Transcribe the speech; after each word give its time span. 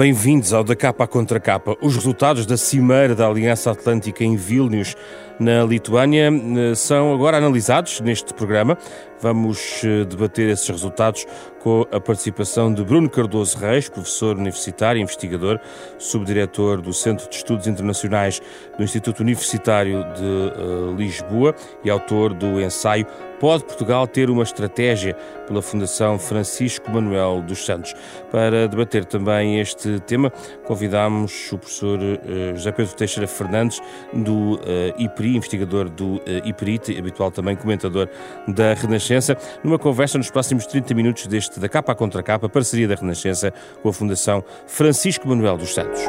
Bem-vindos 0.00 0.54
ao 0.54 0.64
Da 0.64 0.74
Capa 0.74 1.06
Contra 1.06 1.38
Capa. 1.38 1.76
Os 1.78 1.94
resultados 1.94 2.46
da 2.46 2.56
Cimeira 2.56 3.14
da 3.14 3.26
Aliança 3.28 3.70
Atlântica 3.70 4.24
em 4.24 4.34
Vilnius, 4.34 4.96
na 5.40 5.64
Lituânia, 5.64 6.30
eh, 6.30 6.74
são 6.74 7.14
agora 7.14 7.38
analisados 7.38 8.00
neste 8.02 8.34
programa. 8.34 8.76
Vamos 9.22 9.82
eh, 9.82 10.04
debater 10.04 10.50
esses 10.50 10.68
resultados 10.68 11.26
com 11.60 11.86
a 11.90 11.98
participação 11.98 12.72
de 12.72 12.84
Bruno 12.84 13.08
Cardoso 13.08 13.56
Reis, 13.58 13.88
professor 13.88 14.36
universitário 14.36 14.98
e 14.98 15.02
investigador, 15.02 15.58
subdiretor 15.98 16.82
do 16.82 16.92
Centro 16.92 17.28
de 17.28 17.36
Estudos 17.36 17.66
Internacionais 17.66 18.40
do 18.76 18.84
Instituto 18.84 19.20
Universitário 19.20 20.04
de 20.14 20.22
uh, 20.22 20.96
Lisboa 20.96 21.54
e 21.84 21.90
autor 21.90 22.32
do 22.32 22.60
ensaio 22.60 23.06
Pode 23.40 23.64
Portugal 23.64 24.06
ter 24.06 24.28
uma 24.28 24.42
estratégia 24.42 25.16
pela 25.46 25.62
Fundação 25.62 26.18
Francisco 26.18 26.90
Manuel 26.90 27.40
dos 27.40 27.64
Santos? 27.64 27.94
Para 28.30 28.68
debater 28.68 29.06
também 29.06 29.58
este 29.58 29.98
tema, 30.00 30.30
convidamos 30.66 31.50
o 31.50 31.56
professor 31.56 31.98
José 32.54 32.70
Pedro 32.70 32.94
Teixeira 32.94 33.26
Fernandes, 33.26 33.80
do 34.12 34.56
uh, 34.56 34.60
Investigador 35.36 35.88
do 35.88 36.16
uh, 36.16 36.22
IPRI, 36.44 36.80
habitual 36.98 37.30
também 37.30 37.56
comentador 37.56 38.08
da 38.46 38.74
Renascença, 38.74 39.36
numa 39.62 39.78
conversa 39.78 40.18
nos 40.18 40.30
próximos 40.30 40.66
30 40.66 40.94
minutos 40.94 41.26
deste 41.26 41.58
da 41.58 41.68
Capa 41.68 41.92
à 41.92 41.94
Contra 41.94 42.22
Capa, 42.22 42.48
parceria 42.48 42.88
da 42.88 42.94
Renascença 42.94 43.52
com 43.82 43.88
a 43.88 43.92
Fundação 43.92 44.44
Francisco 44.66 45.28
Manuel 45.28 45.56
dos 45.56 45.74
Santos. 45.74 46.00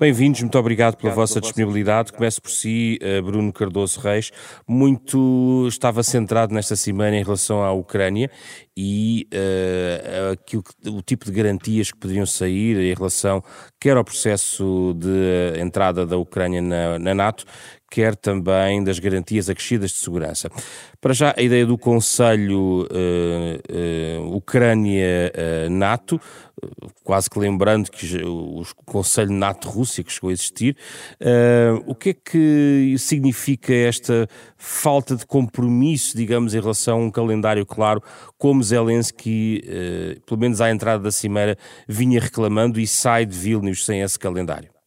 Bem-vindos, 0.00 0.40
muito 0.40 0.58
obrigado 0.58 0.96
pela 0.96 1.12
vossa 1.12 1.42
disponibilidade. 1.42 2.10
Começo 2.10 2.40
por 2.40 2.50
si, 2.50 2.98
eh, 3.02 3.20
Bruno 3.20 3.52
Cardoso 3.52 4.00
Reis. 4.00 4.30
Muito 4.66 5.66
estava 5.68 6.02
centrado 6.02 6.54
nesta 6.54 6.74
semana 6.74 7.18
em 7.18 7.22
relação 7.22 7.62
à 7.62 7.70
Ucrânia 7.70 8.30
e 8.74 9.28
uh, 9.30 10.32
aquilo 10.32 10.62
que, 10.62 10.88
o 10.88 11.02
tipo 11.02 11.26
de 11.26 11.32
garantias 11.32 11.90
que 11.92 11.98
poderiam 11.98 12.24
sair 12.24 12.78
em 12.78 12.94
relação 12.94 13.44
quer 13.78 13.94
ao 13.98 14.02
processo 14.02 14.94
de 14.96 15.60
entrada 15.60 16.06
da 16.06 16.16
Ucrânia 16.16 16.62
na, 16.62 16.98
na 16.98 17.14
NATO, 17.14 17.44
quer 17.90 18.14
também 18.14 18.82
das 18.84 18.98
garantias 19.00 19.50
acrescidas 19.50 19.90
de 19.90 19.96
segurança. 19.96 20.48
Para 21.00 21.12
já, 21.12 21.34
a 21.36 21.42
ideia 21.42 21.66
do 21.66 21.76
Conselho 21.76 22.86
uh, 22.86 24.20
uh, 24.22 24.36
Ucrânia-NATO, 24.36 26.14
uh, 26.16 26.20
quase 27.02 27.28
que 27.28 27.38
lembrando 27.38 27.90
que 27.90 28.22
o 28.22 28.62
Conselho 28.86 29.32
NATO-Rússia 29.32 30.04
que 30.04 30.12
chegou 30.12 30.30
a 30.30 30.32
existir, 30.32 30.76
o 31.86 31.94
que 31.94 32.10
é 32.10 32.14
que 32.14 32.94
significa 32.98 33.74
esta 33.74 34.28
falta 34.56 35.16
de 35.16 35.26
compromisso, 35.26 36.16
digamos, 36.16 36.54
em 36.54 36.60
relação 36.60 36.98
a 36.98 37.04
um 37.04 37.10
calendário 37.10 37.66
claro, 37.66 38.02
como 38.38 38.62
Zelensky, 38.62 39.62
pelo 40.26 40.38
menos 40.38 40.60
à 40.60 40.70
entrada 40.70 41.02
da 41.02 41.10
Cimeira, 41.10 41.56
vinha 41.88 42.20
reclamando 42.20 42.78
e 42.78 42.86
sai 42.86 43.26
de 43.26 43.36
Vilnius 43.36 43.84
sem 43.84 44.02
esse 44.02 44.18
calendário? 44.18 44.79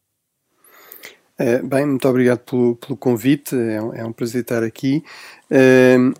Eh, 1.36 1.62
bem, 1.62 1.84
muito 1.84 2.08
obrigado 2.08 2.40
pelo, 2.40 2.76
pelo 2.76 2.96
convite, 2.96 3.56
é 3.56 3.82
um, 3.82 3.94
é 3.94 4.04
um, 4.04 4.12
prazer 4.12 4.42
estar 4.42 4.62
aqui. 4.62 5.02
Uh, 5.50 6.14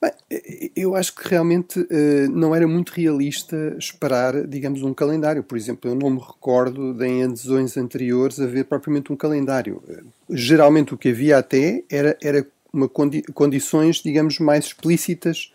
bem, 0.00 0.72
eu 0.74 0.96
acho 0.96 1.14
que 1.14 1.28
realmente 1.28 1.78
uh, 1.78 2.30
não 2.30 2.54
era 2.54 2.66
muito 2.66 2.90
realista 2.90 3.76
esperar, 3.78 4.46
digamos, 4.48 4.82
um 4.82 4.92
calendário. 4.92 5.44
Por 5.44 5.56
exemplo, 5.56 5.88
eu 5.88 5.94
não 5.94 6.10
me 6.10 6.18
recordo 6.18 6.92
de 6.92 7.06
em 7.06 7.22
adesões 7.22 7.76
anteriores 7.76 8.40
haver 8.40 8.64
propriamente 8.64 9.12
um 9.12 9.16
calendário. 9.16 9.80
geralmente 10.28 10.92
o 10.92 10.98
que 10.98 11.10
havia 11.10 11.38
até 11.38 11.84
era, 11.88 12.16
era 12.20 12.44
condi 12.92 13.22
condições, 13.34 14.02
digamos, 14.02 14.40
mais 14.40 14.66
explícitas 14.66 15.52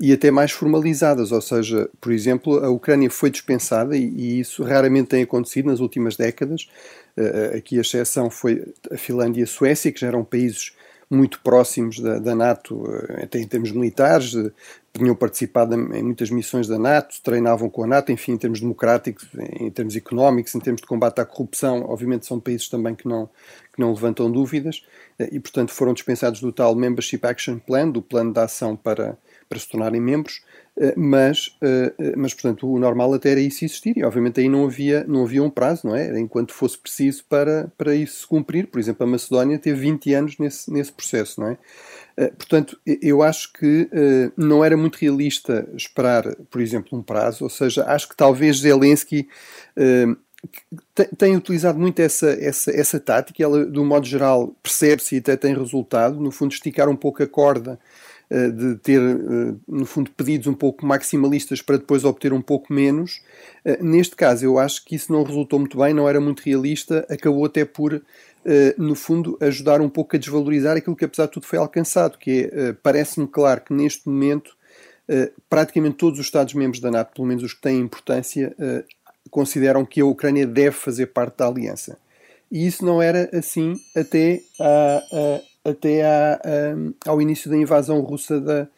e 0.00 0.12
até 0.12 0.30
mais 0.30 0.52
formalizadas, 0.52 1.32
ou 1.32 1.40
seja, 1.40 1.90
por 2.00 2.12
exemplo, 2.12 2.64
a 2.64 2.70
Ucrânia 2.70 3.10
foi 3.10 3.30
dispensada 3.30 3.96
e, 3.96 4.38
isso 4.38 4.62
raramente 4.62 5.08
tem 5.08 5.22
acontecido 5.22 5.66
nas 5.66 5.80
últimas 5.80 6.16
décadas. 6.16 6.68
Uh, 7.16 7.56
aqui 7.56 7.78
a 7.78 7.80
exceção 7.80 8.30
foi 8.30 8.64
a 8.92 8.96
Finlândia 8.96 9.40
e 9.40 9.44
a 9.44 9.46
Suécia, 9.46 9.90
que 9.90 10.00
já 10.00 10.06
eram 10.06 10.22
países 10.22 10.72
muito 11.10 11.40
próximos 11.40 11.98
da, 11.98 12.20
da 12.20 12.34
NATO, 12.34 12.76
uh, 12.76 13.24
até 13.24 13.40
em 13.40 13.46
termos 13.48 13.72
militares, 13.72 14.34
tinham 14.92 15.16
participado 15.16 15.74
em 15.74 16.02
muitas 16.02 16.30
missões 16.30 16.68
da 16.68 16.78
NATO, 16.78 17.20
treinavam 17.20 17.68
com 17.68 17.82
a 17.82 17.86
NATO, 17.86 18.12
enfim, 18.12 18.32
em 18.32 18.38
termos 18.38 18.60
democráticos, 18.60 19.28
em, 19.36 19.66
em 19.66 19.70
termos 19.70 19.96
económicos, 19.96 20.54
em 20.54 20.60
termos 20.60 20.80
de 20.80 20.86
combate 20.86 21.20
à 21.20 21.24
corrupção, 21.24 21.82
obviamente 21.88 22.24
são 22.24 22.38
países 22.38 22.68
também 22.68 22.94
que 22.94 23.08
não, 23.08 23.28
que 23.74 23.80
não 23.80 23.92
levantam 23.92 24.30
dúvidas 24.30 24.84
e, 25.32 25.40
portanto, 25.40 25.72
foram 25.72 25.92
dispensados 25.92 26.40
do 26.40 26.52
tal 26.52 26.76
Membership 26.76 27.24
Action 27.24 27.58
Plan, 27.58 27.90
do 27.90 28.00
plano 28.00 28.32
de 28.32 28.38
ação 28.38 28.76
para 28.76 29.18
para 29.48 29.58
se 29.58 29.68
tornarem 29.68 30.00
membros, 30.00 30.42
eh, 30.80 30.94
mas, 30.96 31.56
eh, 31.60 31.92
eh, 31.98 32.12
mas 32.16 32.32
portanto, 32.32 32.70
o 32.70 32.78
normal 32.78 33.12
até 33.14 33.32
era 33.32 33.40
isso 33.40 33.64
existir, 33.64 33.96
e 33.96 34.04
obviamente 34.04 34.38
aí 34.40 34.48
não 34.48 34.64
havia, 34.64 35.04
não 35.08 35.24
havia 35.24 35.42
um 35.42 35.50
prazo, 35.50 35.88
não 35.88 35.96
é? 35.96 36.18
Enquanto 36.20 36.52
fosse 36.52 36.78
preciso 36.78 37.24
para, 37.24 37.72
para 37.76 37.94
isso 37.96 38.20
se 38.20 38.26
cumprir. 38.26 38.68
Por 38.68 38.78
exemplo, 38.78 39.04
a 39.04 39.10
Macedónia 39.10 39.58
teve 39.58 39.80
20 39.80 40.14
anos 40.14 40.38
nesse, 40.38 40.72
nesse 40.72 40.92
processo, 40.92 41.40
não 41.40 41.48
é? 41.48 41.58
Portanto, 42.36 42.76
eu 42.84 43.22
acho 43.22 43.52
que 43.52 43.88
não 44.36 44.64
era 44.64 44.76
muito 44.76 44.96
realista 44.96 45.68
esperar, 45.76 46.24
por 46.50 46.60
exemplo, 46.60 46.98
um 46.98 47.02
prazo, 47.02 47.44
ou 47.44 47.50
seja, 47.50 47.84
acho 47.84 48.08
que 48.08 48.16
talvez 48.16 48.58
Zelensky 48.58 49.28
tem 51.16 51.36
utilizado 51.36 51.78
muito 51.78 52.00
essa, 52.00 52.30
essa, 52.30 52.72
essa 52.72 52.98
tática, 52.98 53.40
ela, 53.40 53.64
do 53.64 53.84
modo 53.84 54.04
geral, 54.04 54.52
percebe-se 54.60 55.14
e 55.14 55.18
até 55.18 55.36
tem 55.36 55.54
resultado, 55.56 56.18
no 56.18 56.32
fundo, 56.32 56.52
esticar 56.52 56.88
um 56.88 56.96
pouco 56.96 57.22
a 57.22 57.26
corda 57.26 57.78
de 58.30 58.76
ter, 58.76 59.00
eh, 59.00 59.54
no 59.66 59.86
fundo, 59.86 60.10
pedidos 60.10 60.46
um 60.46 60.54
pouco 60.54 60.84
maximalistas 60.84 61.62
para 61.62 61.78
depois 61.78 62.04
obter 62.04 62.32
um 62.32 62.42
pouco 62.42 62.72
menos. 62.72 63.22
Eh, 63.64 63.78
neste 63.82 64.14
caso, 64.14 64.44
eu 64.44 64.58
acho 64.58 64.84
que 64.84 64.94
isso 64.94 65.10
não 65.10 65.22
resultou 65.22 65.58
muito 65.58 65.78
bem, 65.78 65.94
não 65.94 66.08
era 66.08 66.20
muito 66.20 66.40
realista, 66.40 67.06
acabou 67.08 67.44
até 67.46 67.64
por, 67.64 68.02
no 68.78 68.94
fundo, 68.94 69.36
ajudar 69.42 69.80
um 69.80 69.90
pouco 69.90 70.16
a 70.16 70.18
desvalorizar 70.18 70.76
aquilo 70.76 70.96
que, 70.96 71.04
apesar 71.04 71.26
de 71.26 71.32
tudo, 71.32 71.46
foi 71.46 71.58
alcançado, 71.58 72.16
que 72.16 72.48
é, 72.50 72.72
parece-me 72.72 73.26
claro 73.26 73.60
que 73.60 73.74
neste 73.74 74.08
momento 74.08 74.56
praticamente 75.48 75.96
todos 75.96 76.18
os 76.18 76.26
Estados-membros 76.26 76.80
da 76.80 76.90
NATO, 76.90 77.14
pelo 77.14 77.26
menos 77.26 77.42
os 77.42 77.54
que 77.54 77.62
têm 77.62 77.80
importância, 77.80 78.54
consideram 79.30 79.84
que 79.84 80.02
a 80.02 80.06
Ucrânia 80.06 80.46
deve 80.46 80.76
fazer 80.76 81.06
parte 81.06 81.38
da 81.38 81.46
aliança. 81.46 81.98
E 82.50 82.66
isso 82.66 82.84
não 82.84 83.00
era 83.00 83.28
assim 83.32 83.74
até 83.94 84.40
a, 84.60 85.40
até 85.64 86.04
à, 86.04 86.40
ao 87.06 87.20
início 87.20 87.50
da 87.50 87.56
invasão 87.56 88.00
russa 88.00 88.40
da, 88.40 88.68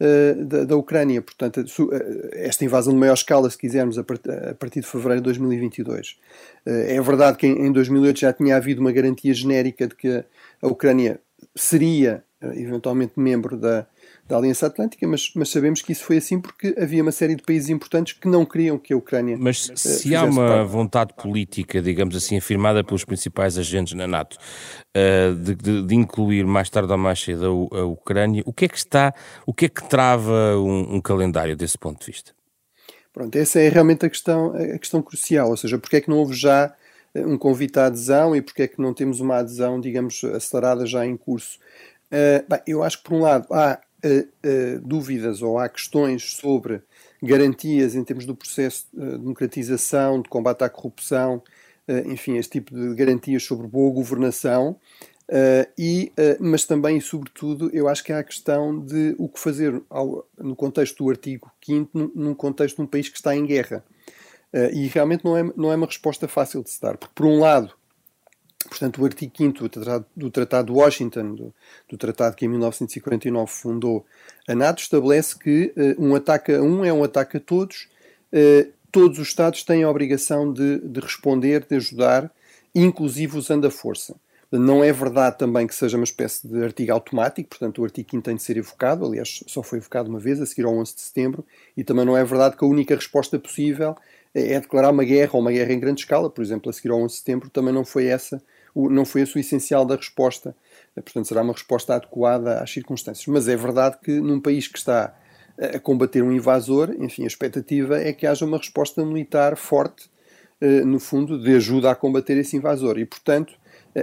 eh, 0.00 0.34
da, 0.34 0.64
da, 0.64 0.76
Ucrânia. 0.76 1.22
Portanto, 1.22 1.60
eh, 1.92 2.46
esta 2.46 2.64
invasão 2.64 2.92
de 2.92 2.98
maior 2.98 3.14
escala, 3.14 3.48
se 3.48 3.56
quisermos, 3.56 3.96
a 3.96 4.02
partir 4.02 4.80
de 4.80 4.86
fevereiro 4.86 5.20
de 5.20 5.24
2022. 5.24 6.18
Eh, 6.66 6.96
é 6.96 7.00
verdade 7.00 7.38
que 7.38 7.46
em 7.46 7.70
2008 7.70 8.18
já 8.18 8.32
tinha 8.32 8.56
havido 8.56 8.80
uma 8.80 8.90
garantia 8.90 9.32
genérica 9.32 9.86
de 9.86 9.94
que 9.94 10.24
a 10.60 10.66
Ucrânia 10.66 11.20
seria 11.54 12.24
eventualmente 12.56 13.12
membro 13.16 13.56
da, 13.56 13.86
da 14.26 14.38
Aliança 14.38 14.66
Atlântica, 14.66 15.06
mas, 15.06 15.30
mas, 15.34 15.50
sabemos 15.50 15.82
que 15.82 15.92
isso 15.92 16.04
foi 16.04 16.16
assim 16.16 16.40
porque 16.40 16.74
havia 16.78 17.02
uma 17.02 17.12
série 17.12 17.34
de 17.34 17.42
países 17.42 17.68
importantes 17.68 18.14
que 18.14 18.26
não 18.26 18.44
queriam 18.46 18.78
que 18.78 18.92
a 18.92 18.96
Ucrânia. 18.96 19.36
Mas 19.38 19.68
uh, 19.68 19.76
se 19.76 20.16
há 20.16 20.24
uma 20.24 20.48
parte. 20.48 20.70
vontade 20.70 21.14
política, 21.14 21.82
digamos 21.82 22.16
assim, 22.16 22.38
afirmada 22.38 22.82
pelos 22.82 23.04
principais 23.04 23.58
agentes 23.58 23.92
na 23.92 24.06
NATO, 24.06 24.38
uh, 24.96 25.34
de, 25.34 25.54
de, 25.54 25.82
de, 25.82 25.94
incluir 25.94 26.46
mais 26.46 26.70
tarde 26.70 26.90
ou 26.90 26.98
mais 26.98 27.20
cedo 27.20 27.68
a, 27.70 27.78
a, 27.80 27.84
Ucrânia, 27.84 28.42
o 28.46 28.52
que 28.52 28.64
é 28.64 28.68
que 28.68 28.78
está, 28.78 29.12
o 29.46 29.52
que 29.52 29.66
é 29.66 29.68
que 29.68 29.86
trava 29.88 30.56
um, 30.56 30.96
um 30.96 31.00
calendário 31.02 31.54
desse 31.54 31.76
ponto 31.76 32.00
de 32.00 32.06
vista? 32.06 32.32
Pronto, 33.12 33.36
essa 33.36 33.60
é 33.60 33.68
realmente 33.68 34.06
a 34.06 34.10
questão, 34.10 34.54
a 34.56 34.78
questão 34.78 35.00
crucial, 35.00 35.50
ou 35.50 35.56
seja, 35.56 35.78
porque 35.78 35.96
é 35.96 36.00
que 36.00 36.08
não 36.08 36.16
houve 36.18 36.34
já 36.34 36.74
eh, 37.14 37.24
um 37.24 37.38
convite 37.38 37.78
à 37.78 37.86
adesão 37.86 38.34
e 38.34 38.42
porque 38.42 38.62
é 38.62 38.66
que 38.66 38.80
não 38.80 38.92
temos 38.92 39.20
uma 39.20 39.36
adesão, 39.36 39.80
digamos, 39.80 40.24
acelerada 40.24 40.84
já 40.84 41.06
em 41.06 41.16
curso. 41.16 41.58
Uh, 42.06 42.44
bem, 42.48 42.60
eu 42.66 42.82
acho 42.82 42.98
que, 42.98 43.04
por 43.04 43.14
um 43.14 43.20
lado, 43.20 43.46
há 43.52 43.80
uh, 44.06 44.80
dúvidas 44.80 45.42
ou 45.42 45.58
há 45.58 45.68
questões 45.68 46.36
sobre 46.36 46.82
garantias 47.22 47.94
em 47.94 48.04
termos 48.04 48.26
do 48.26 48.34
processo 48.34 48.86
de 48.92 49.18
democratização, 49.18 50.20
de 50.20 50.28
combate 50.28 50.62
à 50.62 50.68
corrupção, 50.68 51.42
enfim, 52.06 52.36
este 52.36 52.52
tipo 52.52 52.74
de 52.74 52.94
garantias 52.94 53.42
sobre 53.42 53.66
boa 53.66 53.92
governação. 53.92 54.78
Uh, 55.26 55.64
e, 55.78 56.12
uh, 56.18 56.36
mas 56.38 56.66
também 56.66 56.98
e 56.98 57.00
sobretudo 57.00 57.70
eu 57.72 57.88
acho 57.88 58.04
que 58.04 58.12
há 58.12 58.18
a 58.18 58.24
questão 58.24 58.78
de 58.78 59.14
o 59.18 59.26
que 59.26 59.40
fazer 59.40 59.80
ao, 59.88 60.28
no 60.36 60.54
contexto 60.54 61.02
do 61.02 61.08
artigo 61.08 61.50
5 61.64 61.90
num, 61.94 62.12
num 62.14 62.34
contexto 62.34 62.76
de 62.76 62.82
um 62.82 62.86
país 62.86 63.08
que 63.08 63.16
está 63.16 63.34
em 63.34 63.46
guerra 63.46 63.82
uh, 64.52 64.70
e 64.74 64.86
realmente 64.86 65.24
não 65.24 65.34
é, 65.34 65.42
não 65.56 65.72
é 65.72 65.76
uma 65.76 65.86
resposta 65.86 66.28
fácil 66.28 66.62
de 66.62 66.68
se 66.68 66.78
dar 66.78 66.98
porque 66.98 67.14
por 67.14 67.24
um 67.24 67.40
lado 67.40 67.72
portanto 68.68 69.00
o 69.00 69.04
artigo 69.04 69.32
5 69.36 69.58
do 69.58 69.68
Tratado, 69.68 70.06
do 70.16 70.30
Tratado 70.30 70.72
de 70.72 70.78
Washington 70.78 71.34
do, 71.34 71.54
do, 71.88 71.96
Tratado 71.96 72.36
que 72.36 72.44
em 72.44 72.48
1949 72.48 73.50
fundou 73.50 74.04
a 74.48 74.54
NATO 74.54 74.82
estabelece 74.82 75.38
que 75.38 75.72
um 75.98 76.14
ataque 76.14 76.52
a 76.52 76.62
um 76.62 76.84
é 76.84 76.92
um 76.92 77.04
ataque 77.04 77.36
a 77.36 77.40
todos 77.40 77.88
todos 78.90 79.18
os 79.18 79.28
Estados 79.28 79.62
têm 79.64 79.82
a 79.82 79.90
obrigação 79.90 80.52
de, 80.52 80.78
de 80.78 81.00
responder, 81.00 81.64
de 81.68 81.76
ajudar 81.76 82.30
inclusive 82.74 83.38
usando 83.38 83.66
a 83.66 83.70
força. 83.70 84.16
Não 84.50 84.84
é 84.84 84.92
verdade 84.92 85.38
também 85.38 85.66
que 85.66 85.74
seja 85.74 85.96
uma 85.96 86.04
espécie 86.04 86.46
de 86.46 86.62
artigo 86.62 86.92
automático, 86.92 87.48
portanto, 87.48 87.80
o 87.80 87.84
artigo 87.84 88.08
5 88.10 88.22
tem 88.22 88.36
de 88.36 88.42
ser 88.42 88.56
evocado, 88.56 89.04
aliás, 89.04 89.42
só 89.46 89.62
foi 89.62 89.78
evocado 89.78 90.08
uma 90.08 90.18
vez, 90.18 90.40
a 90.40 90.46
seguir 90.46 90.64
ao 90.64 90.76
11 90.76 90.94
de 90.94 91.00
setembro, 91.00 91.44
e 91.76 91.82
também 91.82 92.04
não 92.04 92.16
é 92.16 92.24
verdade 92.24 92.56
que 92.56 92.64
a 92.64 92.68
única 92.68 92.94
resposta 92.94 93.38
possível 93.38 93.96
é 94.32 94.58
declarar 94.60 94.90
uma 94.90 95.04
guerra 95.04 95.30
ou 95.34 95.40
uma 95.40 95.50
guerra 95.50 95.72
em 95.72 95.80
grande 95.80 96.02
escala, 96.02 96.28
por 96.28 96.42
exemplo, 96.42 96.70
a 96.70 96.72
seguir 96.72 96.90
ao 96.90 97.00
11 97.00 97.08
de 97.08 97.18
setembro, 97.18 97.50
também 97.50 97.72
não 97.72 97.84
foi 97.84 98.06
essa, 98.06 98.42
não 98.74 99.04
foi 99.04 99.22
esse 99.22 99.36
o 99.36 99.38
essencial 99.38 99.84
da 99.84 99.96
resposta, 99.96 100.54
portanto, 100.94 101.26
será 101.26 101.42
uma 101.42 101.52
resposta 101.52 101.94
adequada 101.94 102.60
às 102.60 102.70
circunstâncias. 102.70 103.26
Mas 103.26 103.48
é 103.48 103.56
verdade 103.56 103.98
que 104.02 104.20
num 104.20 104.40
país 104.40 104.68
que 104.68 104.78
está 104.78 105.14
a 105.58 105.78
combater 105.78 106.22
um 106.22 106.32
invasor, 106.32 106.94
enfim, 106.98 107.24
a 107.24 107.28
expectativa 107.28 107.98
é 107.98 108.12
que 108.12 108.26
haja 108.26 108.44
uma 108.44 108.58
resposta 108.58 109.04
militar 109.04 109.56
forte, 109.56 110.10
eh, 110.60 110.84
no 110.84 110.98
fundo, 110.98 111.40
de 111.40 111.54
ajuda 111.54 111.90
a 111.90 111.94
combater 111.94 112.36
esse 112.36 112.56
invasor, 112.56 112.98
e 112.98 113.06
portanto 113.06 113.54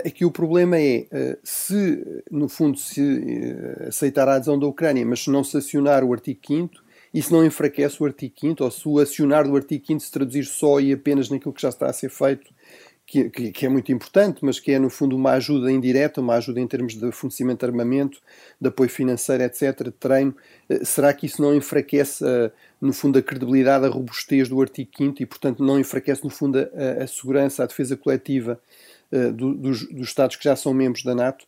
Aqui 0.06 0.24
o 0.24 0.32
problema 0.32 0.78
é 0.78 1.06
eh, 1.12 1.38
se, 1.44 2.24
no 2.32 2.48
fundo, 2.48 2.78
se 2.78 3.02
eh, 3.02 3.88
aceitar 3.90 4.26
a 4.30 4.36
adesão 4.36 4.58
da 4.58 4.66
Ucrânia, 4.66 5.06
mas 5.06 5.24
se 5.24 5.30
não 5.30 5.44
se 5.44 5.58
acionar 5.58 6.02
o 6.02 6.14
artigo 6.14 6.40
5 6.48 6.82
isso 7.14 7.34
não 7.34 7.46
enfraquece 7.46 8.02
o 8.02 8.06
artigo 8.06 8.34
5 8.40 8.64
ou 8.64 8.72
se 8.72 8.88
o 8.88 9.00
acionar 9.00 9.46
do 9.46 9.56
artigo 9.56 9.86
5 9.86 10.00
se 10.00 10.12
traduzir 10.12 10.46
só 10.46 10.80
e 10.80 10.94
apenas 10.94 11.30
naquilo 11.30 11.54
que 11.54 11.62
já 11.62 11.68
está 11.68 11.88
a 11.88 11.94
ser 11.94 12.10
feito, 12.10 12.50
que, 13.12 13.30
que, 13.30 13.52
que, 13.52 13.66
é 13.66 13.70
muito 13.70 13.92
importante, 13.92 14.40
mas 14.42 14.60
que 14.60 14.72
é, 14.72 14.80
no 14.80 14.90
fundo, 14.90 15.16
uma 15.16 15.32
ajuda 15.32 15.72
indireta, 15.72 16.22
uma 16.22 16.36
ajuda 16.36 16.60
em 16.60 16.68
termos 16.68 16.96
de 16.96 17.12
fornecimento 17.12 17.60
de 17.60 17.66
armamento, 17.66 18.20
de 18.60 18.70
apoio 18.70 18.90
financeiro, 18.90 19.44
etc., 19.44 19.84
de 19.84 19.92
treino, 19.92 20.36
eh, 20.70 20.86
será 20.86 21.14
que 21.14 21.26
isso 21.26 21.42
não 21.42 21.54
enfraquece, 21.54 22.24
no 22.80 22.94
fundo, 22.94 23.20
a 23.20 23.22
credibilidade, 23.22 23.86
a 23.86 23.90
robustez 23.90 24.48
do 24.48 24.62
artigo 24.62 24.90
5 24.98 25.22
e, 25.22 25.26
portanto, 25.26 25.64
não 25.64 25.80
enfraquece, 25.80 26.24
no 26.24 26.30
fundo, 26.30 26.58
a, 26.58 27.04
a 27.04 27.08
segurança, 27.08 27.64
a 27.64 27.66
defesa 27.66 27.98
coletiva 27.98 28.60
eh, 29.12 29.30
do, 29.30 29.54
dos, 29.54 29.86
dos 29.90 30.08
Estados 30.08 30.38
que 30.38 30.46
já 30.46 30.56
são 30.56 30.74
membros 30.74 31.04
da 31.04 31.14
NATO. 31.14 31.46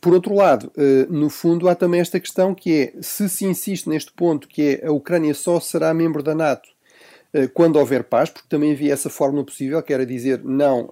Por 0.00 0.14
outro 0.14 0.32
lado, 0.32 0.70
eh, 0.76 1.06
no 1.10 1.28
fundo, 1.28 1.68
há 1.68 1.74
também 1.74 2.00
esta 2.00 2.20
questão 2.20 2.54
que 2.54 2.72
é, 2.72 3.02
se 3.02 3.28
se 3.28 3.44
insiste 3.44 3.88
neste 3.88 4.12
ponto, 4.12 4.46
que 4.46 4.78
é 4.80 4.86
a 4.86 4.92
Ucrânia 4.92 5.34
só 5.34 5.58
será 5.58 5.92
membro 5.92 6.22
da 6.22 6.36
NATO 6.36 6.68
eh, 6.68 6.79
quando 7.54 7.76
houver 7.76 8.04
paz, 8.04 8.28
porque 8.28 8.48
também 8.48 8.72
havia 8.72 8.92
essa 8.92 9.08
fórmula 9.08 9.44
possível, 9.44 9.82
que 9.82 9.92
era 9.92 10.04
dizer 10.04 10.42
não 10.44 10.90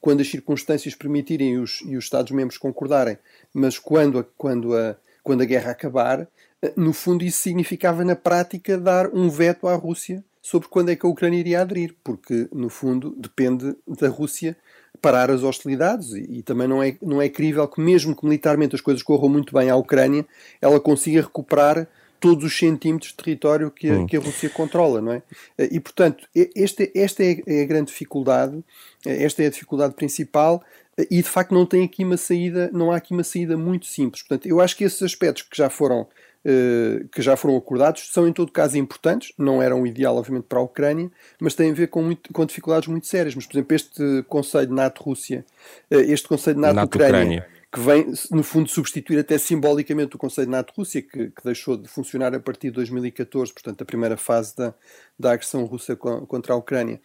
quando 0.00 0.20
as 0.20 0.28
circunstâncias 0.28 0.94
permitirem 0.94 1.54
e 1.54 1.58
os, 1.58 1.80
e 1.86 1.96
os 1.96 2.04
Estados-membros 2.04 2.58
concordarem, 2.58 3.16
mas 3.54 3.78
quando 3.78 4.18
a, 4.18 4.24
quando, 4.36 4.76
a, 4.76 4.96
quando 5.22 5.40
a 5.40 5.46
guerra 5.46 5.70
acabar, 5.70 6.28
no 6.76 6.92
fundo 6.92 7.24
isso 7.24 7.40
significava 7.40 8.04
na 8.04 8.14
prática 8.14 8.76
dar 8.76 9.08
um 9.14 9.28
veto 9.30 9.66
à 9.66 9.74
Rússia 9.74 10.22
sobre 10.42 10.68
quando 10.68 10.90
é 10.90 10.96
que 10.96 11.06
a 11.06 11.08
Ucrânia 11.08 11.38
iria 11.38 11.62
aderir, 11.62 11.94
porque 12.04 12.48
no 12.52 12.68
fundo 12.68 13.14
depende 13.16 13.74
da 13.98 14.08
Rússia 14.08 14.54
parar 15.00 15.30
as 15.30 15.42
hostilidades 15.42 16.12
e, 16.12 16.38
e, 16.38 16.42
também 16.42 16.68
não 16.68 16.82
é, 16.82 16.96
não 17.00 17.20
é 17.20 17.28
crível 17.30 17.66
que 17.66 17.80
mesmo 17.80 18.14
que 18.14 18.24
militarmente 18.24 18.74
as 18.74 18.82
coisas 18.82 19.02
corram 19.02 19.30
muito 19.30 19.54
bem 19.54 19.70
à 19.70 19.76
Ucrânia, 19.76 20.26
ela 20.60 20.78
consiga 20.78 21.22
recuperar 21.22 21.88
todos 22.24 22.42
os 22.42 22.58
centímetros 22.58 23.10
de 23.10 23.18
território 23.18 23.70
que 23.70 23.90
a, 23.90 23.92
hum. 23.92 24.06
que 24.06 24.16
a 24.16 24.20
Rússia 24.20 24.48
controla, 24.48 25.02
não 25.02 25.12
é? 25.12 25.22
E, 25.70 25.78
portanto, 25.78 26.26
este, 26.34 26.90
esta 26.94 27.22
é, 27.22 27.42
é 27.46 27.62
a 27.62 27.66
grande 27.66 27.88
dificuldade, 27.88 28.64
esta 29.04 29.42
é 29.42 29.46
a 29.46 29.50
dificuldade 29.50 29.94
principal 29.94 30.64
e, 31.10 31.20
de 31.20 31.28
facto, 31.28 31.52
não 31.52 31.66
tem 31.66 31.84
aqui 31.84 32.02
uma 32.02 32.16
saída, 32.16 32.70
não 32.72 32.90
há 32.90 32.96
aqui 32.96 33.12
uma 33.12 33.22
saída 33.22 33.58
muito 33.58 33.84
simples. 33.84 34.22
Portanto, 34.22 34.46
eu 34.46 34.58
acho 34.58 34.74
que 34.74 34.84
esses 34.84 35.02
aspectos 35.02 35.42
que 35.42 35.54
já 35.54 35.68
foram 35.68 36.08
eh, 36.46 37.04
que 37.12 37.20
já 37.20 37.36
foram 37.36 37.56
acordados 37.56 38.10
são 38.10 38.26
em 38.26 38.32
todo 38.32 38.52
caso 38.52 38.78
importantes, 38.78 39.32
não 39.36 39.62
eram 39.62 39.82
o 39.82 39.86
ideal 39.86 40.16
obviamente 40.16 40.44
para 40.44 40.58
a 40.58 40.62
Ucrânia, 40.62 41.10
mas 41.40 41.54
têm 41.54 41.70
a 41.70 41.74
ver 41.74 41.88
com, 41.88 42.02
muito, 42.02 42.32
com 42.32 42.44
dificuldades 42.46 42.88
muito 42.88 43.06
sérias. 43.06 43.34
Mas, 43.34 43.46
por 43.46 43.54
exemplo, 43.54 43.74
este 43.76 44.24
Conselho 44.28 44.72
NATO-Rússia, 44.72 45.44
eh, 45.90 46.00
este 46.00 46.26
Conselho 46.26 46.58
NATO-Ucrânia, 46.58 47.46
que 47.74 47.80
vem, 47.80 48.06
no 48.30 48.44
fundo, 48.44 48.68
substituir 48.68 49.18
até 49.18 49.36
simbolicamente 49.36 50.14
o 50.14 50.18
Conselho 50.18 50.48
NATO-Rússia, 50.48 51.02
que, 51.02 51.30
que, 51.30 51.44
deixou 51.44 51.76
de 51.76 51.88
funcionar 51.88 52.32
a 52.32 52.38
partir 52.38 52.68
de 52.68 52.74
2014, 52.74 53.52
portanto, 53.52 53.82
a 53.82 53.84
primeira 53.84 54.16
fase 54.16 54.56
da, 54.56 54.72
da 55.18 55.32
agressão 55.32 55.64
russa 55.64 55.96
contra 55.96 56.54
a 56.54 56.56
Ucrânia, 56.56 57.00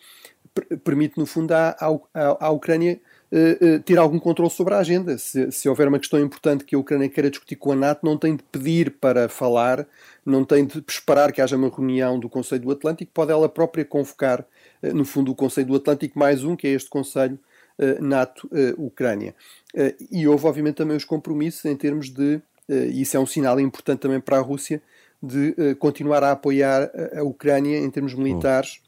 permite, 0.83 1.17
no 1.17 1.25
fundo, 1.25 1.53
à, 1.53 1.69
à, 2.13 2.45
à 2.45 2.49
Ucrânia 2.51 3.01
uh, 3.31 3.79
ter 3.81 3.97
algum 3.97 4.19
controle 4.19 4.51
sobre 4.51 4.75
a 4.75 4.77
agenda. 4.77 5.17
Se, 5.17 5.51
se, 5.51 5.67
houver 5.67 5.87
uma 5.87 5.97
questão 5.97 6.19
importante 6.19 6.63
que 6.63 6.75
a 6.75 6.79
Ucrânia 6.79 7.09
queira 7.09 7.31
discutir 7.31 7.55
com 7.55 7.71
a 7.71 7.75
NATO, 7.75 8.05
não 8.05 8.15
tem 8.15 8.35
de 8.35 8.43
pedir 8.43 8.91
para 8.91 9.27
falar, 9.27 9.87
não 10.23 10.45
tem 10.45 10.67
de 10.67 10.83
esperar 10.87 11.31
que 11.31 11.41
haja 11.41 11.55
uma 11.55 11.69
reunião 11.69 12.19
do 12.19 12.29
Conselho 12.29 12.61
do 12.61 12.71
Atlântico, 12.71 13.11
pode 13.11 13.31
ela 13.31 13.49
própria 13.49 13.83
convocar, 13.83 14.45
uh, 14.83 14.93
no 14.93 15.03
fundo, 15.03 15.31
o 15.31 15.35
Conselho 15.35 15.69
do 15.69 15.75
Atlântico 15.77 16.19
mais 16.19 16.43
um, 16.43 16.55
que 16.55 16.67
é 16.67 16.71
este 16.73 16.91
Conselho 16.91 17.39
NATO-Ucrânia. 18.01 19.35
e 20.11 20.27
houve, 20.27 20.45
obviamente, 20.45 20.75
também 20.75 20.97
os 20.97 21.05
compromissos 21.05 21.63
em 21.65 21.75
termos 21.75 22.09
de, 22.09 22.41
e 22.67 23.01
isso 23.01 23.15
é 23.15 23.19
um 23.19 23.25
sinal 23.25 23.59
importante 23.59 23.99
também 23.99 24.19
para 24.19 24.37
a 24.37 24.41
Rússia, 24.41 24.81
de 25.21 25.75
continuar 25.79 26.23
a 26.23 26.31
apoiar 26.31 26.91
a, 27.13 27.19
a 27.19 27.23
Ucrânia 27.23 27.77
em 27.77 27.89
termos 27.89 28.13
militares 28.13 28.81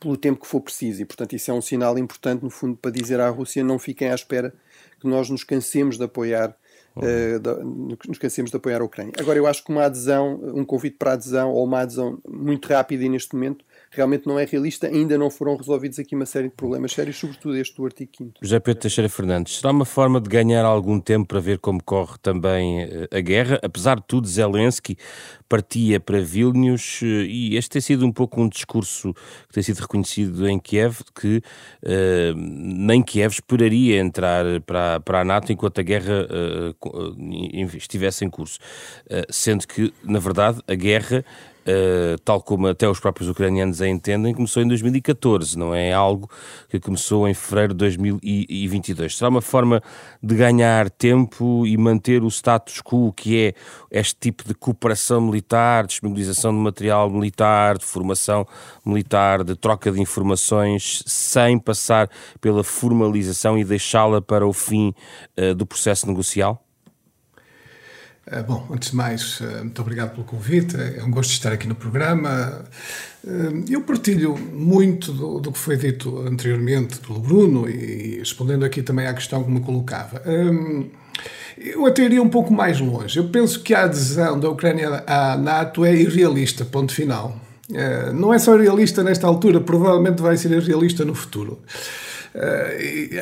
pelo 0.00 0.16
tempo 0.16 0.40
que 0.40 0.46
for 0.46 0.60
preciso. 0.60 1.02
E, 1.02 1.04
portanto, 1.04 1.34
isso 1.34 1.50
é 1.50 1.54
um 1.54 1.60
sinal 1.60 1.98
importante, 1.98 2.42
no 2.42 2.50
fundo, 2.50 2.76
para 2.76 2.90
dizer 2.90 3.20
à 3.20 3.28
Rússia 3.28 3.62
não 3.62 3.78
fiquem 3.78 4.10
à 4.10 4.14
espera 4.14 4.52
que 4.98 5.06
nós 5.06 5.28
nos 5.28 5.44
cansemos 5.44 5.96
de 5.96 6.04
apoiar 6.04 6.56
uh, 6.96 7.64
nos 8.08 8.18
cansemos 8.18 8.50
de 8.50 8.56
apoiar 8.56 8.80
a 8.80 8.84
Ucrânia. 8.84 9.12
Agora, 9.18 9.38
eu 9.38 9.46
acho 9.46 9.64
que 9.64 9.70
uma 9.70 9.84
adesão, 9.84 10.40
um 10.54 10.64
convite 10.64 10.96
para 10.96 11.12
adesão 11.12 11.50
ou 11.50 11.64
uma 11.64 11.80
adesão 11.80 12.18
muito 12.28 12.66
rápida 12.68 13.04
e 13.04 13.08
neste 13.08 13.34
momento 13.34 13.64
realmente 13.90 14.26
não 14.26 14.38
é 14.38 14.44
realista. 14.44 14.86
Ainda 14.86 15.18
não 15.18 15.30
foram 15.30 15.56
resolvidos 15.56 15.98
aqui 15.98 16.14
uma 16.14 16.26
série 16.26 16.48
de 16.48 16.54
problemas 16.54 16.92
sérios, 16.92 17.16
sobretudo 17.16 17.56
este 17.56 17.76
do 17.76 17.84
artigo 17.84 18.10
5 18.16 18.32
José 18.42 18.60
Pedro 18.60 18.80
Teixeira 18.80 19.08
Fernandes, 19.08 19.58
será 19.58 19.72
uma 19.72 19.84
forma 19.84 20.20
de 20.20 20.28
ganhar 20.28 20.64
algum 20.64 21.00
tempo 21.00 21.26
para 21.26 21.40
ver 21.40 21.58
como 21.58 21.82
corre 21.82 22.16
também 22.22 22.82
eh, 22.82 23.08
a 23.10 23.20
guerra? 23.20 23.58
Apesar 23.62 23.96
de 23.96 24.04
tudo, 24.06 24.26
Zelensky 24.26 24.96
partia 25.48 25.98
para 25.98 26.20
Vilnius 26.20 27.00
eh, 27.02 27.06
e 27.06 27.56
este 27.56 27.70
tem 27.70 27.82
sido 27.82 28.06
um 28.06 28.12
pouco 28.12 28.40
um 28.40 28.48
discurso 28.48 29.12
que 29.48 29.54
tem 29.54 29.62
sido 29.62 29.80
reconhecido 29.80 30.48
em 30.48 30.58
Kiev, 30.58 31.00
que 31.14 31.38
uh, 31.82 32.34
nem 32.36 33.02
Kiev 33.02 33.32
esperaria 33.32 33.98
entrar 33.98 34.44
para, 34.62 35.00
para 35.00 35.20
a 35.20 35.24
NATO 35.24 35.52
enquanto 35.52 35.80
a 35.80 35.82
guerra 35.82 36.26
uh, 36.26 37.76
estivesse 37.76 38.24
em 38.24 38.30
curso. 38.30 38.58
Uh, 39.06 39.26
sendo 39.30 39.66
que, 39.66 39.92
na 40.04 40.18
verdade, 40.18 40.60
a 40.68 40.74
guerra 40.74 41.24
Uh, 41.70 42.18
tal 42.24 42.42
como 42.42 42.66
até 42.66 42.88
os 42.88 42.98
próprios 42.98 43.28
ucranianos 43.28 43.82
a 43.82 43.88
entendem, 43.88 44.34
começou 44.34 44.62
em 44.62 44.66
2014, 44.66 45.58
não 45.58 45.74
é 45.74 45.92
algo 45.92 46.28
que 46.68 46.80
começou 46.80 47.28
em 47.28 47.34
fevereiro 47.34 47.74
de 47.74 47.78
2022. 47.78 49.16
Será 49.16 49.28
uma 49.28 49.42
forma 49.42 49.82
de 50.22 50.34
ganhar 50.34 50.90
tempo 50.90 51.66
e 51.66 51.76
manter 51.76 52.22
o 52.24 52.28
status 52.28 52.80
quo, 52.82 53.12
que 53.12 53.38
é 53.38 53.54
este 53.90 54.16
tipo 54.18 54.48
de 54.48 54.54
cooperação 54.54 55.20
militar, 55.20 55.86
disponibilização 55.86 56.52
de 56.52 56.58
material 56.58 57.10
militar, 57.10 57.78
de 57.78 57.84
formação 57.84 58.46
militar, 58.84 59.44
de 59.44 59.54
troca 59.54 59.92
de 59.92 60.00
informações, 60.00 61.02
sem 61.06 61.58
passar 61.58 62.08
pela 62.40 62.64
formalização 62.64 63.58
e 63.58 63.64
deixá-la 63.64 64.22
para 64.22 64.46
o 64.46 64.52
fim 64.52 64.94
uh, 65.38 65.54
do 65.54 65.66
processo 65.66 66.06
negocial? 66.06 66.64
Eh, 68.26 68.42
bom, 68.42 68.66
antes 68.70 68.90
de 68.90 68.96
mais, 68.96 69.40
eh, 69.40 69.62
muito 69.62 69.80
obrigado 69.80 70.10
pelo 70.10 70.24
convite. 70.24 70.76
É 70.76 71.02
um 71.02 71.10
gosto 71.10 71.30
estar 71.30 71.52
aqui 71.52 71.66
no 71.66 71.74
programa. 71.74 72.64
Eh, 73.26 73.64
eu 73.70 73.80
partilho 73.82 74.36
muito 74.36 75.12
do, 75.12 75.40
do 75.40 75.52
que 75.52 75.58
foi 75.58 75.76
dito 75.76 76.20
anteriormente 76.26 76.98
pelo 76.98 77.18
Bruno 77.18 77.68
e 77.68 78.18
respondendo 78.18 78.64
aqui 78.64 78.82
também 78.82 79.06
à 79.06 79.14
questão 79.14 79.42
que 79.42 79.50
me 79.50 79.60
colocava. 79.60 80.22
Eu 81.58 81.84
até 81.86 82.04
iria 82.04 82.22
um 82.22 82.28
pouco 82.28 82.52
mais 82.52 82.80
longe. 82.80 83.18
Eu 83.18 83.28
penso 83.28 83.62
que 83.62 83.74
a 83.74 83.84
adesão 83.84 84.38
da 84.38 84.48
Ucrânia 84.48 85.02
à 85.06 85.36
NATO 85.36 85.84
é 85.84 85.94
irrealista, 85.94 86.64
ponto 86.64 86.92
final. 86.92 87.38
Não 88.14 88.32
é 88.32 88.38
só 88.38 88.56
realista 88.56 89.02
nesta 89.02 89.26
altura, 89.26 89.60
provavelmente 89.60 90.22
vai 90.22 90.36
ser 90.36 90.50
irrealista 90.52 91.04
no 91.04 91.14
futuro. 91.14 91.58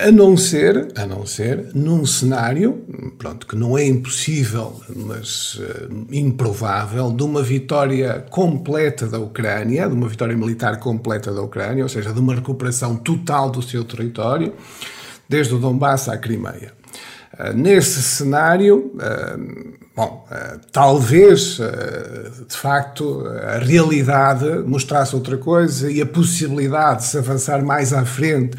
A 0.06 0.12
não 0.12 0.36
ser, 0.36 0.88
a 0.94 1.06
não 1.06 1.24
ser 1.24 1.70
num 1.74 2.04
cenário, 2.04 2.84
pronto, 3.16 3.46
que 3.46 3.56
não 3.56 3.78
é 3.78 3.86
impossível, 3.86 4.80
mas 4.94 5.58
improvável, 6.12 7.10
de 7.10 7.22
uma 7.22 7.42
vitória 7.42 8.26
completa 8.30 9.06
da 9.06 9.18
Ucrânia, 9.18 9.88
de 9.88 9.94
uma 9.94 10.08
vitória 10.08 10.36
militar 10.36 10.78
completa 10.78 11.32
da 11.32 11.40
Ucrânia, 11.40 11.82
ou 11.82 11.88
seja, 11.88 12.12
de 12.12 12.20
uma 12.20 12.34
recuperação 12.34 12.96
total 12.96 13.50
do 13.50 13.62
seu 13.62 13.82
território, 13.82 14.52
desde 15.28 15.54
o 15.54 15.58
Donbass 15.58 16.08
à 16.08 16.18
Crimeia. 16.18 16.72
Nesse 17.54 18.02
cenário, 18.02 18.92
Bom, 19.98 20.24
uh, 20.30 20.60
talvez, 20.70 21.58
uh, 21.58 22.44
de 22.48 22.56
facto, 22.56 23.26
a 23.26 23.58
realidade 23.58 24.46
mostrasse 24.64 25.12
outra 25.12 25.36
coisa 25.36 25.90
e 25.90 26.00
a 26.00 26.06
possibilidade 26.06 27.00
de 27.00 27.06
se 27.06 27.18
avançar 27.18 27.64
mais 27.64 27.92
à 27.92 28.04
frente 28.04 28.56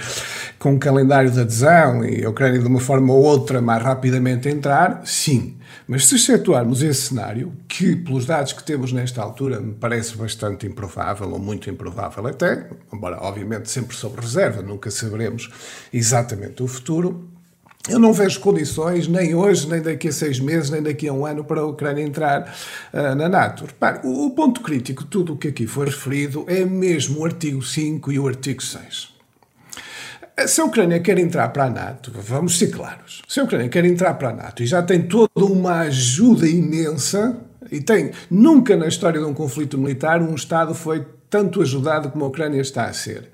com 0.59 0.75
o 0.75 0.77
calendário 0.77 1.31
de 1.31 1.39
adesão 1.39 2.03
e 2.03 2.25
a 2.25 2.29
Ucrânia, 2.29 2.59
de 2.59 2.67
uma 2.67 2.81
forma 2.81 3.13
ou 3.13 3.23
outra, 3.23 3.61
mais 3.61 3.81
rapidamente 3.81 4.49
entrar, 4.49 5.01
sim. 5.05 5.55
Mas 5.87 6.07
se 6.07 6.15
excetuarmos 6.15 6.83
esse 6.83 7.03
cenário, 7.03 7.53
que 7.69 7.95
pelos 7.95 8.25
dados 8.25 8.51
que 8.51 8.61
temos 8.61 8.91
nesta 8.91 9.21
altura 9.21 9.61
me 9.61 9.73
parece 9.75 10.17
bastante 10.17 10.67
improvável, 10.67 11.31
ou 11.31 11.39
muito 11.39 11.69
improvável 11.69 12.27
até, 12.27 12.67
embora 12.93 13.17
obviamente 13.21 13.71
sempre 13.71 13.95
sob 13.95 14.19
reserva, 14.19 14.61
nunca 14.61 14.91
saberemos 14.91 15.49
exatamente 15.93 16.61
o 16.61 16.67
futuro, 16.67 17.29
eu 17.87 17.97
não 17.97 18.11
vejo 18.11 18.39
condições, 18.39 19.07
nem 19.07 19.33
hoje, 19.33 19.67
nem 19.69 19.81
daqui 19.81 20.09
a 20.09 20.11
seis 20.11 20.39
meses, 20.39 20.69
nem 20.69 20.81
daqui 20.81 21.07
a 21.07 21.13
um 21.13 21.25
ano, 21.25 21.43
para 21.43 21.61
a 21.61 21.65
Ucrânia 21.65 22.03
entrar 22.03 22.53
uh, 22.93 23.15
na 23.15 23.29
NATO. 23.29 23.65
Repare, 23.65 24.01
o, 24.03 24.25
o, 24.25 24.31
ponto 24.31 24.61
crítico 24.61 25.03
de 25.03 25.09
tudo 25.09 25.33
o 25.33 25.37
que 25.37 25.47
aqui 25.47 25.65
foi 25.65 25.85
referido 25.85 26.43
é 26.47 26.65
mesmo 26.65 27.21
o 27.21 27.25
artigo 27.25 27.61
5 27.61 28.11
e 28.11 28.19
o 28.19 28.27
artigo 28.27 28.61
6. 28.61 29.13
Se 30.45 30.61
a 30.61 30.65
Ucrânia 30.65 30.99
quer 30.99 31.19
entrar 31.19 31.49
para 31.49 31.65
a 31.65 31.69
NATO, 31.69 32.11
vamos 32.15 32.57
ser 32.57 32.67
claros, 32.67 33.21
se 33.27 33.39
a 33.39 33.43
Ucrânia 33.43 33.69
quer 33.69 33.83
entrar 33.85 34.13
para 34.13 34.29
a 34.29 34.33
NATO 34.33 34.63
e 34.63 34.65
já 34.65 34.81
tem 34.81 35.01
toda 35.01 35.29
uma 35.35 35.79
ajuda 35.81 36.47
imensa, 36.47 37.37
e 37.71 37.81
tem, 37.81 38.11
nunca 38.29 38.75
na 38.75 38.87
história 38.87 39.19
de 39.19 39.25
um 39.25 39.33
conflito 39.33 39.77
militar 39.77 40.21
um 40.21 40.33
Estado 40.33 40.73
foi 40.73 41.05
tanto 41.29 41.61
ajudado 41.61 42.09
como 42.09 42.25
a 42.25 42.27
Ucrânia 42.27 42.59
está 42.59 42.85
a 42.85 42.93
ser. 42.93 43.29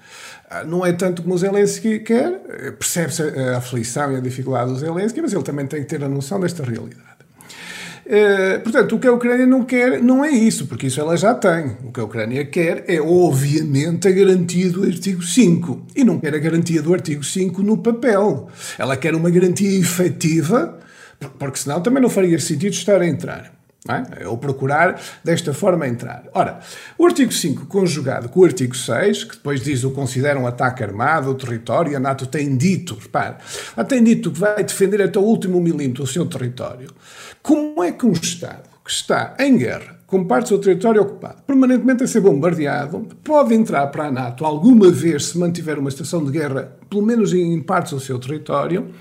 Ah, 0.55 0.63
não 0.63 0.85
é 0.85 0.93
tanto 0.93 1.21
como 1.21 1.35
o 1.35 1.37
Zelensky 1.37 1.99
quer, 1.99 2.31
percebe-se 2.79 3.21
a 3.23 3.57
aflição 3.57 4.13
e 4.13 4.15
a 4.15 4.19
dificuldade 4.21 4.71
do 4.71 4.79
Zelensky, 4.79 5.21
mas 5.21 5.33
ele 5.33 5.43
também 5.43 5.67
tem 5.67 5.81
que 5.81 5.87
ter 5.89 6.01
a 6.01 6.07
noção 6.07 6.39
desta 6.39 6.63
realidade. 6.63 7.03
Uh, 8.05 8.61
portanto, 8.61 8.95
o 8.95 8.99
que 8.99 9.07
a 9.07 9.11
Ucrânia 9.11 9.45
não 9.45 9.65
quer 9.65 10.01
não 10.01 10.23
é 10.23 10.29
isso, 10.29 10.67
porque 10.67 10.87
isso 10.87 11.01
ela 11.01 11.17
já 11.17 11.33
tem. 11.33 11.75
O 11.83 11.91
que 11.91 11.99
a 11.99 12.05
Ucrânia 12.05 12.45
quer 12.45 12.85
é, 12.87 13.01
obviamente, 13.01 14.07
a 14.07 14.11
garantia 14.11 14.69
do 14.69 14.83
artigo 14.85 15.21
5. 15.21 15.87
E 15.93 16.05
não 16.05 16.19
quer 16.19 16.33
a 16.33 16.37
garantia 16.37 16.81
do 16.81 16.93
artigo 16.93 17.23
5 17.23 17.61
no 17.61 17.79
papel. 17.79 18.47
Ela 18.77 18.95
quer 18.95 19.13
uma 19.13 19.29
garantia 19.29 19.77
efetiva, 19.77 20.79
porque 21.37 21.59
senão 21.59 21.81
também 21.81 22.01
não 22.01 22.09
faria 22.09 22.39
sentido 22.39 22.73
estar 22.73 23.01
a 23.01 23.07
entrar. 23.07 23.51
É? 23.87 24.27
Ou 24.27 24.35
procurar 24.37 24.99
desta 25.23 25.53
forma 25.53 25.87
entrar. 25.87 26.23
Ora, 26.33 26.59
o 26.97 27.05
artigo 27.05 27.31
5 27.31 27.67
conjugado 27.67 28.29
com 28.29 28.39
o 28.39 28.45
artigo 28.45 28.75
6, 28.75 29.25
que 29.25 29.35
depois 29.35 29.61
diz 29.61 29.83
o 29.83 29.91
considera 29.91 30.39
um 30.39 30.47
ataque 30.47 30.83
armado 30.83 31.29
ao 31.29 31.35
território, 31.35 31.95
a 31.95 31.99
NATO 31.99 32.25
tem 32.25 32.57
dito, 32.57 32.95
repare, 32.95 33.35
tem 33.87 34.03
dito 34.03 34.31
que 34.31 34.39
vai 34.39 34.63
defender 34.63 35.03
até 35.03 35.19
o 35.19 35.21
último 35.21 35.61
milímetro 35.61 36.03
o 36.03 36.07
seu 36.07 36.25
território. 36.25 36.89
Como 37.43 37.83
é 37.83 37.91
que 37.91 38.07
um 38.07 38.11
Estado 38.11 38.75
que 38.83 38.91
está 38.91 39.35
em 39.39 39.57
guerra, 39.57 39.99
com 40.07 40.25
parte 40.25 40.45
do 40.45 40.49
seu 40.49 40.59
território 40.59 41.01
ocupado, 41.01 41.41
permanentemente 41.43 42.03
a 42.03 42.07
ser 42.07 42.21
bombardeado, 42.21 43.07
pode 43.23 43.53
entrar 43.53 43.87
para 43.87 44.05
a 44.05 44.11
NATO 44.11 44.45
alguma 44.45 44.91
vez 44.91 45.27
se 45.27 45.37
mantiver 45.37 45.77
uma 45.77 45.89
estação 45.89 46.23
de 46.23 46.31
guerra, 46.31 46.75
pelo 46.89 47.03
menos 47.03 47.33
em 47.33 47.59
partes 47.61 47.93
do 47.93 47.99
seu 47.99 48.17
território, 48.17 48.91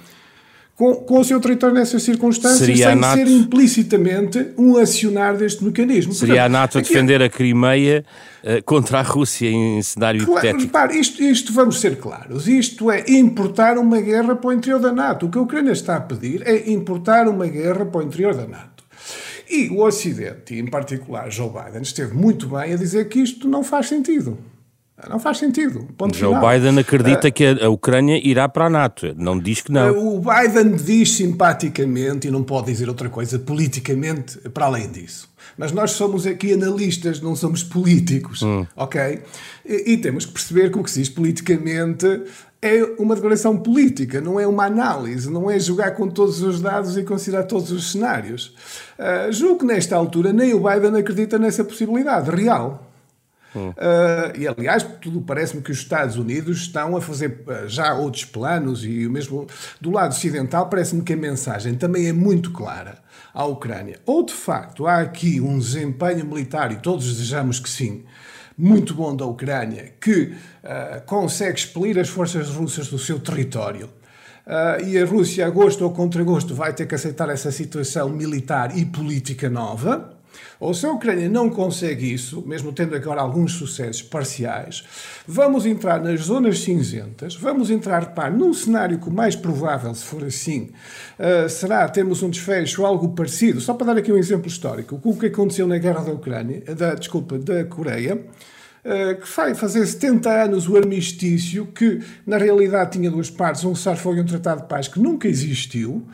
com, 0.77 0.95
com 0.97 1.21
o 1.21 1.25
seu 1.25 1.41
território 1.41 1.75
nessas 1.75 2.03
circunstâncias, 2.03 2.59
Seria 2.59 2.91
sem 2.91 2.97
NATO... 2.97 3.19
ser 3.19 3.29
implicitamente 3.29 4.49
um 4.59 4.77
acionar 4.77 5.37
deste 5.37 5.63
mecanismo. 5.65 6.13
Seria 6.13 6.35
Portanto, 6.35 6.47
a 6.47 6.49
NATO 6.49 6.79
a 6.79 6.81
defender 6.81 7.23
a 7.23 7.29
Crimeia 7.29 8.05
uh, 8.43 8.63
contra 8.65 8.99
a 8.99 9.03
Rússia 9.03 9.49
em 9.49 9.81
cenário 9.83 10.25
claro, 10.25 10.47
hipotético. 10.47 10.65
Repare, 10.65 10.99
isto, 10.99 11.23
isto 11.23 11.53
vamos 11.53 11.81
ser 11.81 11.99
claros, 11.99 12.49
isto 12.49 12.91
é 12.91 13.05
importar 13.09 13.79
uma 13.79 14.01
guerra 14.01 14.35
para 14.35 14.49
o 14.49 14.53
interior 14.53 14.81
da 14.81 14.93
NATO. 14.93 15.27
O 15.27 15.31
que 15.31 15.39
a 15.39 15.43
Ucrânia 15.43 15.73
está 15.73 15.97
a 15.97 16.01
pedir 16.01 16.43
é 16.45 16.71
importar 16.71 17.29
uma 17.29 17.47
guerra 17.47 17.87
para 17.87 18.01
o 18.01 18.03
interior 18.03 18.35
da 18.35 18.47
NATO. 18.47 18.83
E 19.49 19.69
o 19.69 19.85
Ocidente, 19.85 20.55
e 20.55 20.59
em 20.59 20.67
particular 20.67 21.31
Joe 21.31 21.51
Biden, 21.51 21.83
esteve 21.83 22.15
muito 22.15 22.49
bem 22.49 22.73
a 22.73 22.77
dizer 22.77 23.09
que 23.09 23.21
isto 23.21 23.47
não 23.47 23.63
faz 23.63 23.89
sentido. 23.89 24.39
Não 25.09 25.19
faz 25.19 25.39
sentido. 25.39 25.89
Ponto 25.99 26.17
Joe 26.17 26.35
final. 26.35 26.53
Biden 26.53 26.79
acredita 26.79 27.29
uh, 27.29 27.33
que 27.33 27.45
a 27.45 27.69
Ucrânia 27.69 28.21
irá 28.25 28.49
para 28.49 28.67
a 28.67 28.71
NATO. 28.71 29.13
Não 29.17 29.39
diz 29.39 29.61
que 29.61 29.73
não. 29.73 30.17
O 30.17 30.21
Biden 30.21 30.77
diz 30.77 31.17
simpaticamente, 31.17 32.29
e 32.29 32.31
não 32.31 32.45
pode 32.45 32.69
dizer 32.69 32.89
outra 32.89 33.09
coisa, 33.09 33.39
politicamente, 33.39 34.39
para 34.51 34.67
além 34.67 34.89
disso. 34.89 35.29
Mas 35.59 35.73
nós 35.73 35.91
somos 35.93 36.27
aqui 36.27 36.53
analistas, 36.53 37.21
não 37.21 37.35
somos 37.35 37.63
políticos, 37.63 38.43
hum. 38.43 38.65
ok? 38.77 39.21
E, 39.67 39.93
e, 39.93 39.97
temos 39.97 40.27
que 40.27 40.33
perceber 40.33 40.71
que 40.71 40.79
o 40.79 40.83
que 40.83 40.91
se 40.91 41.01
diz 41.01 41.09
politicamente 41.09 42.07
é 42.63 42.83
uma 42.99 43.15
declaração 43.15 43.59
política, 43.59 44.21
não 44.21 44.41
é 44.41 44.47
uma 44.47 44.65
análise, 44.65 45.31
não 45.31 45.51
é 45.51 45.59
jogar 45.59 45.91
com 45.93 46.09
todos 46.09 46.41
os 46.41 46.61
dados 46.61 46.97
e 46.97 47.03
considerar 47.03 47.43
todos 47.43 47.71
os 47.71 47.93
cenários. 47.93 48.55
Uh, 48.99 49.31
julgo 49.33 49.61
que 49.61 49.67
nesta 49.67 49.97
altura 49.97 50.33
nem 50.33 50.55
o 50.55 50.61
Biden 50.61 50.99
acredita 50.99 51.39
nessa 51.39 51.65
possibilidade 51.65 52.31
real. 52.31 52.91
Uh, 53.55 54.37
e 54.37 54.49
aliás, 54.49 54.83
tudo 55.01 55.21
parece-me 55.21 55.63
que 55.63 55.71
os 55.71 55.79
Estados 55.79 56.17
Unidos 56.17 56.63
estão 56.63 56.97
a 56.97 57.01
fazer 57.01 57.45
uh, 57.47 57.69
já 57.69 57.95
outros 57.95 58.25
planos 58.25 58.85
e 58.85 59.07
o 59.07 59.11
mesmo 59.11 59.47
do 59.81 59.91
lado 59.91 60.13
ocidental 60.13 60.69
parece-me 60.69 61.03
que 61.03 61.13
a 61.13 61.17
mensagem 61.17 61.75
também 61.75 62.09
é 62.09 62.13
muito 62.13 62.51
clara 62.51 62.99
à 63.33 63.45
Ucrânia. 63.45 63.99
Ou 64.05 64.25
de 64.25 64.33
facto 64.33 64.87
há 64.87 65.01
aqui 65.01 65.41
um 65.41 65.59
desempenho 65.59 66.25
militar, 66.25 66.73
e 66.73 66.77
todos 66.77 67.07
desejamos 67.07 67.61
que 67.61 67.69
sim, 67.69 68.05
muito 68.57 68.95
bom 68.95 69.15
da 69.15 69.25
Ucrânia, 69.25 69.93
que 70.01 70.33
uh, 70.63 71.05
consegue 71.07 71.59
expelir 71.59 71.99
as 71.99 72.09
forças 72.09 72.49
russas 72.51 72.89
do 72.89 72.99
seu 72.99 73.19
território. 73.19 73.89
Uh, 74.47 74.85
e 74.87 74.99
a 74.99 75.07
Rússia, 75.07 75.47
a 75.47 75.51
gosto 75.51 75.85
ou 75.85 75.91
contra 75.91 76.23
gosto, 76.23 76.55
vai 76.55 76.73
ter 76.73 76.87
que 76.87 76.95
aceitar 76.95 77.29
essa 77.31 77.51
situação 77.51 78.11
militar 78.11 78.77
e 78.77 78.85
política 78.85 79.49
nova. 79.49 80.14
Ou 80.61 80.73
se 80.73 80.87
a 80.87 80.93
Ucrânia 80.93 81.29
não 81.29 81.51
consegue 81.51 82.13
isso, 82.13 82.43
mesmo 82.47 82.73
tendo 82.73 82.95
agora 82.95 83.21
alguns 83.21 83.53
sucessos 83.53 84.03
parciais, 84.03 84.85
vamos 85.27 85.67
entrar 85.67 86.01
nas 86.01 86.21
zonas 86.21 86.61
cinzentas, 86.61 87.35
vamos 87.35 87.71
entrar, 87.71 88.01
repare, 88.01 88.35
num 88.35 88.55
cenário 88.55 88.99
que 88.99 89.09
o 89.09 89.13
mais 89.13 89.35
provável, 89.35 89.95
se 89.95 90.05
for 90.05 90.25
assim, 90.25 90.71
uh, 91.19 91.49
será 91.49 91.89
termos 91.89 92.23
um 92.23 92.31
desfecho 92.31 92.85
algo 92.85 93.11
parecido, 93.11 93.61
só 93.61 93.75
para 93.75 93.89
dar 93.89 93.99
aqui 93.99 94.13
um 94.13 94.17
exemplo 94.17 94.47
histórico, 94.47 95.01
o 95.03 95.17
que 95.17 95.27
aconteceu 95.27 95.67
na 95.67 95.79
guerra 95.79 96.05
da 96.05 96.13
Ucrânia, 96.13 96.63
da, 96.75 96.95
desculpa, 96.95 97.39
da 97.39 97.65
Coreia, 97.65 98.25
que 98.85 99.37
vai 99.37 99.55
fazer 99.55 99.87
70 99.87 100.45
anos 100.45 100.69
o 100.69 100.77
armistício, 100.77 101.67
que 101.67 102.01
na 102.27 102.37
realidade 102.37 102.93
tinha 102.93 103.11
duas 103.11 103.31
partes, 103.31 103.65
um 103.65 103.75
cessar-fogo 103.75 104.19
e 104.19 104.21
um 104.21 104.27
tratado 104.27 104.63
de 104.63 104.69
paz, 104.69 104.89
que 104.89 105.01
nunca 105.01 105.27
existiu. 105.27 106.07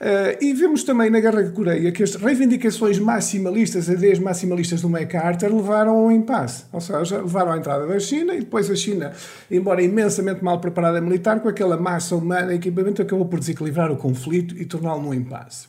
Eh, 0.00 0.38
e 0.40 0.54
vemos 0.54 0.84
também 0.84 1.10
na 1.10 1.18
Guerra 1.18 1.42
da 1.42 1.50
Coreia 1.50 1.90
que 1.90 2.02
as 2.02 2.14
reivindicações 2.14 2.98
maximalistas, 2.98 3.88
ideias 3.88 4.20
maximalistas 4.20 4.82
do 4.82 4.88
MacArthur, 4.88 5.52
levaram 5.52 5.96
ao 5.96 6.12
impasse. 6.12 6.64
Ou 6.72 6.80
seja, 6.80 7.18
levaram 7.18 7.52
à 7.52 7.58
entrada 7.58 7.86
da 7.86 7.98
China 7.98 8.34
e 8.34 8.40
depois 8.40 8.70
a 8.70 8.76
China, 8.76 9.12
embora 9.50 9.82
imensamente 9.82 10.44
mal 10.44 10.60
preparada 10.60 11.00
militar, 11.00 11.40
com 11.40 11.48
aquela 11.48 11.76
massa 11.76 12.14
humana 12.14 12.52
e 12.52 12.56
equipamento, 12.56 13.02
acabou 13.02 13.26
por 13.26 13.40
desequilibrar 13.40 13.90
o 13.90 13.96
conflito 13.96 14.56
e 14.56 14.64
torná-lo 14.64 15.02
num 15.02 15.14
impasse. 15.14 15.66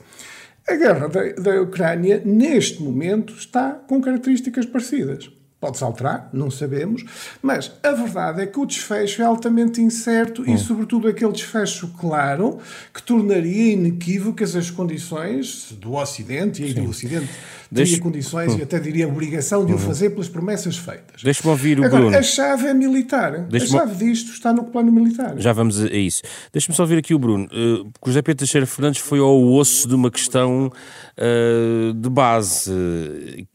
A 0.67 0.75
guerra 0.75 1.07
da, 1.09 1.31
da 1.33 1.61
Ucrânia, 1.61 2.21
neste 2.23 2.81
momento, 2.81 3.33
está 3.33 3.71
com 3.71 3.99
características 3.99 4.65
parecidas. 4.65 5.29
Pode-se 5.63 5.81
alterar, 5.81 6.29
não 6.33 6.51
sabemos, 6.51 7.05
mas 7.41 7.71
a 7.81 7.91
verdade 7.93 8.41
é 8.41 8.45
que 8.45 8.59
o 8.59 8.65
desfecho 8.65 9.21
é 9.21 9.25
altamente 9.25 9.79
incerto 9.79 10.41
hum. 10.41 10.53
e, 10.53 10.57
sobretudo, 10.57 11.07
aquele 11.07 11.31
desfecho 11.31 11.87
claro 11.97 12.59
que 12.93 13.01
tornaria 13.01 13.71
inequívocas 13.71 14.57
as 14.57 14.69
condições 14.69 15.71
do 15.79 15.93
Ocidente 15.93 16.61
e 16.61 16.73
do 16.73 16.89
Ocidente 16.89 17.29
teria 17.73 17.85
Deixe... 17.85 17.99
condições 17.99 18.53
hum. 18.53 18.59
e 18.59 18.63
até 18.63 18.79
diria 18.79 19.07
obrigação 19.07 19.65
de 19.65 19.73
hum. 19.73 19.75
o 19.75 19.79
fazer 19.79 20.11
pelas 20.11 20.29
promessas 20.29 20.77
feitas. 20.77 21.21
Deixe-me 21.23 21.49
ouvir 21.49 21.79
o 21.79 21.85
Agora, 21.85 22.03
Bruno. 22.03 22.17
A 22.17 22.21
chave 22.21 22.67
é 22.67 22.73
militar. 22.73 23.47
A 23.51 23.59
chave 23.59 23.95
disto 23.95 24.31
está 24.31 24.53
no 24.53 24.65
plano 24.65 24.91
militar. 24.91 25.35
Já 25.37 25.51
vamos 25.53 25.81
a 25.81 25.87
isso. 25.87 26.21
Deixe-me 26.51 26.75
só 26.75 26.83
ouvir 26.83 26.97
aqui 26.97 27.13
o 27.13 27.19
Bruno. 27.19 27.45
Uh, 27.45 27.89
José 28.05 28.21
Pedro 28.21 28.39
Teixeira 28.39 28.67
Fernandes 28.67 29.01
foi 29.01 29.19
ao 29.19 29.41
osso 29.43 29.87
de 29.87 29.95
uma 29.95 30.11
questão 30.11 30.71
uh, 31.17 31.93
de 31.93 32.09
base 32.09 32.71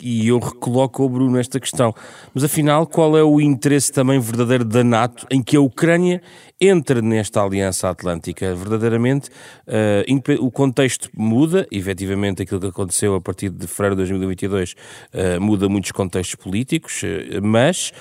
e 0.00 0.28
eu 0.28 0.38
recoloco 0.38 1.02
ao 1.02 1.08
Bruno 1.08 1.38
esta 1.38 1.60
questão. 1.60 1.94
Mas 2.34 2.44
afinal, 2.44 2.86
qual 2.86 3.16
é 3.16 3.22
o 3.22 3.40
interesse 3.40 3.92
também 3.92 4.18
verdadeiro 4.18 4.64
da 4.64 4.82
NATO 4.82 5.26
em 5.30 5.42
que 5.42 5.56
a 5.56 5.60
Ucrânia 5.60 6.20
entre 6.60 7.00
nesta 7.02 7.42
aliança 7.42 7.88
atlântica? 7.88 8.54
Verdadeiramente, 8.54 9.30
uh, 9.66 10.44
o 10.44 10.50
contexto 10.50 11.10
muda, 11.16 11.66
efetivamente 11.70 12.42
aquilo 12.42 12.60
que 12.60 12.66
aconteceu 12.66 13.14
a 13.14 13.20
partir 13.20 13.50
de 13.50 13.66
fevereiro 13.66 13.96
de 13.96 14.10
2022 14.10 14.72
uh, 14.72 15.40
muda 15.40 15.68
muitos 15.68 15.92
contextos 15.92 16.34
políticos, 16.36 17.02
uh, 17.02 17.42
mas, 17.42 17.92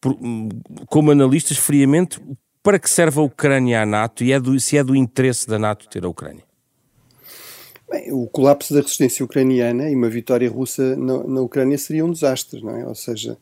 por, 0.00 0.16
como 0.86 1.10
analistas, 1.10 1.56
friamente, 1.56 2.20
para 2.62 2.78
que 2.78 2.90
serve 2.90 3.18
a 3.18 3.22
Ucrânia 3.22 3.82
à 3.82 3.86
NATO 3.86 4.24
e 4.24 4.32
é 4.32 4.40
do, 4.40 4.58
se 4.58 4.76
é 4.76 4.84
do 4.84 4.94
interesse 4.94 5.46
da 5.46 5.58
NATO 5.58 5.88
ter 5.88 6.04
a 6.04 6.08
Ucrânia? 6.08 6.48
Bem, 7.90 8.12
o 8.12 8.26
colapso 8.26 8.74
da 8.74 8.82
resistência 8.82 9.24
ucraniana 9.24 9.88
e 9.88 9.94
uma 9.94 10.10
vitória 10.10 10.50
russa 10.50 10.94
na, 10.94 11.24
na, 11.24 11.40
Ucrânia 11.40 11.78
seria 11.78 12.04
um 12.04 12.12
desastre, 12.12 12.62
não 12.62 12.76
é? 12.76 12.86
Ou 12.86 12.94
seja, 12.94 13.38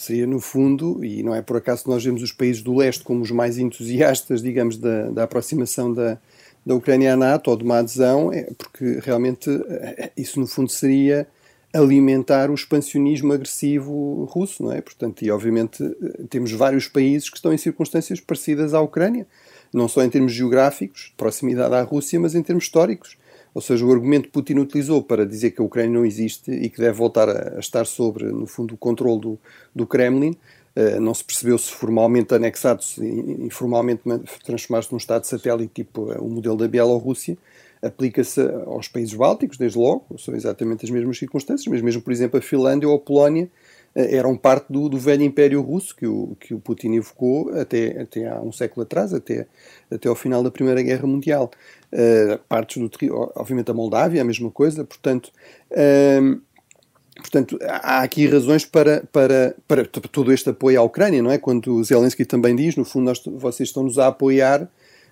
seria 0.00 0.26
no 0.26 0.40
fundo, 0.40 1.04
e 1.04 1.22
não 1.22 1.34
é 1.34 1.42
por 1.42 1.58
acaso 1.58 1.84
que 1.84 1.90
nós 1.90 2.02
vemos 2.02 2.22
os 2.22 2.32
países 2.32 2.62
do 2.62 2.74
leste 2.74 3.04
como 3.04 3.20
os 3.20 3.30
mais 3.30 3.58
entusiastas, 3.58 4.40
digamos, 4.40 4.78
da, 4.78 5.10
da 5.10 5.24
aproximação 5.24 5.92
da, 5.92 6.18
da 6.64 6.74
Ucrânia 6.74 7.12
à 7.12 7.16
NATO 7.18 7.50
ou 7.50 7.56
de 7.56 7.64
uma 7.64 7.80
adesão, 7.80 8.32
é 8.32 8.44
porque 8.56 8.98
realmente 9.02 9.50
eh, 9.50 10.10
isso 10.16 10.40
no 10.40 10.46
fundo 10.46 10.70
seria 10.70 11.28
alimentar 11.70 12.50
o 12.50 12.54
expansionismo 12.54 13.34
agressivo 13.34 14.24
russo, 14.24 14.62
não 14.62 14.72
é? 14.72 14.80
Portanto, 14.80 15.22
e 15.22 15.30
obviamente 15.30 15.84
eh, 15.84 16.22
temos 16.30 16.50
vários 16.50 16.88
países 16.88 17.28
que 17.28 17.36
estão 17.36 17.52
em 17.52 17.58
circunstâncias 17.58 18.20
parecidas 18.20 18.72
à 18.72 18.80
Ucrânia, 18.80 19.26
não 19.70 19.86
só 19.86 20.02
em 20.02 20.08
termos 20.08 20.32
geográficos, 20.32 21.08
de 21.10 21.16
proximidade 21.18 21.74
à 21.74 21.82
Rússia, 21.82 22.18
mas 22.18 22.34
em 22.34 22.42
termos 22.42 22.64
históricos. 22.64 23.18
Ou 23.54 23.60
seja, 23.60 23.84
o 23.84 23.90
argumento 23.90 24.24
que 24.24 24.32
Putin 24.32 24.58
utilizou 24.58 25.02
para 25.02 25.26
dizer 25.26 25.50
que 25.50 25.60
a 25.60 25.64
Ucrânia 25.64 25.90
não 25.90 26.06
existe 26.06 26.50
e 26.50 26.68
que 26.70 26.78
deve 26.78 26.96
voltar 26.96 27.28
a, 27.28 27.56
a 27.56 27.60
estar 27.60 27.84
sobre, 27.86 28.24
no 28.26 28.46
fundo, 28.46 28.74
o 28.74 28.76
controle 28.76 29.20
do, 29.20 29.38
do 29.74 29.86
Kremlin, 29.86 30.36
uh, 30.76 31.00
não 31.00 31.12
se 31.12 31.24
percebeu 31.24 31.58
se 31.58 31.72
formalmente 31.72 32.34
anexado, 32.34 32.82
se 32.84 33.04
informalmente 33.04 34.02
transformar-se 34.44 34.92
num 34.92 34.98
Estado 34.98 35.24
satélite, 35.24 35.72
tipo 35.74 36.12
uh, 36.12 36.24
o 36.24 36.28
modelo 36.28 36.56
da 36.56 36.68
Bielorrússia, 36.68 37.36
aplica-se 37.82 38.40
aos 38.66 38.88
países 38.88 39.14
bálticos, 39.14 39.56
desde 39.56 39.78
logo, 39.78 40.04
são 40.18 40.34
exatamente 40.34 40.84
as 40.84 40.90
mesmas 40.90 41.18
circunstâncias, 41.18 41.66
mas 41.66 41.80
mesmo, 41.80 42.02
por 42.02 42.12
exemplo, 42.12 42.38
a 42.38 42.42
Finlândia 42.42 42.88
ou 42.88 42.94
a 42.94 42.98
Polónia 42.98 43.50
eram 43.94 44.36
parte 44.36 44.66
do, 44.70 44.88
do, 44.88 44.98
velho 44.98 45.22
Império 45.22 45.60
Russo 45.60 45.94
que 45.96 46.06
o, 46.06 46.36
que 46.38 46.54
o 46.54 46.60
Putin 46.60 46.94
evocou 46.94 47.50
até, 47.58 48.00
até 48.02 48.28
há 48.28 48.40
um 48.40 48.52
século 48.52 48.82
atrás, 48.82 49.12
até, 49.12 49.46
até 49.90 50.08
ao 50.08 50.14
final 50.14 50.42
da 50.42 50.50
Primeira 50.50 50.80
Guerra 50.82 51.06
Mundial 51.06 51.50
uh, 51.92 52.38
partes 52.48 52.80
do 52.80 52.90
obviamente 53.34 53.70
a 53.70 53.74
Moldávia, 53.74 54.22
a 54.22 54.24
mesma 54.24 54.50
coisa, 54.50 54.84
portanto, 54.84 55.30
uh, 55.72 56.40
portanto 57.16 57.58
há 57.62 58.02
aqui 58.02 58.26
razões 58.26 58.64
para, 58.64 59.02
para, 59.12 59.56
para 59.66 59.84
todo 59.84 60.32
este 60.32 60.50
apoio 60.50 60.80
à 60.80 60.82
Ucrânia, 60.82 61.22
não 61.22 61.30
é? 61.30 61.38
Quando 61.38 61.82
Zelensky 61.82 62.24
também 62.24 62.54
diz, 62.54 62.76
no 62.76 62.84
fundo, 62.84 63.06
nós, 63.06 63.22
vocês 63.24 63.68
estão-nos 63.68 63.98
a 63.98 64.06
apoiar, 64.06 64.62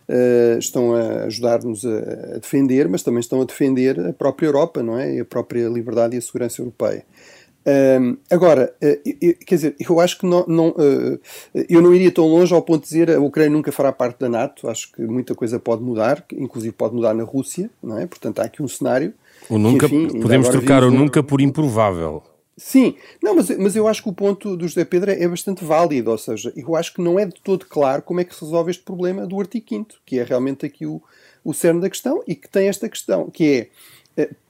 uh, 0.08 0.58
estão 0.58 0.94
a 0.94 1.24
ajudar-nos 1.24 1.84
a, 1.84 1.98
a, 2.36 2.38
defender, 2.38 2.88
mas 2.88 3.02
também 3.02 3.20
estão 3.20 3.40
a 3.40 3.44
defender 3.44 3.98
a 4.00 4.12
própria 4.12 4.46
Europa, 4.46 4.82
não 4.82 4.98
é? 4.98 5.16
E 5.16 5.20
a 5.20 5.24
própria 5.24 5.68
liberdade 5.68 6.14
e 6.14 6.18
a 6.18 6.22
segurança 6.22 6.62
europeia. 6.62 7.04
Um, 7.68 8.16
agora, 8.30 8.74
uh, 8.82 9.44
quer 9.44 9.54
dizer, 9.54 9.76
eu 9.78 10.00
acho 10.00 10.18
que 10.18 10.26
não, 10.26 10.46
não 10.46 10.68
uh, 10.68 11.20
eu 11.68 11.82
não 11.82 11.94
iria 11.94 12.10
tão 12.10 12.26
longe 12.26 12.54
ao 12.54 12.62
ponto 12.62 12.82
de 12.82 12.88
dizer 12.88 13.10
a 13.10 13.20
Ucrânia 13.20 13.50
nunca 13.50 13.70
fará 13.70 13.92
parte 13.92 14.20
da 14.20 14.28
NATO. 14.28 14.68
Acho 14.70 14.90
que 14.90 15.02
muita 15.02 15.34
coisa 15.34 15.58
pode 15.58 15.82
mudar, 15.82 16.24
inclusive 16.32 16.72
pode 16.72 16.94
mudar 16.94 17.12
na 17.12 17.24
Rússia, 17.24 17.68
não 17.82 17.98
é? 17.98 18.06
Portanto, 18.06 18.38
há 18.38 18.44
aqui 18.44 18.62
um 18.62 18.68
cenário. 18.68 19.12
O 19.50 19.58
nunca, 19.58 19.86
que, 19.86 19.94
enfim, 19.94 20.20
podemos 20.20 20.48
trocar 20.48 20.82
o 20.82 20.90
nunca 20.90 21.22
por 21.22 21.42
improvável. 21.42 22.22
Sim, 22.56 22.96
não, 23.22 23.36
mas, 23.36 23.50
mas 23.56 23.76
eu 23.76 23.86
acho 23.86 24.02
que 24.02 24.08
o 24.08 24.12
ponto 24.12 24.56
do 24.56 24.66
José 24.66 24.84
Pedro 24.84 25.12
é 25.12 25.28
bastante 25.28 25.64
válido, 25.64 26.10
ou 26.10 26.18
seja, 26.18 26.52
eu 26.56 26.74
acho 26.74 26.92
que 26.92 27.00
não 27.00 27.16
é 27.16 27.24
de 27.24 27.40
todo 27.40 27.64
claro 27.64 28.02
como 28.02 28.18
é 28.18 28.24
que 28.24 28.34
se 28.34 28.40
resolve 28.40 28.72
este 28.72 28.82
problema 28.82 29.24
do 29.26 29.38
artigo 29.38 29.66
5 29.68 29.94
que 30.04 30.18
é 30.18 30.24
realmente 30.24 30.66
aqui 30.66 30.84
o, 30.84 31.00
o 31.44 31.54
cerne 31.54 31.80
da 31.80 31.88
questão 31.88 32.20
e 32.26 32.34
que 32.34 32.48
tem 32.48 32.66
esta 32.66 32.88
questão, 32.88 33.30
que 33.30 33.44
é 33.44 33.56
eh, 33.58 33.70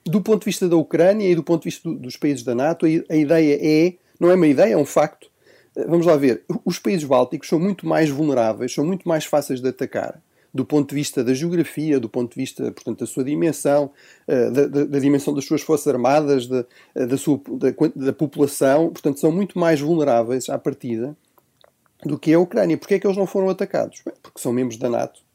do 0.09 0.21
ponto 0.21 0.41
de 0.41 0.47
vista 0.47 0.69
da 0.69 0.77
Ucrânia 0.77 1.29
e 1.29 1.35
do 1.35 1.43
ponto 1.43 1.63
de 1.63 1.71
vista 1.71 1.91
dos 1.91 2.17
países 2.17 2.43
da 2.43 2.55
NATO, 2.55 2.87
a 2.87 3.17
ideia 3.17 3.59
é, 3.61 3.95
não 4.19 4.31
é 4.31 4.35
uma 4.35 4.47
ideia, 4.47 4.75
é 4.75 4.77
um 4.77 4.85
facto. 4.85 5.31
Eh, 5.77 5.85
vamos 5.87 6.07
lá 6.07 6.17
ver, 6.17 6.45
os 6.65 6.79
países 6.79 7.05
bálticos 7.05 7.49
são 7.49 7.59
muito 7.59 7.87
mais 7.87 8.09
vulneráveis, 8.09 8.73
são 8.73 8.85
muito 8.85 9.09
mais 9.09 9.25
fáceis 9.25 9.61
de 9.61 9.69
atacar 9.69 10.21
do 10.53 10.65
ponto 10.65 10.89
de 10.89 10.95
vista 10.95 11.23
da 11.23 11.35
geografia, 11.35 12.01
do 12.01 12.09
ponto 12.09 12.31
de 12.31 12.41
vista, 12.41 12.73
portanto, 12.73 13.01
da 13.01 13.07
sua 13.07 13.23
dimensão, 13.23 13.91
eh, 14.27 14.51
da, 14.51 14.67
da, 14.67 14.85
da 14.87 14.99
dimensão 14.99 15.35
das 15.35 15.45
suas 15.45 15.61
forças 15.61 15.87
armadas, 15.87 16.47
da, 16.47 16.65
da, 16.95 17.17
sua, 17.19 17.41
da 17.95 18.13
população, 18.13 18.89
portanto, 18.89 19.21
são 19.21 19.31
muito 19.31 19.59
mais 19.59 19.79
vulneráveis 19.81 20.49
à 20.49 20.59
partida 20.59 21.15
do 22.03 22.19
que 22.19 22.33
a 22.33 22.41
Ucrânia. 22.41 22.79
Porquê 22.79 22.95
é 22.95 22.99
que 22.99 23.07
eles 23.07 23.17
não 23.17 23.27
foram 23.27 23.51
atacados? 23.51 24.01
Bem, 24.05 24.15
porque 24.23 24.41
são 24.41 24.53
membros 24.53 24.79
da 24.79 24.89
NATO 24.89 25.28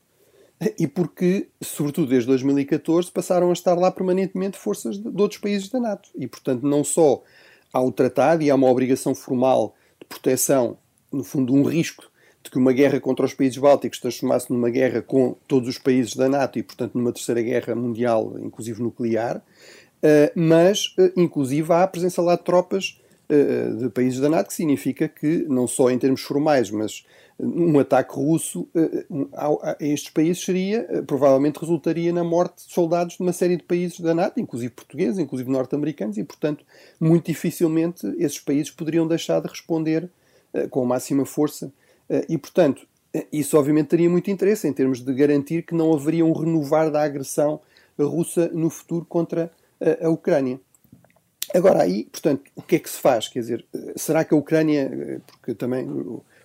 e 0.79 0.87
porque, 0.87 1.47
sobretudo 1.61 2.07
desde 2.07 2.27
2014, 2.27 3.11
passaram 3.11 3.49
a 3.49 3.53
estar 3.53 3.75
lá 3.75 3.91
permanentemente 3.91 4.57
forças 4.57 4.97
de, 4.97 5.09
de 5.09 5.21
outros 5.21 5.39
países 5.39 5.69
da 5.69 5.79
NATO. 5.79 6.09
E, 6.15 6.27
portanto, 6.27 6.63
não 6.63 6.83
só 6.83 7.23
há 7.71 7.81
o 7.81 7.91
tratado 7.91 8.43
e 8.43 8.51
há 8.51 8.55
uma 8.55 8.69
obrigação 8.69 9.15
formal 9.15 9.75
de 9.99 10.07
proteção, 10.07 10.77
no 11.11 11.23
fundo, 11.23 11.53
um 11.53 11.63
risco 11.63 12.11
de 12.43 12.51
que 12.51 12.57
uma 12.57 12.73
guerra 12.73 12.99
contra 12.99 13.25
os 13.25 13.33
países 13.33 13.57
bálticos 13.57 13.99
transformasse 13.99 14.51
numa 14.51 14.69
guerra 14.69 15.01
com 15.01 15.35
todos 15.47 15.69
os 15.69 15.77
países 15.77 16.15
da 16.15 16.27
NATO 16.27 16.59
e, 16.59 16.63
portanto, 16.63 16.95
numa 16.95 17.11
terceira 17.11 17.41
guerra 17.41 17.73
mundial, 17.73 18.33
inclusive 18.39 18.81
nuclear, 18.81 19.41
eh, 20.01 20.31
mas, 20.35 20.93
eh, 20.99 21.13
inclusive, 21.15 21.71
há 21.71 21.83
a 21.83 21.87
presença 21.87 22.21
lá 22.21 22.35
de 22.35 22.43
tropas 22.43 22.99
de 23.79 23.89
países 23.89 24.19
da 24.19 24.29
NATO, 24.29 24.47
que 24.47 24.53
significa 24.53 25.07
que, 25.07 25.45
não 25.47 25.67
só 25.67 25.89
em 25.89 25.97
termos 25.97 26.21
formais, 26.21 26.69
mas 26.69 27.03
um 27.39 27.79
ataque 27.79 28.15
russo 28.15 28.67
eh, 28.75 29.05
a 29.33 29.75
estes 29.79 30.11
países 30.11 30.43
seria, 30.43 30.85
eh, 30.89 31.01
provavelmente 31.01 31.59
resultaria 31.59 32.13
na 32.13 32.23
morte 32.23 32.65
de 32.65 32.71
soldados 32.71 33.17
de 33.17 33.23
uma 33.23 33.33
série 33.33 33.57
de 33.57 33.63
países 33.63 33.99
da 33.99 34.13
NATO, 34.13 34.39
inclusive 34.39 34.71
portugueses, 34.71 35.17
inclusive 35.17 35.49
norte-americanos, 35.49 36.17
e, 36.17 36.23
portanto, 36.23 36.63
muito 36.99 37.25
dificilmente 37.25 38.05
esses 38.17 38.39
países 38.39 38.71
poderiam 38.71 39.07
deixar 39.07 39.41
de 39.41 39.47
responder 39.47 40.09
eh, 40.53 40.67
com 40.67 40.83
a 40.83 40.85
máxima 40.85 41.25
força. 41.25 41.71
E, 42.27 42.37
portanto, 42.37 42.85
isso 43.31 43.57
obviamente 43.57 43.87
teria 43.87 44.09
muito 44.09 44.29
interesse 44.29 44.67
em 44.67 44.73
termos 44.73 44.99
de 44.99 45.13
garantir 45.13 45.63
que 45.63 45.73
não 45.73 45.93
haveria 45.93 46.23
um 46.23 46.33
renovar 46.33 46.91
da 46.91 47.01
agressão 47.01 47.61
russa 47.97 48.49
no 48.49 48.69
futuro 48.69 49.05
contra 49.05 49.49
a 50.01 50.09
Ucrânia. 50.09 50.59
Agora, 51.53 51.83
aí, 51.83 52.05
portanto, 52.05 52.49
o 52.55 52.61
que 52.63 52.77
é 52.77 52.79
que 52.79 52.89
se 52.89 52.99
faz? 52.99 53.27
Quer 53.27 53.39
dizer, 53.39 53.65
será 53.95 54.23
que 54.23 54.33
a 54.33 54.37
Ucrânia, 54.37 55.21
porque 55.27 55.53
também 55.53 55.87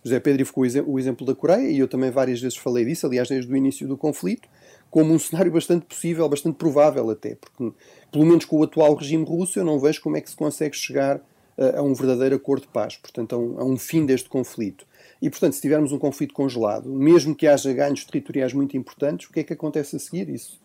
José 0.05 0.21
Pedro 0.21 0.45
ficou 0.45 0.65
o 0.87 0.99
exemplo 0.99 1.27
da 1.27 1.35
Coreia, 1.35 1.71
e 1.71 1.79
eu 1.79 1.89
também 1.89 2.11
várias 2.11 2.41
vezes 2.41 2.59
falei 2.59 2.85
disso, 2.85 3.07
aliás, 3.07 3.29
desde 3.29 3.51
o 3.51 3.57
início 3.57 3.89
do 3.89 3.97
conflito, 3.97 4.49
como 4.91 5.13
um 5.13 5.19
cenário 5.19 5.51
bastante 5.51 5.87
possível, 5.87 6.29
bastante 6.29 6.57
provável 6.57 7.09
até, 7.11 7.37
porque, 7.37 7.73
pelo 8.13 8.27
menos 8.27 8.45
com 8.45 8.59
o 8.59 8.63
atual 8.63 8.95
regime 8.95 9.25
russo, 9.25 9.59
eu 9.59 9.65
não 9.65 9.79
vejo 9.79 10.01
como 10.03 10.17
é 10.17 10.21
que 10.21 10.29
se 10.29 10.37
consegue 10.37 10.77
chegar 10.77 11.21
a, 11.57 11.79
a 11.79 11.83
um 11.83 11.95
verdadeiro 11.95 12.37
acordo 12.37 12.63
de 12.63 12.69
paz, 12.69 12.97
portanto, 12.97 13.35
a 13.35 13.39
um, 13.39 13.61
a 13.61 13.65
um 13.65 13.77
fim 13.77 14.05
deste 14.05 14.29
conflito. 14.29 14.87
E, 15.21 15.29
portanto, 15.29 15.55
se 15.55 15.61
tivermos 15.61 15.91
um 15.91 15.99
conflito 15.99 16.33
congelado, 16.33 16.89
mesmo 16.89 17.35
que 17.35 17.47
haja 17.47 17.73
ganhos 17.73 18.05
territoriais 18.05 18.53
muito 18.53 18.77
importantes, 18.77 19.27
o 19.27 19.33
que 19.33 19.41
é 19.41 19.43
que 19.43 19.53
acontece 19.53 19.97
a 19.97 19.99
seguir? 19.99 20.29
Isso, 20.29 20.61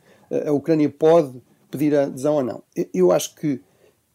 a 0.45 0.51
Ucrânia 0.51 0.89
pode 0.89 1.41
pedir 1.71 1.95
a 1.95 2.03
adesão 2.03 2.35
ou 2.35 2.43
não? 2.43 2.63
Eu 2.93 3.11
acho 3.11 3.35
que 3.35 3.59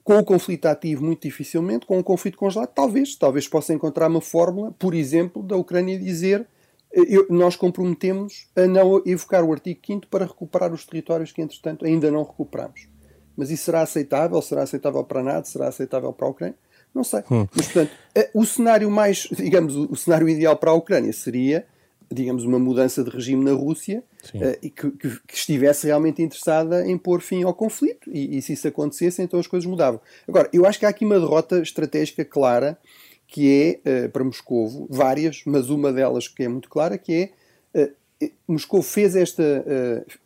com 0.08 0.16
o 0.16 0.24
conflito 0.24 0.64
ativo, 0.64 1.04
muito 1.04 1.20
dificilmente. 1.20 1.84
Com 1.84 1.98
o 1.98 2.02
conflito 2.02 2.38
congelado, 2.38 2.70
talvez. 2.70 3.14
Talvez 3.14 3.46
possa 3.46 3.74
encontrar 3.74 4.08
uma 4.08 4.22
fórmula, 4.22 4.72
por 4.78 4.94
exemplo, 4.94 5.42
da 5.42 5.54
Ucrânia 5.54 5.98
dizer 5.98 6.46
eh, 6.90 7.02
eu, 7.06 7.26
nós 7.28 7.56
comprometemos 7.56 8.48
a 8.56 8.66
não 8.66 9.02
evocar 9.04 9.44
o 9.44 9.52
artigo 9.52 9.78
5 9.86 10.06
para 10.06 10.24
recuperar 10.24 10.72
os 10.72 10.86
territórios 10.86 11.30
que, 11.30 11.42
entretanto, 11.42 11.84
ainda 11.84 12.10
não 12.10 12.22
recuperamos. 12.22 12.88
Mas 13.36 13.50
isso 13.50 13.64
será 13.64 13.82
aceitável? 13.82 14.40
Será 14.40 14.62
aceitável 14.62 15.04
para 15.04 15.20
a 15.20 15.22
NATO? 15.22 15.46
Será 15.46 15.68
aceitável 15.68 16.10
para 16.10 16.26
a 16.26 16.30
Ucrânia? 16.30 16.56
Não 16.94 17.04
sei. 17.04 17.20
Hum. 17.30 17.46
Mas, 17.54 17.66
portanto, 17.66 17.92
eh, 18.14 18.30
o 18.32 18.46
cenário 18.46 18.90
mais, 18.90 19.28
digamos, 19.30 19.76
o 19.76 19.94
cenário 19.94 20.26
ideal 20.26 20.56
para 20.56 20.70
a 20.70 20.74
Ucrânia 20.74 21.12
seria 21.12 21.66
digamos, 22.10 22.44
uma 22.44 22.58
mudança 22.58 23.04
de 23.04 23.10
regime 23.10 23.44
na 23.44 23.52
Rússia 23.52 24.02
e 24.62 24.70
que, 24.70 24.90
que, 24.90 25.20
que, 25.26 25.34
estivesse 25.34 25.86
realmente 25.86 26.22
interessada 26.22 26.86
em 26.86 26.98
pôr 26.98 27.20
fim 27.20 27.42
ao 27.42 27.54
conflito. 27.54 28.10
E, 28.12 28.38
e, 28.38 28.42
se 28.42 28.52
isso 28.52 28.68
acontecesse, 28.68 29.22
então 29.22 29.38
as 29.38 29.46
coisas 29.46 29.68
mudavam. 29.68 30.00
Agora, 30.26 30.48
eu 30.52 30.66
acho 30.66 30.78
que 30.78 30.86
há 30.86 30.88
aqui 30.88 31.04
uma 31.04 31.18
derrota 31.18 31.60
estratégica 31.60 32.24
clara 32.24 32.78
que 33.26 33.78
é 33.84 34.06
uh, 34.06 34.10
para 34.10 34.24
Moscovo, 34.24 34.86
várias, 34.88 35.42
mas 35.44 35.68
uma 35.68 35.92
delas 35.92 36.28
que 36.28 36.42
é 36.42 36.48
muito 36.48 36.68
clara, 36.68 36.96
que 36.96 37.30
é 37.74 37.84
uh, 37.84 37.94
Moscou 38.48 38.82
fez 38.82 39.14
esta, 39.14 39.64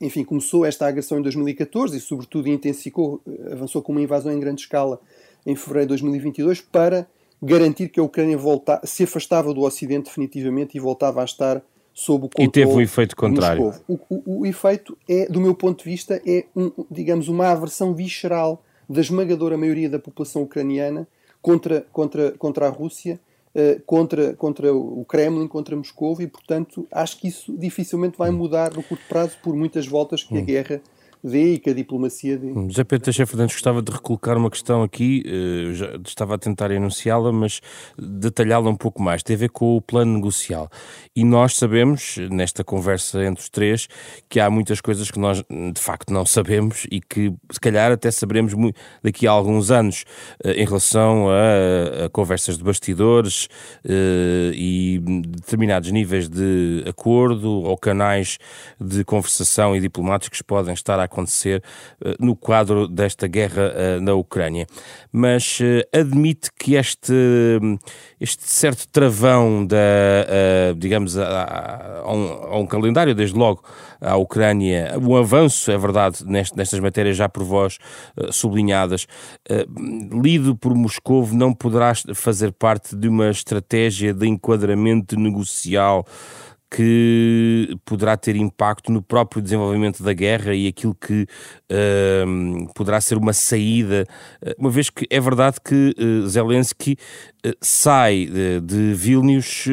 enfim, 0.00 0.24
começou 0.24 0.64
esta 0.64 0.86
agressão 0.86 1.18
em 1.18 1.22
2014 1.22 1.98
e, 1.98 2.00
sobretudo, 2.00 2.48
intensificou, 2.48 3.20
avançou 3.50 3.82
com 3.82 3.92
uma 3.92 4.00
invasão 4.00 4.32
em 4.32 4.40
grande 4.40 4.62
escala 4.62 4.98
em 5.44 5.54
fevereiro 5.54 5.88
de 5.88 6.00
2022 6.00 6.62
para 6.62 7.06
garantir 7.42 7.88
que 7.88 7.98
a 7.98 8.02
Ucrânia 8.02 8.38
volta, 8.38 8.80
se 8.84 9.02
afastava 9.02 9.52
do 9.52 9.62
Ocidente 9.62 10.04
definitivamente 10.04 10.76
e 10.76 10.80
voltava 10.80 11.20
a 11.20 11.24
estar 11.24 11.62
sob 11.92 12.26
o 12.26 12.28
controle. 12.28 12.48
E 12.48 12.50
teve 12.50 12.72
o 12.72 12.80
efeito 12.80 13.16
contrário. 13.16 13.74
O, 13.86 13.98
o, 14.08 14.40
o, 14.40 14.46
efeito 14.46 14.96
é, 15.08 15.26
do 15.26 15.40
meu 15.40 15.54
ponto 15.54 15.84
de 15.84 15.90
vista, 15.90 16.20
é 16.26 16.44
um, 16.56 16.70
digamos 16.90 17.28
uma 17.28 17.48
aversão 17.48 17.94
visceral 17.94 18.62
da 18.88 19.00
esmagadora 19.00 19.56
maioria 19.56 19.88
da 19.88 19.98
população 19.98 20.42
ucraniana 20.42 21.06
contra, 21.40 21.86
contra, 21.92 22.32
contra 22.32 22.66
a 22.66 22.70
Rússia, 22.70 23.20
uh, 23.54 23.80
contra, 23.84 24.34
contra 24.34 24.74
o 24.74 25.04
Kremlin, 25.04 25.48
contra 25.48 25.76
Moscou 25.76 26.20
e, 26.20 26.26
portanto, 26.26 26.86
acho 26.90 27.18
que 27.18 27.28
isso 27.28 27.56
dificilmente 27.56 28.16
vai 28.18 28.30
mudar 28.30 28.72
no 28.74 28.82
curto 28.82 29.04
prazo 29.08 29.36
por 29.42 29.54
muitas 29.54 29.86
voltas 29.86 30.22
que 30.22 30.34
hum. 30.34 30.38
a 30.38 30.42
guerra 30.42 30.80
dê 31.22 31.54
e 31.54 31.58
que 31.58 31.70
a 31.70 31.74
diplomacia 31.74 32.36
dê. 32.36 32.48
Hum, 32.48 32.68
José 32.68 32.84
Pedro 32.84 33.04
Teixeira 33.04 33.26
Fernandes 33.26 33.54
gostava 33.54 33.80
de 33.80 33.92
recolocar 33.92 34.36
uma 34.36 34.50
questão 34.50 34.82
aqui, 34.82 35.22
eh, 35.26 35.72
já 35.72 35.96
estava 36.04 36.34
a 36.34 36.38
tentar 36.38 36.70
enunciá-la, 36.70 37.30
mas 37.30 37.60
detalhá-la 37.96 38.68
um 38.68 38.76
pouco 38.76 39.00
mais. 39.02 39.22
Tem 39.22 39.36
a 39.36 39.38
ver 39.38 39.50
com 39.50 39.76
o 39.76 39.80
plano 39.80 40.14
negocial. 40.14 40.68
E 41.14 41.24
nós 41.24 41.56
sabemos, 41.56 42.16
nesta 42.30 42.64
conversa 42.64 43.24
entre 43.24 43.42
os 43.42 43.48
três, 43.48 43.88
que 44.28 44.40
há 44.40 44.50
muitas 44.50 44.80
coisas 44.80 45.10
que 45.10 45.18
nós 45.18 45.42
de 45.72 45.80
facto 45.80 46.12
não 46.12 46.26
sabemos 46.26 46.86
e 46.90 47.00
que 47.00 47.32
se 47.50 47.60
calhar 47.60 47.92
até 47.92 48.10
saberemos 48.10 48.52
daqui 49.02 49.26
a 49.26 49.30
alguns 49.30 49.70
anos 49.70 50.04
eh, 50.44 50.62
em 50.62 50.64
relação 50.64 51.28
a, 51.28 52.06
a 52.06 52.08
conversas 52.08 52.58
de 52.58 52.64
bastidores 52.64 53.48
eh, 53.84 54.52
e 54.54 55.00
determinados 55.28 55.90
níveis 55.92 56.28
de 56.28 56.84
acordo 56.86 57.48
ou 57.48 57.76
canais 57.76 58.38
de 58.80 59.04
conversação 59.04 59.76
e 59.76 59.80
diplomáticos 59.80 60.42
podem 60.42 60.74
estar 60.74 60.98
a 60.98 61.11
acontecer 61.12 61.62
eh, 62.02 62.16
no 62.18 62.34
quadro 62.34 62.88
desta 62.88 63.26
guerra 63.26 63.72
eh, 63.74 64.00
na 64.00 64.14
Ucrânia. 64.14 64.66
Mas 65.12 65.58
eh, 65.60 65.86
admite 65.92 66.50
que 66.58 66.74
este, 66.74 67.60
este 68.18 68.48
certo 68.48 68.88
travão 68.88 69.64
da, 69.66 69.76
digamos, 70.76 71.18
a, 71.18 72.02
a, 72.04 72.12
um, 72.12 72.54
a 72.54 72.58
um 72.58 72.66
calendário, 72.66 73.14
desde 73.14 73.36
logo, 73.36 73.62
à 74.00 74.16
Ucrânia, 74.16 74.98
o 75.00 75.16
avanço, 75.16 75.70
é 75.70 75.78
verdade, 75.78 76.24
nestas 76.24 76.80
matérias 76.80 77.16
já 77.16 77.28
por 77.28 77.44
vós 77.44 77.78
sublinhadas, 78.30 79.06
lido 80.10 80.56
por 80.56 80.74
Moscou, 80.74 81.28
não 81.32 81.52
poderá 81.52 81.92
fazer 82.14 82.52
parte 82.52 82.96
de 82.96 83.08
uma 83.08 83.30
estratégia 83.30 84.14
de 84.14 84.26
enquadramento 84.26 85.18
negocial 85.18 86.06
que 86.74 87.76
poderá 87.84 88.16
ter 88.16 88.34
impacto 88.34 88.90
no 88.90 89.02
próprio 89.02 89.42
desenvolvimento 89.42 90.02
da 90.02 90.14
guerra 90.14 90.54
e 90.54 90.66
aquilo 90.66 90.94
que 90.94 91.26
uh, 91.70 92.72
poderá 92.74 92.98
ser 92.98 93.18
uma 93.18 93.34
saída, 93.34 94.06
eh, 94.40 94.54
uma 94.58 94.70
vez 94.70 94.88
que 94.88 95.06
é 95.10 95.20
verdade 95.20 95.58
que 95.62 95.94
uh, 95.98 96.26
Zelensky 96.26 96.96
uh, 97.46 97.50
sai 97.60 98.24
de, 98.24 98.60
de 98.62 98.94
Vilnius, 98.94 99.66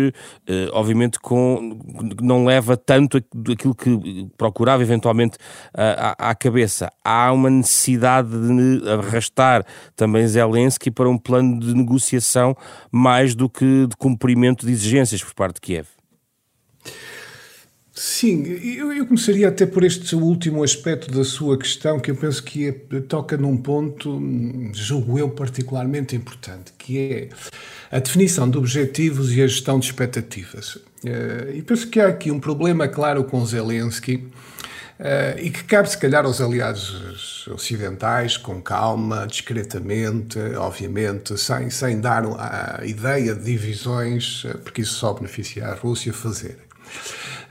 obviamente 0.73 1.19
com 1.19 1.79
não 2.21 2.43
leva 2.43 2.75
tanto 2.75 3.17
aquilo 3.17 3.73
que 3.73 4.27
procurava 4.37 4.81
eventualmente 4.83 5.37
à, 5.73 6.31
à 6.31 6.35
cabeça. 6.35 6.91
Há 7.03 7.31
uma 7.31 7.49
necessidade 7.49 8.29
de 8.29 8.89
arrastar 8.89 9.63
também 9.95 10.27
Zelensky 10.27 10.91
para 10.91 11.09
um 11.09 11.17
plano 11.17 11.59
de 11.59 11.73
negociação 11.73 12.55
mais 12.91 13.35
do 13.35 13.49
que 13.49 13.87
de 13.87 13.95
cumprimento 13.95 14.65
de 14.65 14.71
exigências 14.71 15.23
por 15.23 15.33
parte 15.33 15.55
de 15.55 15.61
Kiev. 15.61 15.98
Sim, 18.01 18.45
eu, 18.45 18.93
eu, 18.93 19.05
começaria 19.05 19.49
até 19.49 19.65
por 19.65 19.83
este 19.83 20.15
último 20.15 20.63
aspecto 20.63 21.11
da 21.11 21.25
sua 21.25 21.57
questão, 21.57 21.99
que 21.99 22.09
eu 22.09 22.15
penso 22.15 22.41
que 22.41 22.69
é, 22.69 22.71
toca 23.01 23.35
num 23.35 23.57
ponto, 23.57 24.17
julgo 24.73 25.19
eu, 25.19 25.29
particularmente 25.29 26.15
importante, 26.15 26.71
que 26.77 26.97
é 26.97 27.29
a 27.91 27.99
definição 27.99 28.49
de 28.49 28.57
objetivos 28.57 29.33
e 29.33 29.41
a 29.41 29.47
gestão 29.47 29.77
de 29.77 29.87
expectativas. 29.87 30.75
Uh, 30.75 31.51
e 31.53 31.61
penso 31.61 31.89
que 31.89 31.99
há 31.99 32.07
aqui 32.07 32.31
um 32.31 32.39
problema 32.39 32.87
claro 32.87 33.25
com 33.25 33.45
Zelensky 33.45 34.15
uh, 34.15 35.37
e 35.37 35.49
que 35.49 35.65
cabe, 35.65 35.89
se 35.89 35.97
calhar, 35.97 36.23
aos 36.23 36.39
aliados 36.39 37.49
ocidentais, 37.49 38.37
com 38.37 38.61
calma, 38.61 39.27
discretamente, 39.27 40.39
obviamente, 40.55 41.37
sem, 41.37 41.69
sem 41.69 41.99
dar 41.99 42.23
a 42.25 42.79
ideia 42.85 43.35
de 43.35 43.43
divisões, 43.43 44.43
eh, 44.45 44.53
porque 44.63 44.83
isso 44.83 44.93
só 44.93 45.13
beneficia 45.13 45.67
a 45.67 45.73
Rússia 45.73 46.13
fazer. 46.13 46.68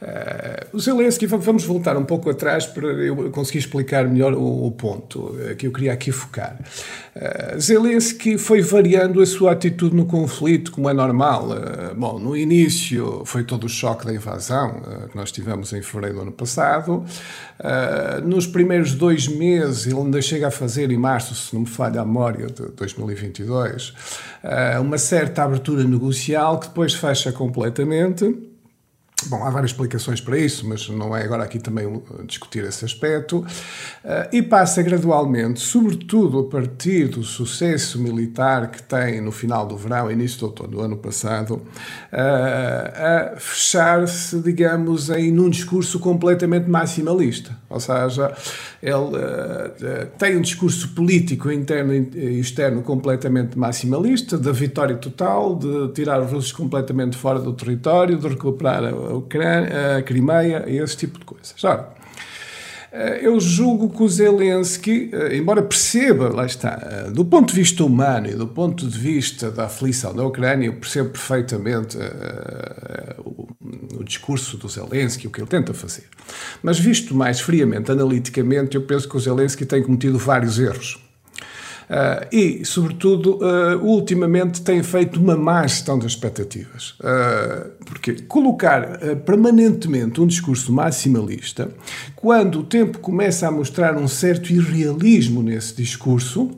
Uh, 0.00 0.76
o 0.76 0.78
Zelensky, 0.78 1.26
vamos 1.26 1.64
voltar 1.64 1.96
um 1.96 2.04
pouco 2.04 2.30
atrás 2.30 2.64
para 2.66 2.86
eu 2.86 3.30
conseguir 3.32 3.58
explicar 3.58 4.06
melhor 4.06 4.32
o, 4.32 4.66
o 4.66 4.70
ponto 4.70 5.18
uh, 5.18 5.56
que 5.56 5.66
eu 5.66 5.72
queria 5.72 5.92
aqui 5.92 6.12
focar. 6.12 6.56
Uh, 7.16 7.58
Zelensky 7.58 8.38
foi 8.38 8.62
variando 8.62 9.20
a 9.20 9.26
sua 9.26 9.52
atitude 9.52 9.96
no 9.96 10.06
conflito, 10.06 10.70
como 10.70 10.88
é 10.88 10.92
normal. 10.92 11.48
bom, 11.96 12.18
no 12.18 12.36
início 12.36 13.22
foi 13.24 13.42
todo 13.42 13.64
o 13.64 13.68
choque 13.68 14.06
da 14.06 14.14
invasão 14.14 14.80
que 15.10 15.16
nós 15.16 15.32
tivemos 15.32 15.72
em 15.72 15.82
fevereiro 15.82 16.16
do 16.16 16.22
ano 16.22 16.32
passado. 16.32 17.04
nos 18.24 18.46
primeiros 18.46 18.94
dois 18.94 19.26
meses, 19.26 19.86
ele 19.86 19.96
ainda 19.96 20.22
chega 20.22 20.48
a 20.48 20.50
fazer, 20.50 20.90
em 20.90 20.96
março, 20.96 21.34
se 21.34 21.54
não 21.54 21.62
me 21.62 21.68
falha 21.68 22.00
a 22.00 22.04
memória, 22.04 22.46
de 22.46 22.68
2022, 22.76 23.92
uma 24.80 24.98
certa 24.98 25.42
abertura 25.42 25.82
negocial 25.84 26.58
que 26.60 26.68
depois 26.68 26.94
fecha 26.94 27.32
completamente. 27.32 28.48
Bom, 29.26 29.44
há 29.44 29.50
várias 29.50 29.72
explicações 29.72 30.20
para 30.20 30.38
isso, 30.38 30.66
mas 30.66 30.88
não 30.88 31.14
é 31.14 31.24
agora 31.24 31.42
aqui 31.42 31.58
também 31.58 32.00
discutir 32.24 32.62
esse 32.64 32.84
aspecto. 32.84 33.38
Uh, 33.38 33.46
e 34.32 34.40
passa 34.40 34.80
gradualmente, 34.80 35.58
sobretudo 35.58 36.38
a 36.38 36.44
partir 36.44 37.08
do 37.08 37.24
sucesso 37.24 38.00
militar 38.00 38.70
que 38.70 38.80
tem 38.80 39.20
no 39.20 39.32
final 39.32 39.66
do 39.66 39.76
verão, 39.76 40.10
início 40.10 40.38
do 40.38 40.46
outono 40.46 40.68
do 40.68 40.80
ano 40.80 40.96
passado, 40.96 41.54
uh, 41.54 43.34
a 43.34 43.36
fechar-se, 43.38 44.40
digamos, 44.40 45.10
em 45.10 45.32
num 45.32 45.50
discurso 45.50 45.98
completamente 45.98 46.70
maximalista. 46.70 47.58
Ou 47.70 47.78
seja, 47.78 48.34
ele 48.82 48.94
uh, 48.94 50.06
tem 50.18 50.36
um 50.36 50.40
discurso 50.40 50.88
político 50.94 51.52
interno 51.52 51.92
e 51.92 52.40
externo 52.40 52.82
completamente 52.82 53.58
maximalista, 53.58 54.38
da 54.38 54.52
vitória 54.52 54.96
total, 54.96 55.54
de 55.54 55.88
tirar 55.88 56.22
os 56.22 56.32
russos 56.32 56.52
completamente 56.52 57.16
fora 57.16 57.38
do 57.38 57.52
território, 57.52 58.16
de 58.16 58.26
recuperar 58.26 58.84
a 58.84 59.14
Ucrânia, 59.14 59.98
a 59.98 60.02
Crimeia, 60.02 60.64
esse 60.66 60.96
tipo 60.96 61.18
de 61.18 61.26
coisas. 61.26 61.54
Ora, 61.62 61.90
eh, 61.90 61.97
eu 63.22 63.38
julgo 63.38 63.90
que 63.90 64.02
o 64.02 64.08
Zelensky, 64.08 65.10
eh, 65.12 65.36
embora 65.36 65.62
perceba, 65.62 66.28
lá 66.28 66.46
está, 66.46 66.78
eh, 66.82 67.10
do 67.10 67.24
ponto 67.24 67.52
de 67.52 67.60
vista 67.60 67.84
humano 67.84 68.28
e 68.28 68.34
do 68.34 68.46
ponto 68.46 68.86
de 68.86 68.98
vista 68.98 69.50
da 69.50 69.66
aflição 69.66 70.14
da 70.14 70.24
Ucrânia, 70.24 70.66
eu 70.66 70.74
percebo 70.74 71.10
perfeitamente 71.10 71.98
o, 73.18 73.48
o, 73.98 74.04
discurso 74.04 74.56
do 74.56 74.68
Zelensky, 74.68 75.26
o 75.26 75.30
que 75.30 75.40
ele 75.40 75.48
tenta 75.48 75.74
fazer. 75.74 76.04
Mas 76.62 76.78
visto 76.78 77.14
mais 77.14 77.40
friamente, 77.40 77.90
analiticamente, 77.90 78.76
eu 78.76 78.82
penso 78.82 79.08
que 79.08 79.16
o 79.16 79.20
Zelensky 79.20 79.66
tem 79.66 79.82
cometido 79.82 80.18
vários 80.18 80.58
erros. 80.58 81.07
Uh, 81.88 82.26
e, 82.30 82.64
sobretudo, 82.66 83.38
uh, 83.38 83.82
ultimamente 83.82 84.60
tem 84.60 84.82
feito 84.82 85.18
uma 85.18 85.36
má 85.36 85.66
gestão 85.66 85.98
das 85.98 86.12
expectativas. 86.12 86.90
Uh, 87.00 87.70
porque 87.84 88.12
colocar 88.22 88.98
permanentemente 89.24 90.20
um 90.20 90.26
discurso 90.26 90.70
maximalista, 90.72 91.70
quando 92.14 92.60
o 92.60 92.62
tempo 92.62 92.98
começa 92.98 93.48
a 93.48 93.50
mostrar 93.50 93.96
um 93.96 94.06
certo 94.06 94.52
irrealismo 94.52 95.42
nesse 95.42 95.74
discurso, 95.74 96.50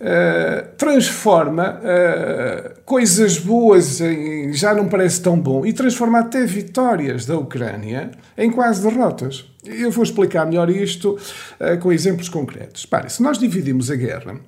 Uh, 0.00 0.76
transforma 0.76 1.80
uh, 1.80 2.80
coisas 2.84 3.36
boas 3.36 4.00
em 4.00 4.52
já 4.52 4.72
não 4.72 4.86
parece 4.86 5.20
tão 5.20 5.36
bom 5.36 5.66
e 5.66 5.72
transforma 5.72 6.20
até 6.20 6.46
vitórias 6.46 7.26
da 7.26 7.36
Ucrânia 7.36 8.12
em 8.36 8.48
quase 8.48 8.80
derrotas. 8.80 9.44
Eu 9.68 9.90
vou 9.90 10.04
explicar 10.04 10.46
melhor 10.46 10.70
isto 10.70 11.18
uh, 11.60 11.78
com 11.80 11.92
exemplos 11.92 12.28
concretos. 12.28 12.86
Pare, 12.86 13.10
se 13.10 13.22
nós 13.22 13.38
dividimos 13.38 13.90
a 13.90 13.96
guerra 13.96 14.40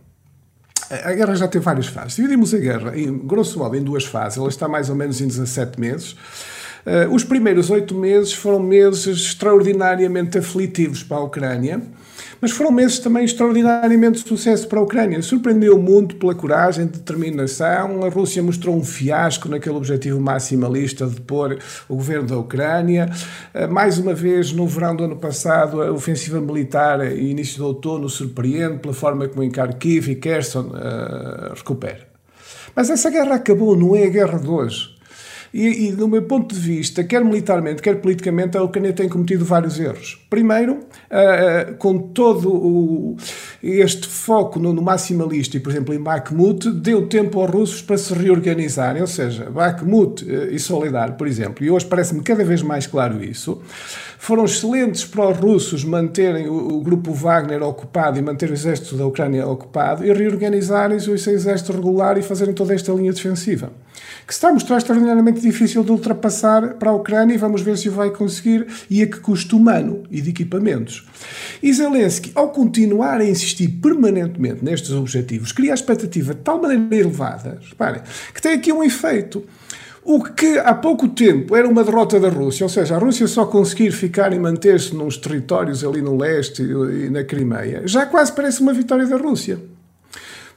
a 0.91 1.13
guerra 1.13 1.37
já 1.37 1.47
tem 1.47 1.61
várias 1.61 1.87
fases. 1.87 2.17
Dividimos 2.17 2.53
a 2.53 2.59
guerra, 2.59 2.99
em, 2.99 3.17
grosso 3.17 3.61
modo, 3.61 3.77
em 3.77 3.83
duas 3.83 4.05
fases. 4.05 4.39
Ela 4.39 4.49
está 4.49 4.67
mais 4.67 4.91
ou 4.91 4.97
menos 4.97 5.21
em 5.21 5.29
17 5.29 5.79
meses. 5.79 6.17
Uh, 6.87 7.15
os 7.15 7.25
primeiros 7.25 7.71
oito 7.71 7.95
meses 7.95 8.33
foram 8.33 8.61
meses 8.61 9.07
extraordinariamente 9.07 10.39
aflitivos 10.39 11.03
para 11.03 11.19
a 11.19 11.23
Ucrânia 11.23 11.83
mas 12.41 12.53
foram 12.53 12.71
meses 12.71 12.99
também 12.99 13.25
extraordinariamente 13.25 14.23
de 14.23 14.29
sucesso 14.29 14.67
para 14.67 14.79
a 14.79 14.83
Ucrânia. 14.83 15.21
Surpreendeu 15.21 15.77
o 15.77 15.83
mundo 15.83 16.15
pela 16.15 16.35
coragem, 16.35 16.87
determinação. 16.87 18.03
A 18.03 18.09
Rússia 18.09 18.43
mostrou 18.43 18.75
um 18.75 18.83
fiasco 18.83 19.49
naquele 19.49 19.77
objetivo 19.77 20.19
maximalista 20.19 21.07
de 21.07 21.21
pôr 21.21 21.59
o 21.87 21.97
governo 21.97 22.29
da 22.29 22.39
Ucrânia. 22.39 23.11
Eh, 23.53 23.67
mais 23.67 23.99
uma 23.99 24.15
vez, 24.15 24.53
no 24.53 24.67
verão 24.67 24.97
do 24.97 25.05
ano 25.05 25.17
passado, 25.17 25.83
a 25.83 25.93
ofensiva 25.93 26.41
militar 26.41 27.13
e 27.13 27.31
início 27.31 27.59
do 27.59 27.67
outono 27.67 28.09
surpreende 28.09 28.79
pela 28.79 28.95
forma 28.95 29.29
como 29.29 29.43
em 29.43 29.51
Kharkiv 29.51 30.11
e 30.11 30.15
Kherson 30.15 30.71
uh, 30.71 31.55
recupera. 31.55 32.09
Mas 32.75 32.89
essa 32.89 33.11
guerra 33.11 33.35
acabou, 33.35 33.77
não 33.77 33.95
é 33.95 34.05
a 34.05 34.09
guerra 34.09 34.39
de 34.39 34.49
hoje. 34.49 35.00
E, 35.53 35.89
e, 35.89 35.93
do 35.93 36.07
meu 36.07 36.23
ponto 36.23 36.55
de 36.55 36.61
vista, 36.61 37.03
quer 37.03 37.25
militarmente, 37.25 37.83
quer 37.83 38.01
politicamente, 38.01 38.57
a 38.57 38.63
Ucrânia 38.63 38.93
tem 38.93 39.09
cometido 39.09 39.45
vários 39.45 39.79
erros. 39.81 40.20
Primeiro, 40.31 40.75
uh, 40.75 41.75
com 41.77 41.99
todo 41.99 42.49
o, 42.49 43.17
este 43.61 44.07
foco 44.07 44.61
no, 44.61 44.73
no, 44.73 44.81
maximalista 44.81 45.57
e, 45.57 45.61
por 45.61 45.71
exemplo, 45.71 45.93
em 45.93 46.01
Bakhmut, 46.01 46.71
deu 46.71 47.09
tempo 47.09 47.41
aos 47.41 47.51
russos 47.51 47.83
para 47.83 47.99
se 47.99 48.15
reorganizarem. 48.15 49.03
Ou 49.03 49.09
seja, 49.09 49.51
Bakhmut 49.51 50.25
uh, 50.25 50.55
e 50.55 50.59
Solidar, 50.61 51.17
por 51.17 51.27
exemplo, 51.27 51.65
e 51.65 51.71
hoje 51.71 51.85
parece-me 51.85 52.23
cada 52.23 52.45
vez 52.45 52.63
mais 52.63 52.87
claro 52.87 53.21
isso, 53.25 53.61
foram 54.21 54.45
excelentes 54.45 55.05
para 55.05 55.31
os 55.31 55.37
russos 55.37 55.83
manterem 55.83 56.47
o, 56.47 56.75
o 56.75 56.81
grupo 56.81 57.13
Wagner 57.13 57.63
ocupado 57.63 58.19
e 58.19 58.23
manter 58.23 58.51
o 58.51 58.53
exército 58.53 58.95
da 58.95 59.07
Ucrânia 59.07 59.45
ocupado 59.49 60.05
e 60.05 60.13
reorganizarem-se 60.13 61.11
o 61.11 61.19
seu 61.19 61.33
exército 61.33 61.73
regular 61.73 62.19
e 62.19 62.23
fazerem 62.23 62.55
toda 62.55 62.73
esta 62.73 62.93
linha 62.93 63.13
defensiva. 63.13 63.73
que 64.27 64.35
se 64.35 64.39
está 64.39 64.51
a 64.51 64.53
mostrar 64.53 64.77
extraordinariamente 64.77 65.41
difícil 65.41 65.83
de 65.83 65.91
ultrapassar 65.91 66.75
para 66.75 66.91
a 66.91 66.95
Ucrânia 66.95 67.35
e 67.35 67.39
vamos 67.39 67.63
ver 67.63 67.77
se 67.77 67.89
vai 67.89 68.11
conseguir 68.11 68.67
e 68.89 69.03
a 69.03 69.07
que 69.07 69.19
custo 69.21 69.57
humano 69.57 70.03
e 70.11 70.20
de 70.23 70.31
equipamentos. 70.31 71.07
E 71.63 71.73
Zelensky, 71.73 72.33
ao 72.35 72.51
continuar 72.51 73.21
a 73.21 73.25
insistir 73.25 73.69
permanentemente 73.69 74.65
nestes 74.65 74.91
objetivos, 74.91 75.53
cria 75.53 75.73
a 75.73 75.75
expectativa 75.75 76.35
de 76.35 76.41
tal 76.41 76.61
maneira 76.61 76.95
elevada, 76.95 77.59
reparem, 77.69 78.03
que 78.35 78.41
tem 78.41 78.53
aqui 78.53 78.73
um 78.73 78.83
efeito. 78.83 79.45
O 80.03 80.23
que 80.25 80.59
há 80.59 80.75
pouco 80.75 81.09
tempo 81.09 81.55
era 81.55 81.69
uma 81.69 81.85
derrota 81.85 82.19
da 82.19 82.31
Rússia, 82.31 82.65
ou 82.65 82.71
seja, 82.71 82.97
a 82.97 82.99
Rússia 82.99 83.27
só 83.29 83.45
conseguir 83.45 83.93
ficar 83.93 84.33
e 84.33 84.39
manter-se 84.39 84.95
nos 84.95 85.19
territórios 85.19 85.85
ali 85.85 86.01
no 86.01 86.17
leste 86.17 86.63
e 86.63 87.11
na 87.11 87.23
Crimeia, 87.23 87.83
já 87.87 88.07
quase 88.07 88.33
parece 88.33 88.63
uma 88.63 88.73
vitória 88.73 89.07
da 89.07 89.17
Rússia. 89.17 89.59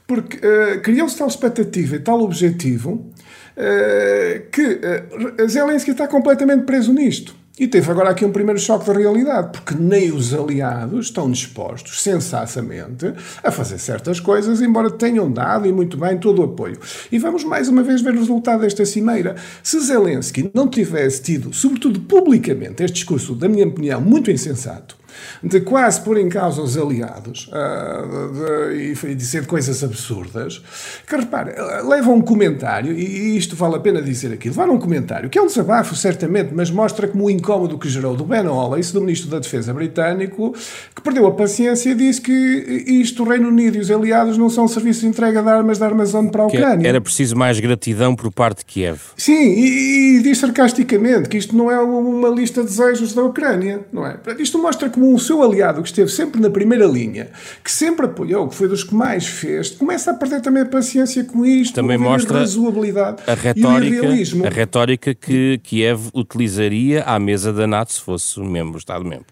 Porque 0.06 0.38
uh, 0.38 0.80
criou-se 0.80 1.16
tal 1.16 1.28
expectativa 1.28 1.96
e 1.96 1.98
tal 1.98 2.20
objetivo 2.22 3.10
uh, 3.56 4.50
que 4.50 4.62
uh, 4.62 5.48
Zelensky 5.48 5.90
está 5.90 6.08
completamente 6.08 6.64
preso 6.64 6.92
nisto. 6.92 7.34
E 7.56 7.68
teve 7.68 7.88
agora 7.88 8.10
aqui 8.10 8.24
um 8.24 8.32
primeiro 8.32 8.58
choque 8.58 8.84
de 8.84 8.98
realidade, 8.98 9.50
porque 9.52 9.76
nem 9.76 10.10
os 10.10 10.34
aliados 10.34 11.06
estão 11.06 11.30
dispostos, 11.30 12.02
sensatamente, 12.02 13.14
a 13.44 13.50
fazer 13.52 13.78
certas 13.78 14.18
coisas, 14.18 14.60
embora 14.60 14.90
tenham 14.90 15.30
dado 15.30 15.68
e 15.68 15.72
muito 15.72 15.96
bem 15.96 16.18
todo 16.18 16.40
o 16.40 16.46
apoio. 16.46 16.76
E 17.12 17.18
vamos 17.18 17.44
mais 17.44 17.68
uma 17.68 17.84
vez 17.84 18.02
ver 18.02 18.12
o 18.14 18.18
resultado 18.18 18.62
desta 18.62 18.84
cimeira. 18.84 19.36
Se 19.62 19.78
Zelensky 19.78 20.50
não 20.52 20.66
tivesse 20.66 21.22
tido, 21.22 21.52
sobretudo 21.52 22.00
publicamente, 22.00 22.82
este 22.82 22.96
discurso, 22.96 23.36
da 23.36 23.48
minha 23.48 23.68
opinião, 23.68 24.00
muito 24.00 24.32
insensato, 24.32 24.96
de 25.42 25.60
quase 25.60 26.00
pôr 26.00 26.18
em 26.18 26.28
causa 26.28 26.62
os 26.62 26.76
aliados 26.76 27.48
uh, 27.48 28.32
de, 28.32 28.94
de, 28.94 29.06
e 29.08 29.14
dizer 29.14 29.46
coisas 29.46 29.82
absurdas, 29.82 30.62
que 31.06 31.16
repare, 31.16 31.54
leva 31.86 32.10
um 32.10 32.20
comentário, 32.20 32.92
e 32.92 33.36
isto 33.36 33.56
vale 33.56 33.76
a 33.76 33.80
pena 33.80 34.00
dizer 34.02 34.32
aqui, 34.32 34.48
levar 34.48 34.68
um 34.68 34.78
comentário, 34.78 35.28
que 35.28 35.38
é 35.38 35.42
um 35.42 35.46
desabafo, 35.46 35.94
certamente, 35.94 36.52
mas 36.54 36.70
mostra 36.70 37.08
como 37.08 37.24
o 37.24 37.30
incómodo 37.30 37.78
que 37.78 37.88
gerou 37.88 38.16
do 38.16 38.24
Ben 38.24 38.46
Wallace, 38.46 38.92
do 38.92 39.00
Ministro 39.00 39.30
da 39.30 39.38
Defesa 39.38 39.72
britânico, 39.72 40.54
que 40.94 41.02
perdeu 41.02 41.26
a 41.26 41.32
paciência 41.32 41.90
e 41.90 41.94
disse 41.94 42.20
que 42.20 42.32
isto, 42.32 43.22
o 43.22 43.28
Reino 43.28 43.48
Unido 43.48 43.76
e 43.76 43.80
os 43.80 43.90
aliados, 43.90 44.38
não 44.38 44.48
são 44.48 44.66
serviços 44.68 45.02
de 45.02 45.08
entrega 45.08 45.42
de 45.42 45.48
armas 45.48 45.78
da 45.78 45.86
Armazon 45.86 46.28
para 46.28 46.42
a 46.42 46.46
Ucrânia. 46.46 46.88
Era 46.88 47.00
preciso 47.00 47.36
mais 47.36 47.58
gratidão 47.60 48.14
por 48.14 48.32
parte 48.32 48.58
de 48.58 48.64
Kiev. 48.64 49.00
Sim, 49.16 49.32
e, 49.32 50.18
e 50.18 50.22
diz 50.22 50.38
sarcasticamente 50.38 51.28
que 51.28 51.36
isto 51.36 51.56
não 51.56 51.70
é 51.70 51.78
uma 51.80 52.28
lista 52.28 52.62
de 52.62 52.68
desejos 52.68 53.12
da 53.12 53.22
Ucrânia, 53.22 53.80
não 53.92 54.06
é? 54.06 54.18
Isto 54.38 54.58
mostra 54.58 54.88
como 54.88 55.03
o 55.12 55.18
seu 55.18 55.42
aliado, 55.42 55.82
que 55.82 55.88
esteve 55.88 56.10
sempre 56.10 56.40
na 56.40 56.48
primeira 56.48 56.86
linha, 56.86 57.30
que 57.62 57.70
sempre 57.70 58.06
apoiou, 58.06 58.48
que 58.48 58.54
foi 58.54 58.68
dos 58.68 58.84
que 58.84 58.94
mais 58.94 59.26
fez, 59.26 59.70
começa 59.70 60.12
a 60.12 60.14
perder 60.14 60.40
também 60.40 60.62
a 60.62 60.66
paciência 60.66 61.24
com 61.24 61.44
isto, 61.44 61.74
também 61.74 61.98
mostra 61.98 62.38
a 62.38 62.40
razoabilidade 62.40 63.22
a 63.26 63.34
retórica, 63.34 64.46
a 64.46 64.50
retórica 64.50 65.14
que 65.14 65.58
Kiev 65.62 66.08
utilizaria 66.14 67.02
à 67.02 67.18
mesa 67.18 67.52
da 67.52 67.66
NATO 67.66 67.92
se 67.92 68.00
fosse 68.00 68.38
um 68.40 68.48
membro, 68.48 68.78
Estado-membro. 68.78 69.26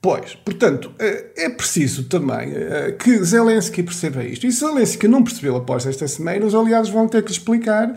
Pois, 0.00 0.36
portanto, 0.36 0.92
eh, 1.00 1.32
é 1.36 1.48
preciso 1.48 2.04
também 2.04 2.52
eh, 2.54 2.94
que 2.96 3.24
Zelensky 3.24 3.82
perceba 3.82 4.22
isto. 4.22 4.46
E 4.46 4.52
se 4.52 4.60
Zelensky 4.60 5.08
não 5.08 5.24
percebeu 5.24 5.56
após 5.56 5.84
esta 5.84 6.06
semana, 6.06 6.46
os 6.46 6.54
aliados 6.54 6.90
vão 6.90 7.08
ter 7.08 7.24
que 7.24 7.32
explicar 7.32 7.92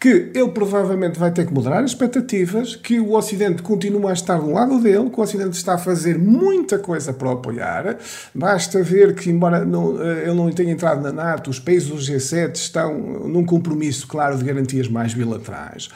que 0.00 0.30
ele 0.34 0.48
provavelmente 0.50 1.18
vai 1.18 1.30
ter 1.30 1.46
que 1.46 1.52
moderar 1.52 1.82
as 1.82 1.90
expectativas, 1.90 2.76
que 2.76 3.00
o 3.00 3.14
Ocidente 3.14 3.62
continua 3.62 4.10
a 4.10 4.12
estar 4.12 4.38
do 4.38 4.52
lado 4.52 4.78
dele, 4.80 5.08
que 5.08 5.18
o 5.18 5.22
Ocidente 5.22 5.56
está 5.56 5.74
a 5.74 5.78
fazer 5.78 6.18
muita 6.18 6.78
coisa 6.78 7.12
para 7.12 7.28
o 7.28 7.32
apoiar. 7.32 7.96
Basta 8.34 8.82
ver 8.82 9.14
que, 9.14 9.30
embora 9.30 9.64
não, 9.64 10.00
eh, 10.02 10.24
ele 10.24 10.34
não 10.34 10.50
tenha 10.50 10.72
entrado 10.72 11.02
na 11.02 11.12
NATO, 11.12 11.48
os 11.48 11.58
países 11.58 11.88
do 11.88 11.96
G7 11.96 12.56
estão 12.56 12.94
num 12.98 13.44
compromisso 13.44 14.06
claro 14.06 14.36
de 14.36 14.44
garantias 14.44 14.88
mais 14.88 15.14
bilaterais. 15.14 15.88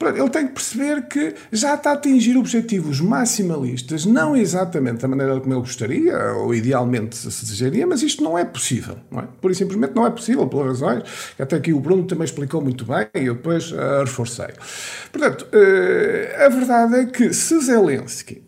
Ele 0.00 0.30
tem 0.30 0.46
que 0.46 0.52
perceber 0.52 1.02
que 1.08 1.34
já 1.50 1.74
está 1.74 1.90
a 1.90 1.94
atingir 1.94 2.36
objetivos 2.36 3.00
maximalistas, 3.00 4.06
não 4.06 4.36
exatamente 4.36 5.02
da 5.02 5.08
maneira 5.08 5.40
como 5.40 5.52
ele 5.52 5.60
gostaria, 5.60 6.16
ou 6.34 6.54
idealmente 6.54 7.16
se 7.16 7.44
desejaria, 7.44 7.86
mas 7.86 8.02
isto 8.02 8.22
não 8.22 8.38
é 8.38 8.44
possível. 8.44 8.96
Não 9.10 9.20
é? 9.20 9.28
Por 9.40 9.54
simplesmente 9.54 9.94
não 9.94 10.06
é 10.06 10.10
possível, 10.10 10.46
pelas 10.46 10.66
razões 10.66 11.02
que 11.36 11.42
até 11.42 11.56
aqui 11.56 11.72
o 11.72 11.80
Bruno 11.80 12.04
também 12.04 12.24
explicou 12.24 12.60
muito 12.60 12.84
bem, 12.84 13.06
e 13.14 13.26
eu 13.26 13.34
depois 13.34 13.55
depois 13.56 13.72
uh, 13.72 14.00
reforcei. 14.00 14.48
Portanto, 15.12 15.46
uh, 15.52 16.44
a 16.44 16.48
verdade 16.48 16.94
é 16.96 17.06
que 17.06 17.32
se 17.32 17.58
Zelensky 17.60 18.44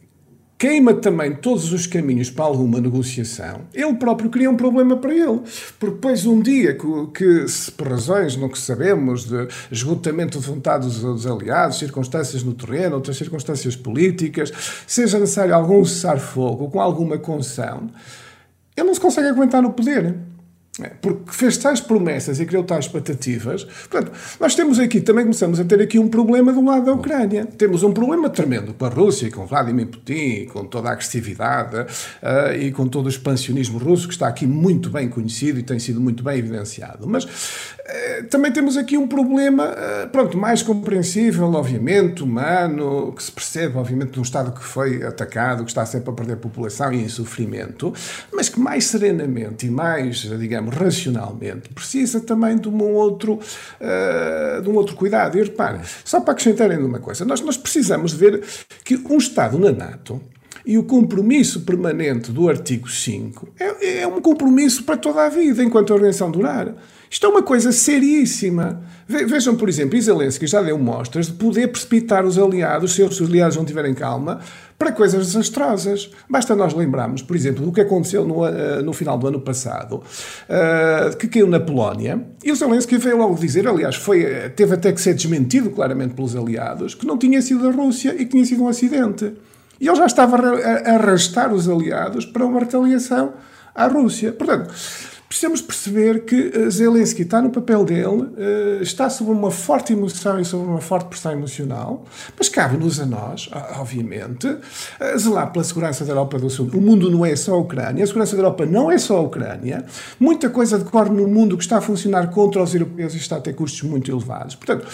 queima 0.59 0.93
também 0.93 1.37
todos 1.37 1.73
os 1.73 1.87
caminhos 1.87 2.31
para 2.31 2.45
alguma 2.45 2.81
negociação, 2.81 3.61
ele 3.73 3.95
próprio 3.95 4.29
cria 4.29 4.51
um 4.51 4.57
problema 4.57 4.97
para 4.97 5.15
ele. 5.15 5.41
Porque 5.79 5.95
depois 5.95 6.27
um 6.27 6.43
dia 6.43 6.75
que, 6.75 7.07
que 7.15 7.49
se, 7.49 7.71
por 7.71 7.89
razões 7.89 8.37
não 8.37 8.49
que 8.49 8.59
sabemos, 8.59 9.25
de 9.25 9.47
esgotamento 9.71 10.41
de 10.41 10.45
vontade 10.45 10.85
dos, 10.85 11.01
dos, 11.01 11.27
aliados, 11.27 11.79
circunstâncias 11.79 12.43
no 12.43 12.55
terreno, 12.55 12.97
outras 12.97 13.17
circunstâncias 13.17 13.77
políticas, 13.77 14.53
seja 14.85 15.21
necessário 15.21 15.55
algum 15.55 15.85
cessar-fogo 15.85 16.69
com 16.69 16.81
alguma 16.81 17.19
concessão, 17.19 17.89
ele 18.77 18.87
não 18.87 18.95
se 18.95 19.01
consegue 19.01 19.29
aguentar 19.29 19.63
no 19.63 19.73
poder. 19.73 20.17
É, 20.81 20.91
porque 21.03 21.33
fez 21.33 21.57
tais 21.57 21.81
promessas 21.81 22.39
e 22.39 22.47
criou 22.47 22.63
tais 22.63 22.85
expectativas. 22.85 23.65
Portanto, 23.65 24.13
nós 24.39 24.55
temos 24.55 24.79
aqui, 24.79 25.01
também 25.01 25.25
começamos 25.25 25.59
a 25.59 25.65
ter 25.65 25.81
aqui 25.81 25.99
um 25.99 26.09
problema 26.09 26.53
do 26.53 26.65
lado 26.65 26.85
da 26.85 26.93
Ucrânia. 26.93 27.47
Temos 27.47 27.83
um 27.83 27.93
problema 27.93 28.31
tremendo 28.31 28.73
com 28.73 28.85
a 28.85 28.89
Rússia, 28.89 29.29
com 29.31 29.45
Vladimir 29.45 29.89
Putin, 29.89 30.47
com 30.53 30.65
toda 30.65 30.89
a 30.89 30.93
agressividade 30.93 31.81
uh, 31.81 32.55
e 32.61 32.71
com 32.71 32.87
todo 32.87 33.07
o 33.07 33.09
expansionismo 33.09 33.79
russo, 33.79 34.07
que 34.07 34.15
está 34.15 34.29
aqui 34.29 34.47
muito 34.47 34.89
bem 34.89 35.09
conhecido 35.09 35.59
e 35.59 35.63
tem 35.65 35.81
sido 35.81 36.01
muito 36.01 36.23
bem 36.23 36.39
evidenciado. 36.39 37.09
Mas 37.09 37.25
uh, 37.25 38.25
também 38.31 38.53
temos 38.53 38.77
aqui 38.77 38.97
um 38.97 39.09
problema, 39.09 39.71
uh, 39.71 40.09
pronto, 40.11 40.39
mais 40.39 40.63
compreensível, 40.63 41.53
obviamente, 41.55 42.23
humano, 42.23 43.13
que 43.17 43.23
se 43.23 43.33
percebe, 43.33 43.77
obviamente, 43.79 44.13
de 44.13 44.21
um 44.21 44.23
Estado 44.23 44.53
que 44.53 44.63
foi 44.63 45.03
atacado, 45.03 45.65
que 45.65 45.71
está 45.71 45.85
sempre 45.85 46.11
a 46.11 46.13
perder 46.13 46.37
população 46.37 46.93
e 46.93 47.03
em 47.03 47.09
sofrimento, 47.09 47.93
mas 48.33 48.49
que 48.49 48.61
mais 48.61 48.85
serenamente 48.85 49.67
e 49.67 49.71
mais, 49.71 50.19
digamos, 50.19 50.68
racionalmente, 50.69 51.69
precisa 51.71 52.21
também 52.21 52.57
de 52.57 52.69
um 52.69 52.83
outro, 52.83 53.35
uh, 53.35 54.63
de 54.63 54.69
um 54.69 54.75
outro 54.75 54.95
cuidado. 54.95 55.39
E 55.39 55.43
reparem, 55.43 55.81
só 56.05 56.21
para 56.21 56.33
acrescentarem 56.33 56.79
uma 56.79 57.01
coisa, 57.01 57.25
nós, 57.25 57.41
nós 57.41 57.57
precisamos 57.57 58.13
ver 58.13 58.45
que 58.85 58.97
um 58.97 59.19
Estado 59.19 59.59
na 59.59 59.73
NATO 59.73 60.21
e 60.69 60.77
o 60.77 60.83
compromisso 60.83 61.63
permanente 61.63 62.31
do 62.31 62.47
artigo 62.47 62.91
5 62.91 63.49
é, 63.59 64.03
é 64.03 64.07
um 64.07 64.21
compromisso 64.21 64.85
para 64.85 64.99
toda 64.99 65.25
a 65.25 65.29
vida, 65.31 65.65
enquanto 65.65 65.91
a 65.91 65.95
organização 65.95 66.31
durar. 66.31 66.75
Isto 67.11 67.25
é 67.25 67.31
uma 67.31 67.43
coisa 67.43 67.73
seríssima. 67.73 68.83
Vejam, 69.09 69.57
por 69.57 69.67
exemplo, 69.67 69.99
Zelensky 69.99 70.47
já 70.47 70.61
deu 70.61 70.79
mostras 70.79 71.29
de 71.29 71.33
poder 71.33 71.69
precipitar 71.69 72.23
os 72.27 72.39
aliados, 72.39 72.93
se 72.93 73.03
os 73.03 73.23
aliados 73.23 73.57
não 73.57 73.65
tiverem 73.65 73.95
calma, 73.95 74.41
para 74.79 74.93
coisas 74.93 75.29
desastrosas. 75.29 76.11
Basta 76.29 76.55
nós 76.55 76.75
lembrarmos, 76.75 77.23
por 77.23 77.35
exemplo, 77.35 77.65
do 77.65 77.73
que 77.73 77.81
aconteceu 77.81 78.27
no, 78.27 78.45
uh, 78.45 78.83
no 78.85 78.93
final 78.93 79.17
do 79.17 79.27
ano 79.27 79.41
passado, 79.41 80.03
uh, 80.03 81.17
que 81.17 81.29
caiu 81.29 81.47
na 81.47 81.61
Polónia, 81.61 82.27
e 82.45 82.53
o 82.53 82.55
Zelensky 82.55 82.99
veio 82.99 83.17
logo 83.17 83.37
dizer, 83.37 83.67
aliás, 83.67 83.97
foi, 83.97 84.23
eh, 84.23 84.51
teve 84.51 84.75
até 84.75 84.93
que 84.93 85.01
ser 85.01 85.15
desmentido 85.15 85.71
claramente 85.71 86.13
pelos 86.13 86.37
aliados, 86.37 86.95
que 86.95 87.07
não 87.07 87.17
tinha 87.17 87.41
sido 87.41 87.67
a 87.67 87.73
Rússia 87.73 88.15
e 88.15 88.27
que 88.27 88.33
tinha 88.33 88.45
sido 88.45 88.65
um 88.65 88.69
acidente. 88.69 89.33
E 89.81 89.89
ele 89.89 89.97
já 89.97 90.07
estava 90.07 90.37
a 90.37 90.95
arrastar 90.95 91.53
os 91.53 91.69
aliados 91.69 92.27
para 92.27 92.45
uma 92.45 92.61
retaliação 92.61 93.35
à 93.75 93.87
Rússia. 93.87 94.33
Portanto, 94.33 94.75
precisamos 95.29 95.61
perceber 95.61 96.25
que 96.25 96.51
eh, 96.55 96.71
Zelensky 96.71 97.23
está 97.23 97.41
no 97.41 97.51
papel 97.51 97.85
dele, 97.85 98.29
eh, 98.37 98.79
está 98.81 99.09
sob 99.11 99.31
uma 99.31 99.51
forte 99.51 99.93
emoção 99.93 100.41
e 100.41 100.45
sob 100.45 100.65
uma 100.65 100.81
forte 100.81 101.09
pressão 101.09 101.33
emocional, 101.33 102.05
mas 102.37 102.49
cabe-nos 102.49 102.99
a 102.99 103.07
nós, 103.07 103.49
obviamente, 103.79 104.49
zelar 105.17 105.53
pela 105.53 105.65
segurança 105.65 106.05
da 106.05 106.13
Europa 106.13 106.39
do 106.39 106.49
Sul. 106.49 106.71
O 106.75 106.81
mundo 106.81 107.11
não 107.11 107.25
é 107.25 107.37
só 107.37 107.55
a 107.55 107.59
Ucrânia, 107.59 108.03
a 108.03 108.07
segurança 108.07 108.35
da 108.35 108.43
Europa 108.43 108.67
não 108.67 108.91
é 108.91 108.99
só 108.99 109.19
a 109.19 109.21
Ucrânia. 109.21 109.85
Muita 110.19 110.49
coisa 110.49 110.79
decorre 110.79 111.11
no 111.11 111.29
mundo 111.29 111.57
que 111.57 111.63
está 111.63 111.79
a 111.79 111.81
funcionar 111.83 112.31
contra 112.31 112.63
os 112.63 112.75
europeus 112.75 113.15
e 113.15 113.19
está 113.19 113.37
a 113.37 113.41
ter 113.41 113.53
custos 113.53 113.83
muito 113.83 114.11
elevados. 114.11 114.55
Portanto, 114.55 114.87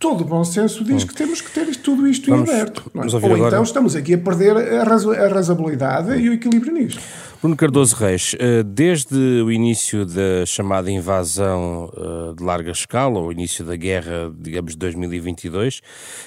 todo 0.00 0.22
o 0.22 0.24
bom 0.24 0.42
senso 0.42 0.82
diz 0.82 1.04
que 1.04 1.14
temos 1.14 1.42
que 1.42 1.50
ter 1.50 1.76
tudo 1.76 2.08
isto 2.08 2.30
vamos, 2.30 2.48
em 2.48 2.54
aberto. 2.54 2.90
É? 2.94 2.98
Ou 2.98 3.34
agora... 3.34 3.48
então 3.48 3.62
estamos 3.62 3.94
aqui 3.94 4.14
a 4.14 4.18
perder 4.18 4.56
a, 4.56 4.82
razo 4.82 5.12
a 5.12 5.28
razoabilidade 5.28 6.16
e 6.18 6.30
o 6.30 6.32
equilíbrio 6.32 6.72
nisto. 6.72 7.00
Bruno 7.40 7.56
Cardoso 7.56 7.96
Reis, 7.96 8.36
eh, 8.38 8.62
desde 8.62 9.16
o 9.16 9.50
início 9.50 10.04
da 10.04 10.44
chamada 10.44 10.90
invasão 10.90 11.90
eh, 11.96 12.34
de 12.36 12.44
larga 12.44 12.70
escala, 12.70 13.18
ou 13.18 13.32
início 13.32 13.64
da 13.64 13.76
guerra, 13.76 14.30
digamos, 14.38 14.72
de 14.72 14.78
2022, 14.78 15.80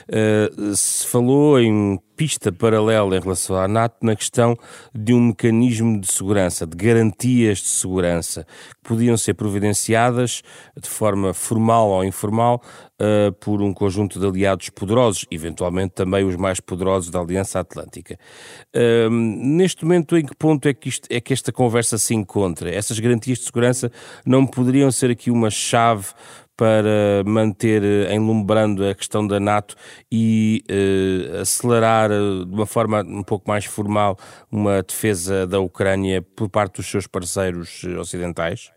eh, 0.09 0.49
se 0.73 1.05
falou 1.05 1.59
em 1.59 1.99
pista 2.15 2.51
paralela 2.51 3.15
em 3.15 3.19
relação 3.19 3.55
à 3.55 3.67
NATO 3.67 3.97
na 4.01 4.15
questão 4.15 4.55
de 4.93 5.13
um 5.13 5.27
mecanismo 5.27 5.99
de 5.99 6.11
segurança, 6.11 6.65
de 6.65 6.75
garantias 6.75 7.59
de 7.59 7.69
segurança, 7.69 8.45
que 8.83 8.89
podiam 8.89 9.15
ser 9.17 9.35
providenciadas 9.35 10.41
de 10.79 10.87
forma 10.87 11.33
formal 11.33 11.89
ou 11.89 12.03
informal 12.03 12.61
por 13.41 13.61
um 13.61 13.73
conjunto 13.73 14.17
de 14.17 14.25
aliados 14.25 14.69
poderosos, 14.69 15.25
eventualmente 15.29 15.93
também 15.95 16.23
os 16.23 16.37
mais 16.37 16.61
poderosos 16.61 17.09
da 17.09 17.19
Aliança 17.19 17.59
Atlântica. 17.59 18.17
Neste 19.11 19.83
momento, 19.83 20.15
em 20.15 20.23
que 20.23 20.35
ponto 20.35 20.67
é 20.69 20.73
que, 20.73 20.87
isto, 20.87 21.02
é 21.09 21.19
que 21.21 21.33
esta 21.33 21.51
conversa 21.51 21.97
se 21.97 22.13
encontra? 22.13 22.69
Essas 22.69 22.99
garantias 22.99 23.39
de 23.39 23.45
segurança 23.45 23.91
não 24.25 24.45
poderiam 24.45 24.91
ser 24.91 25.11
aqui 25.11 25.29
uma 25.31 25.49
chave 25.49 26.07
para 26.55 27.23
manter 27.25 27.83
enlumbrando 28.11 28.85
a 28.85 28.93
questão 28.93 29.25
da 29.25 29.39
NATO 29.39 29.75
e 30.11 30.63
uh, 30.69 31.41
acelerar 31.41 32.09
de 32.09 32.53
uma 32.53 32.65
forma 32.65 33.01
um 33.01 33.23
pouco 33.23 33.49
mais 33.49 33.65
formal 33.65 34.17
uma 34.51 34.83
defesa 34.83 35.47
da 35.47 35.59
Ucrânia 35.59 36.21
por 36.21 36.49
parte 36.49 36.75
dos 36.75 36.85
seus 36.85 37.07
parceiros 37.07 37.83
ocidentais? 37.99 38.71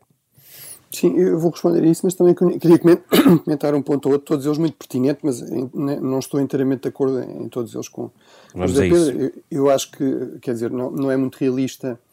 Sim, 0.90 1.14
eu 1.18 1.38
vou 1.38 1.50
responder 1.50 1.82
a 1.82 1.86
isso, 1.86 2.02
mas 2.04 2.14
também 2.14 2.34
queria 2.34 2.78
comentar 3.44 3.74
um 3.74 3.82
ponto 3.82 4.06
ou 4.06 4.12
outro, 4.12 4.26
todos 4.26 4.46
eles 4.46 4.56
muito 4.56 4.76
pertinentes, 4.76 5.20
mas 5.22 5.40
não 5.74 6.18
estou 6.18 6.40
inteiramente 6.40 6.82
de 6.82 6.88
acordo 6.88 7.20
em 7.20 7.48
todos 7.48 7.74
eles 7.74 7.88
com 7.88 8.10
Vamos 8.54 8.78
a 8.78 8.86
isso. 8.86 9.10
Eu, 9.10 9.32
eu 9.50 9.70
acho 9.70 9.90
que, 9.90 10.38
quer 10.40 10.54
dizer, 10.54 10.70
não, 10.70 10.90
não 10.90 11.10
é 11.10 11.16
muito 11.16 11.36
realista, 11.36 11.88
eh, 11.88 12.06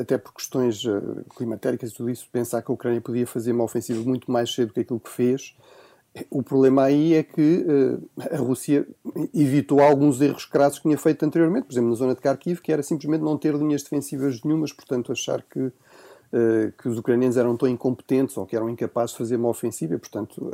até 0.00 0.16
por 0.18 0.32
questões 0.32 0.84
eh, 0.84 1.24
climatéricas 1.36 1.90
e 1.90 1.94
tudo 1.94 2.10
isso, 2.10 2.28
pensar 2.32 2.62
que 2.62 2.70
a 2.70 2.74
Ucrânia 2.74 3.00
podia 3.00 3.26
fazer 3.26 3.52
uma 3.52 3.64
ofensiva 3.64 4.02
muito 4.02 4.30
mais 4.30 4.52
cedo 4.52 4.68
do 4.68 4.74
que 4.74 4.80
aquilo 4.80 5.00
que 5.00 5.10
fez. 5.10 5.56
O 6.30 6.42
problema 6.42 6.84
aí 6.84 7.14
é 7.14 7.22
que 7.22 7.64
uh, 7.68 8.34
a 8.34 8.38
Rússia 8.38 8.86
evitou 9.32 9.80
alguns 9.80 10.20
erros 10.20 10.46
crassos 10.46 10.78
que 10.78 10.84
tinha 10.84 10.98
feito 10.98 11.24
anteriormente, 11.24 11.66
por 11.66 11.72
exemplo, 11.72 11.90
na 11.90 11.94
zona 11.94 12.14
de 12.14 12.20
Kharkiv, 12.20 12.60
que 12.60 12.72
era 12.72 12.82
simplesmente 12.82 13.20
não 13.20 13.36
ter 13.36 13.54
linhas 13.54 13.82
defensivas 13.84 14.42
nenhumas, 14.42 14.72
portanto, 14.72 15.12
achar 15.12 15.42
que 15.42 15.70
eh, 16.32 16.72
que 16.76 16.88
os 16.88 16.98
ucranianos 16.98 17.36
eram 17.36 17.56
tão 17.56 17.68
incompetentes 17.68 18.36
ou 18.36 18.46
que 18.46 18.56
eram 18.56 18.68
incapazes 18.68 19.12
de 19.12 19.18
fazer 19.18 19.36
uma 19.36 19.48
ofensiva 19.48 19.94
e, 19.94 19.98
portanto, 19.98 20.50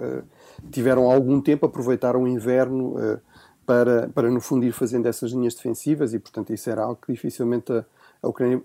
tiveram 0.70 1.10
algum 1.10 1.40
tempo, 1.40 1.66
aproveitaram 1.66 2.24
o 2.24 2.28
inverno 2.28 2.94
para, 3.64 4.08
para, 4.14 4.30
no 4.30 4.40
fundo, 4.40 4.64
ir 4.66 4.72
fazendo 4.72 5.06
essas 5.06 5.32
linhas 5.32 5.54
defensivas 5.54 6.12
e, 6.12 6.18
portanto, 6.18 6.52
isso 6.52 6.68
era 6.68 6.82
algo 6.82 7.00
que 7.04 7.12
dificilmente 7.12 7.72
a, 7.72 7.84
a 8.24 8.28
Ucrânia 8.28 8.62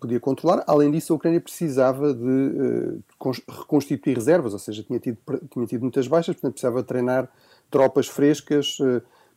podia 0.00 0.18
controlar. 0.18 0.64
Além 0.66 0.90
disso, 0.90 1.12
a 1.12 1.16
Ucrânia 1.16 1.40
precisava 1.40 2.12
de 2.14 3.00
reconstituir 3.48 4.16
reservas, 4.16 4.52
ou 4.52 4.58
seja, 4.58 4.82
tinha 4.82 4.98
tido, 4.98 5.18
tinha 5.50 5.66
tido 5.66 5.82
muitas 5.82 6.08
baixas, 6.08 6.34
portanto, 6.34 6.52
precisava 6.52 6.82
treinar 6.82 7.28
tropas 7.70 8.08
frescas 8.08 8.78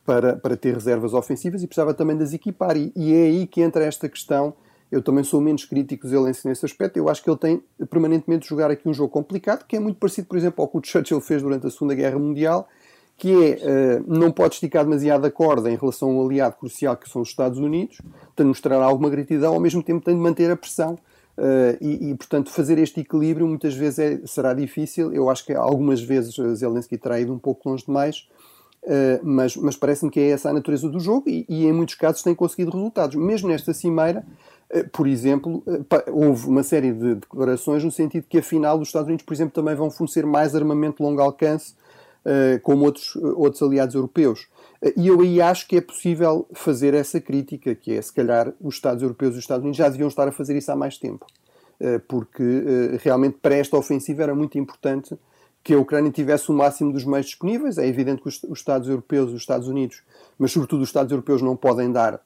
para, 0.04 0.36
para 0.36 0.56
ter 0.56 0.74
reservas 0.74 1.14
ofensivas 1.14 1.62
e 1.62 1.66
precisava 1.66 1.94
também 1.94 2.16
de 2.16 2.24
as 2.24 2.32
equipar. 2.32 2.76
E, 2.76 2.92
e 2.96 3.14
é 3.14 3.26
aí 3.26 3.46
que 3.46 3.60
entra 3.60 3.84
esta 3.84 4.08
questão 4.08 4.54
eu 4.90 5.02
também 5.02 5.24
sou 5.24 5.40
menos 5.40 5.64
crítico 5.64 6.06
Zelensky 6.06 6.46
nesse 6.46 6.64
aspecto. 6.64 6.96
Eu 6.96 7.08
acho 7.08 7.22
que 7.22 7.28
ele 7.28 7.38
tem 7.38 7.62
permanentemente 7.90 8.42
de 8.42 8.48
jogar 8.48 8.70
aqui 8.70 8.88
um 8.88 8.94
jogo 8.94 9.10
complicado, 9.10 9.64
que 9.66 9.76
é 9.76 9.80
muito 9.80 9.98
parecido, 9.98 10.28
por 10.28 10.36
exemplo, 10.36 10.62
ao 10.62 10.68
que 10.68 10.78
o 10.78 10.82
Churchill 10.82 11.20
fez 11.20 11.42
durante 11.42 11.66
a 11.66 11.70
Segunda 11.70 11.94
Guerra 11.94 12.18
Mundial, 12.18 12.68
que 13.16 13.32
é, 13.32 13.98
uh, 13.98 14.04
não 14.06 14.30
pode 14.30 14.54
esticar 14.54 14.84
demasiado 14.84 15.24
a 15.24 15.30
corda 15.30 15.70
em 15.70 15.76
relação 15.76 16.10
a 16.10 16.12
um 16.12 16.26
aliado 16.26 16.56
crucial 16.56 16.96
que 16.96 17.08
são 17.08 17.22
os 17.22 17.28
Estados 17.28 17.58
Unidos, 17.58 17.98
tem 18.34 18.44
de 18.44 18.48
mostrar 18.48 18.76
alguma 18.76 19.08
gratidão, 19.08 19.54
ao 19.54 19.60
mesmo 19.60 19.82
tempo 19.82 20.04
tem 20.04 20.14
de 20.14 20.20
manter 20.20 20.50
a 20.50 20.56
pressão. 20.56 20.98
Uh, 21.38 21.76
e, 21.82 22.10
e, 22.10 22.14
portanto, 22.14 22.50
fazer 22.50 22.78
este 22.78 23.00
equilíbrio 23.00 23.46
muitas 23.46 23.74
vezes 23.74 23.98
é, 23.98 24.20
será 24.26 24.54
difícil. 24.54 25.12
Eu 25.12 25.28
acho 25.28 25.44
que 25.44 25.52
algumas 25.52 26.00
vezes 26.00 26.34
Zelensky 26.54 26.96
terá 26.96 27.20
ido 27.20 27.30
um 27.30 27.38
pouco 27.38 27.68
longe 27.68 27.84
demais, 27.84 28.26
uh, 28.84 29.20
mas, 29.22 29.54
mas 29.54 29.76
parece-me 29.76 30.10
que 30.10 30.18
é 30.18 30.30
essa 30.30 30.48
a 30.48 30.52
natureza 30.54 30.88
do 30.88 30.98
jogo 30.98 31.28
e, 31.28 31.44
e, 31.46 31.66
em 31.66 31.72
muitos 31.74 31.94
casos 31.94 32.22
tem 32.22 32.34
conseguido 32.34 32.70
resultados. 32.70 33.16
Mesmo 33.16 33.48
nesta 33.48 33.74
cimeira, 33.74 34.24
eh, 34.68 34.82
por 34.84 35.06
exemplo, 35.06 35.62
eh, 35.66 36.10
houve 36.10 36.48
uma 36.48 36.62
série 36.62 36.92
de 36.92 37.16
declarações 37.16 37.84
no 37.84 37.90
sentido 37.90 38.26
que, 38.28 38.38
afinal, 38.38 38.80
os 38.80 38.88
Estados 38.88 39.08
Unidos, 39.08 39.24
por 39.24 39.34
exemplo, 39.34 39.54
também 39.54 39.74
vão 39.74 39.90
fornecer 39.90 40.26
mais 40.26 40.54
armamento 40.54 40.98
de 40.98 41.02
longo 41.04 41.20
alcance, 41.20 41.74
eh, 41.74 41.76
como 42.62 42.84
outros, 42.84 43.16
outros 43.16 43.62
aliados 43.62 43.94
europeus. 43.94 44.48
E 44.96 45.08
eu 45.08 45.20
aí 45.20 45.40
acho 45.40 45.66
que 45.66 45.76
é 45.76 45.80
possível 45.80 46.46
fazer 46.52 46.94
essa 46.94 47.20
crítica, 47.20 47.74
que 47.74 47.92
é, 47.92 48.02
se 48.02 48.12
calhar, 48.12 48.52
os 48.60 48.74
Estados 48.74 49.02
europeus 49.02 49.34
e 49.34 49.38
os 49.38 49.44
Estados 49.44 49.62
Unidos 49.62 49.78
já 49.78 49.88
deviam 49.88 50.08
estar 50.08 50.28
a 50.28 50.32
fazer 50.32 50.56
isso 50.56 50.70
há 50.70 50.76
mais 50.76 50.98
tempo. 50.98 51.26
Porque 52.08 52.42
realmente 53.02 53.38
para 53.40 53.54
esta 53.54 53.76
ofensiva 53.76 54.22
era 54.22 54.34
muito 54.34 54.58
importante 54.58 55.16
que 55.62 55.74
a 55.74 55.78
Ucrânia 55.78 56.12
tivesse 56.12 56.50
o 56.50 56.54
máximo 56.54 56.92
dos 56.92 57.04
meios 57.04 57.26
disponíveis. 57.26 57.76
É 57.78 57.86
evidente 57.86 58.22
que 58.22 58.28
os 58.28 58.42
Estados 58.52 58.88
europeus 58.88 59.30
e 59.30 59.34
os 59.34 59.40
Estados 59.40 59.66
Unidos, 59.66 60.02
mas 60.38 60.52
sobretudo 60.52 60.82
os 60.82 60.88
Estados 60.88 61.10
europeus, 61.10 61.42
não 61.42 61.56
podem 61.56 61.90
dar 61.90 62.20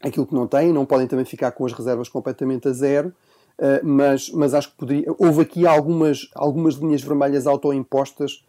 aquilo 0.00 0.26
que 0.26 0.34
não 0.34 0.46
têm, 0.46 0.72
não 0.72 0.84
podem 0.84 1.06
também 1.06 1.24
ficar 1.24 1.52
com 1.52 1.64
as 1.64 1.72
reservas 1.72 2.08
completamente 2.08 2.68
a 2.68 2.72
zero, 2.72 3.12
mas, 3.82 4.30
mas 4.30 4.54
acho 4.54 4.70
que 4.70 4.76
poderia. 4.76 5.06
Houve 5.18 5.42
aqui 5.42 5.66
algumas, 5.66 6.28
algumas 6.34 6.74
linhas 6.74 7.02
vermelhas 7.02 7.46
autoimpostas, 7.46 8.44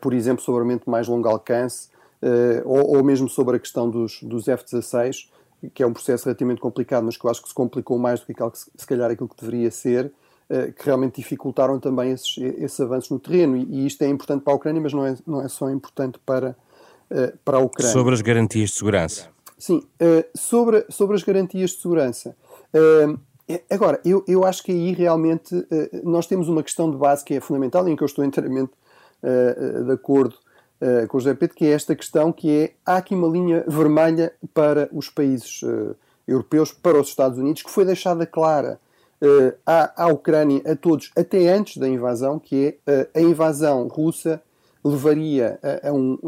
por 0.00 0.14
exemplo, 0.14 0.42
sobre 0.42 0.60
aumento 0.60 0.88
mais 0.88 1.08
longo 1.08 1.28
alcance, 1.28 1.88
uh, 2.22 2.62
ou, 2.64 2.96
ou, 2.96 3.04
mesmo 3.04 3.28
sobre 3.28 3.56
a 3.56 3.58
questão 3.58 3.90
dos, 3.90 4.22
dos 4.22 4.48
F-16, 4.48 5.28
que 5.74 5.82
é 5.82 5.86
um 5.86 5.92
processo 5.92 6.24
relativamente 6.24 6.60
complicado, 6.60 7.04
mas 7.04 7.16
que 7.16 7.24
eu 7.24 7.30
acho 7.30 7.42
que 7.42 7.48
se 7.48 7.54
complicou 7.54 7.98
mais 7.98 8.20
do 8.20 8.26
que, 8.26 8.32
aquilo 8.32 8.50
que 8.50 8.58
se 8.58 8.86
calhar 8.86 9.10
aquilo 9.10 9.28
que 9.28 9.42
deveria 9.42 9.70
ser. 9.70 10.12
Que 10.48 10.84
realmente 10.84 11.16
dificultaram 11.16 11.80
também 11.80 12.12
esses, 12.12 12.38
esses 12.38 12.78
avanços 12.78 13.10
no 13.10 13.18
terreno, 13.18 13.56
e, 13.56 13.64
e 13.64 13.86
isto 13.86 14.00
é 14.02 14.06
importante 14.06 14.44
para 14.44 14.52
a 14.52 14.56
Ucrânia, 14.56 14.80
mas 14.80 14.92
não 14.92 15.04
é, 15.04 15.16
não 15.26 15.42
é 15.42 15.48
só 15.48 15.68
importante 15.68 16.20
para, 16.24 16.54
para 17.44 17.56
a 17.56 17.60
Ucrânia. 17.60 17.92
Sobre 17.92 18.14
as 18.14 18.20
garantias 18.20 18.70
de 18.70 18.76
segurança. 18.76 19.28
Sim, 19.58 19.82
sobre, 20.36 20.86
sobre 20.88 21.16
as 21.16 21.24
garantias 21.24 21.70
de 21.70 21.78
segurança. 21.78 22.36
Uh, 22.72 23.18
agora, 23.68 24.00
eu, 24.04 24.22
eu 24.28 24.44
acho 24.44 24.62
que 24.62 24.70
aí 24.70 24.92
realmente 24.92 25.66
nós 26.04 26.28
temos 26.28 26.48
uma 26.48 26.62
questão 26.62 26.88
de 26.92 26.96
base 26.96 27.24
que 27.24 27.34
é 27.34 27.40
fundamental 27.40 27.88
e 27.88 27.90
em 27.90 27.96
que 27.96 28.04
eu 28.04 28.06
estou 28.06 28.24
inteiramente 28.24 28.70
de 29.22 29.92
acordo 29.92 30.34
com 31.08 31.16
o 31.16 31.20
José 31.20 31.34
Pedro, 31.34 31.56
que 31.56 31.64
é 31.64 31.70
esta 31.70 31.96
questão 31.96 32.30
que 32.32 32.50
é, 32.50 32.72
há 32.84 32.98
aqui 32.98 33.14
uma 33.14 33.28
linha 33.28 33.64
vermelha 33.66 34.32
para 34.52 34.88
os 34.92 35.08
países 35.08 35.62
europeus, 36.28 36.70
para 36.72 37.00
os 37.00 37.08
Estados 37.08 37.38
Unidos, 37.38 37.62
que 37.62 37.70
foi 37.70 37.84
deixada 37.84 38.26
clara 38.26 38.78
à, 39.64 40.06
Ucrânia, 40.08 40.60
a 40.66 40.76
todos, 40.76 41.10
até 41.16 41.48
antes 41.48 41.78
da 41.78 41.88
invasão, 41.88 42.38
que 42.38 42.78
é 42.86 43.08
a 43.14 43.20
invasão 43.20 43.88
russa 43.88 44.42
levaria 44.86 45.58
a, 45.62 45.88
a, 45.88 45.92
um, 45.92 46.18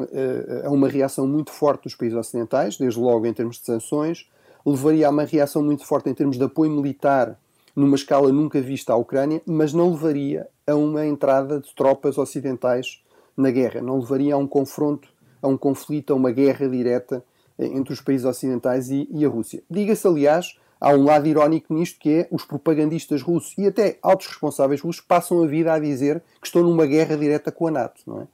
a, 0.64 0.70
uma 0.70 0.88
reação 0.88 1.26
muito 1.26 1.52
forte 1.52 1.84
dos 1.84 1.94
países 1.94 2.18
ocidentais, 2.18 2.76
desde 2.76 2.98
logo 2.98 3.26
em 3.26 3.32
termos 3.32 3.58
de 3.58 3.64
sanções, 3.64 4.28
levaria 4.66 5.06
a 5.06 5.10
uma 5.10 5.24
reação 5.24 5.62
muito 5.62 5.84
forte 5.86 6.10
em 6.10 6.14
termos 6.14 6.36
de 6.36 6.44
apoio 6.44 6.70
militar 6.70 7.38
numa 7.74 7.94
escala 7.94 8.32
nunca 8.32 8.60
vista 8.60 8.92
à 8.92 8.96
Ucrânia, 8.96 9.40
mas 9.46 9.72
não 9.72 9.90
levaria 9.90 10.48
a 10.68 10.74
uma 10.76 11.06
entrada 11.06 11.60
de 11.60 11.74
tropas 11.74 12.18
ocidentais 12.18 13.02
na 13.36 13.50
guerra, 13.50 13.80
não 13.80 13.98
levaria 13.98 14.34
a 14.34 14.38
um 14.38 14.46
confronto, 14.46 15.08
a 15.40 15.48
um 15.48 15.56
conflito, 15.56 16.12
a 16.12 16.16
uma 16.16 16.30
guerra 16.30 16.68
direta 16.68 17.24
entre 17.58 17.92
os 17.92 18.00
países 18.00 18.26
ocidentais 18.26 18.90
e, 18.90 19.08
e 19.10 19.24
a 19.24 19.28
Rússia. 19.28 19.62
Diga-se, 19.68 20.06
aliás, 20.06 20.56
há 20.80 20.90
um 20.90 21.04
lado 21.04 21.26
irónico 21.26 21.72
nisto 21.74 21.98
que 21.98 22.10
é 22.10 22.28
os 22.30 22.44
propagandistas 22.44 23.22
russos 23.22 23.56
e 23.56 23.66
até 23.66 23.98
altos 24.02 24.26
responsáveis 24.26 24.80
russos 24.80 25.00
passam 25.00 25.42
a 25.42 25.46
vida 25.46 25.72
a 25.72 25.78
dizer 25.78 26.22
que 26.40 26.46
estão 26.46 26.62
numa 26.62 26.86
guerra 26.86 27.16
direta 27.16 27.50
com 27.50 27.66
a 27.66 27.70
NATO, 27.70 28.00
não 28.06 28.20
é? 28.20 28.26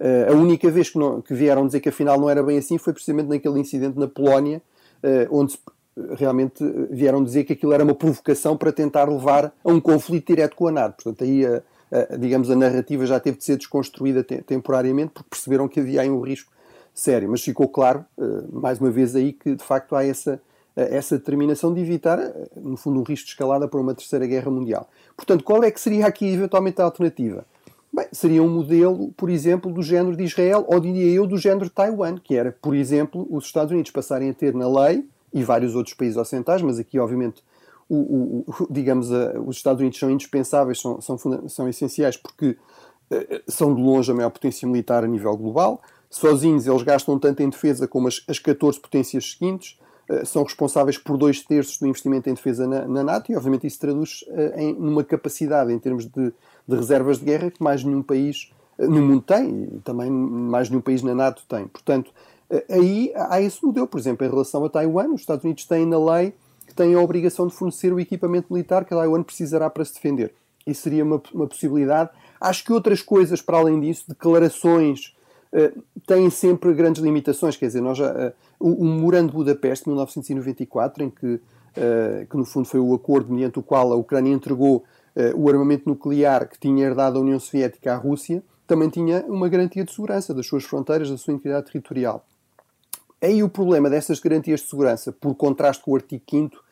Uh, 0.00 0.32
a 0.32 0.36
única 0.36 0.70
vez 0.70 0.90
que, 0.90 0.96
não, 0.96 1.20
que, 1.20 1.34
vieram 1.34 1.66
dizer 1.66 1.80
que 1.80 1.88
afinal 1.88 2.20
não 2.20 2.30
era 2.30 2.40
bem 2.40 2.56
assim 2.56 2.78
foi 2.78 2.92
precisamente 2.92 3.28
naquele 3.28 3.58
incidente 3.58 3.98
na 3.98 4.06
Polónia, 4.06 4.62
uh, 5.02 5.36
onde 5.36 5.52
se, 5.52 5.58
realmente 6.16 6.64
vieram 6.88 7.24
dizer 7.24 7.42
que 7.42 7.52
aquilo 7.52 7.72
era 7.72 7.82
uma 7.82 7.94
provocação 7.94 8.56
para 8.56 8.72
tentar 8.72 9.08
levar 9.08 9.52
a 9.64 9.68
um 9.68 9.80
conflito 9.80 10.28
direto 10.28 10.54
com 10.54 10.68
a 10.68 10.70
NATO. 10.70 11.02
Portanto, 11.02 11.24
aí, 11.24 11.44
a, 11.44 11.62
digamos, 12.18 12.50
a 12.50 12.56
narrativa 12.56 13.06
já 13.06 13.18
teve 13.18 13.38
de 13.38 13.44
ser 13.44 13.56
desconstruída 13.56 14.22
te, 14.22 14.42
temporariamente 14.42 15.12
porque 15.14 15.30
perceberam 15.30 15.68
que 15.68 15.80
havia 15.80 16.02
aí 16.02 16.10
um 16.10 16.20
risco 16.20 16.52
sério. 16.94 17.28
Mas 17.30 17.42
ficou 17.42 17.68
claro, 17.68 18.04
uh, 18.16 18.60
mais 18.60 18.80
uma 18.80 18.90
vez 18.90 19.14
aí, 19.16 19.32
que 19.32 19.54
de 19.54 19.64
facto 19.64 19.96
há 19.96 20.04
essa, 20.04 20.40
essa 20.76 21.18
determinação 21.18 21.72
de 21.72 21.80
evitar, 21.80 22.18
no 22.56 22.76
fundo, 22.76 23.00
um 23.00 23.02
risco 23.02 23.26
de 23.26 23.32
escalada 23.32 23.66
para 23.66 23.80
uma 23.80 23.94
terceira 23.94 24.26
guerra 24.26 24.50
mundial. 24.50 24.88
Portanto, 25.16 25.44
qual 25.44 25.62
é 25.64 25.70
que 25.70 25.80
seria 25.80 26.06
aqui 26.06 26.26
eventualmente 26.26 26.80
a 26.80 26.84
alternativa? 26.84 27.46
Bem, 27.92 28.06
seria 28.12 28.42
um 28.42 28.48
modelo, 28.48 29.12
por 29.16 29.30
exemplo, 29.30 29.72
do 29.72 29.82
género 29.82 30.14
de 30.14 30.22
Israel, 30.22 30.64
ou 30.68 30.78
diria 30.78 31.10
eu, 31.10 31.26
do 31.26 31.38
género 31.38 31.64
de 31.64 31.70
Taiwan, 31.70 32.18
que 32.18 32.36
era, 32.36 32.52
por 32.60 32.74
exemplo, 32.74 33.26
os 33.30 33.46
Estados 33.46 33.72
Unidos 33.72 33.90
passarem 33.90 34.28
a 34.28 34.34
ter 34.34 34.54
na 34.54 34.68
lei, 34.68 35.04
e 35.32 35.42
vários 35.42 35.74
outros 35.74 35.94
países 35.94 36.16
ocidentais, 36.16 36.62
mas 36.62 36.78
aqui, 36.78 36.98
obviamente, 36.98 37.42
o, 37.88 38.44
o, 38.46 38.66
digamos, 38.70 39.12
a, 39.12 39.38
os 39.40 39.56
Estados 39.56 39.80
Unidos 39.80 39.98
são 39.98 40.10
indispensáveis, 40.10 40.80
são, 40.80 41.00
são, 41.00 41.48
são 41.48 41.68
essenciais, 41.68 42.16
porque 42.16 42.50
uh, 43.10 43.42
são 43.46 43.74
de 43.74 43.80
longe 43.80 44.10
a 44.10 44.14
maior 44.14 44.30
potência 44.30 44.66
militar 44.66 45.04
a 45.04 45.06
nível 45.08 45.36
global. 45.36 45.80
Sozinhos, 46.10 46.66
eles 46.66 46.82
gastam 46.82 47.18
tanto 47.18 47.42
em 47.42 47.50
defesa 47.50 47.86
como 47.86 48.08
as, 48.08 48.22
as 48.28 48.38
14 48.38 48.80
potências 48.80 49.32
seguintes. 49.32 49.78
Uh, 50.08 50.24
são 50.24 50.42
responsáveis 50.42 50.96
por 50.96 51.16
dois 51.16 51.42
terços 51.42 51.78
do 51.78 51.86
investimento 51.86 52.30
em 52.30 52.34
defesa 52.34 52.66
na, 52.66 52.86
na 52.88 53.04
NATO, 53.04 53.30
e, 53.30 53.36
obviamente, 53.36 53.66
isso 53.66 53.78
traduz 53.78 54.24
uh, 54.28 54.58
em 54.58 54.74
numa 54.74 55.04
capacidade, 55.04 55.72
em 55.72 55.78
termos 55.78 56.06
de 56.06 56.32
de 56.68 56.76
reservas 56.76 57.18
de 57.18 57.24
guerra 57.24 57.50
que 57.50 57.62
mais 57.62 57.82
nenhum 57.82 58.02
país 58.02 58.52
eh, 58.78 58.86
no 58.86 59.00
mundo 59.00 59.22
tem, 59.22 59.64
e 59.74 59.80
também 59.80 60.10
mais 60.10 60.68
nenhum 60.68 60.82
país 60.82 61.02
na 61.02 61.14
NATO 61.14 61.42
tem. 61.48 61.66
Portanto, 61.66 62.12
eh, 62.50 62.64
aí 62.68 63.12
há 63.16 63.40
esse 63.40 63.64
modelo. 63.64 63.86
Por 63.86 63.98
exemplo, 63.98 64.26
em 64.26 64.30
relação 64.30 64.62
a 64.64 64.68
Taiwan, 64.68 65.14
os 65.14 65.22
Estados 65.22 65.44
Unidos 65.44 65.64
têm 65.64 65.86
na 65.86 65.98
lei 65.98 66.34
que 66.68 66.74
têm 66.74 66.94
a 66.94 67.00
obrigação 67.00 67.46
de 67.46 67.54
fornecer 67.54 67.92
o 67.92 67.98
equipamento 67.98 68.52
militar 68.52 68.84
que 68.84 68.90
Taiwan 68.90 69.22
precisará 69.22 69.70
para 69.70 69.84
se 69.84 69.94
defender. 69.94 70.34
Isso 70.66 70.82
seria 70.82 71.02
uma, 71.02 71.20
uma 71.32 71.46
possibilidade. 71.46 72.10
Acho 72.38 72.62
que 72.62 72.72
outras 72.72 73.00
coisas, 73.00 73.40
para 73.40 73.56
além 73.56 73.80
disso, 73.80 74.04
declarações, 74.06 75.16
uh, 75.52 75.82
têm 76.06 76.28
sempre 76.28 76.74
grandes 76.74 77.02
limitações. 77.02 77.56
Quer 77.56 77.68
dizer, 77.68 77.80
nós 77.80 77.98
uh, 77.98 78.32
o, 78.60 78.84
o 78.84 79.10
de 79.10 79.32
Budapeste, 79.32 79.84
de 79.84 79.90
1994, 79.90 81.02
em 81.02 81.10
que, 81.10 81.26
uh, 81.26 81.40
que 82.28 82.36
no 82.36 82.44
fundo 82.44 82.68
foi 82.68 82.80
o 82.80 82.94
acordo 82.94 83.32
mediante 83.32 83.58
o 83.58 83.62
qual 83.62 83.92
a 83.92 83.96
Ucrânia 83.96 84.32
entregou 84.32 84.84
o 85.34 85.48
armamento 85.48 85.88
nuclear 85.88 86.48
que 86.48 86.56
tinha 86.60 86.86
herdado 86.86 87.18
a 87.18 87.20
União 87.20 87.40
Soviética 87.40 87.92
à 87.92 87.96
Rússia, 87.96 88.40
também 88.68 88.88
tinha 88.88 89.24
uma 89.26 89.48
garantia 89.48 89.82
de 89.82 89.90
segurança 89.90 90.32
das 90.32 90.46
suas 90.46 90.62
fronteiras, 90.62 91.10
da 91.10 91.16
sua 91.16 91.34
integridade 91.34 91.72
territorial. 91.72 92.24
Aí 93.20 93.42
o 93.42 93.48
problema 93.48 93.90
dessas 93.90 94.20
garantias 94.20 94.60
de 94.60 94.68
segurança, 94.68 95.12
por 95.12 95.34
contraste 95.34 95.82
com 95.82 95.92
o 95.92 95.96
artigo 95.96 96.22
5 96.28 96.68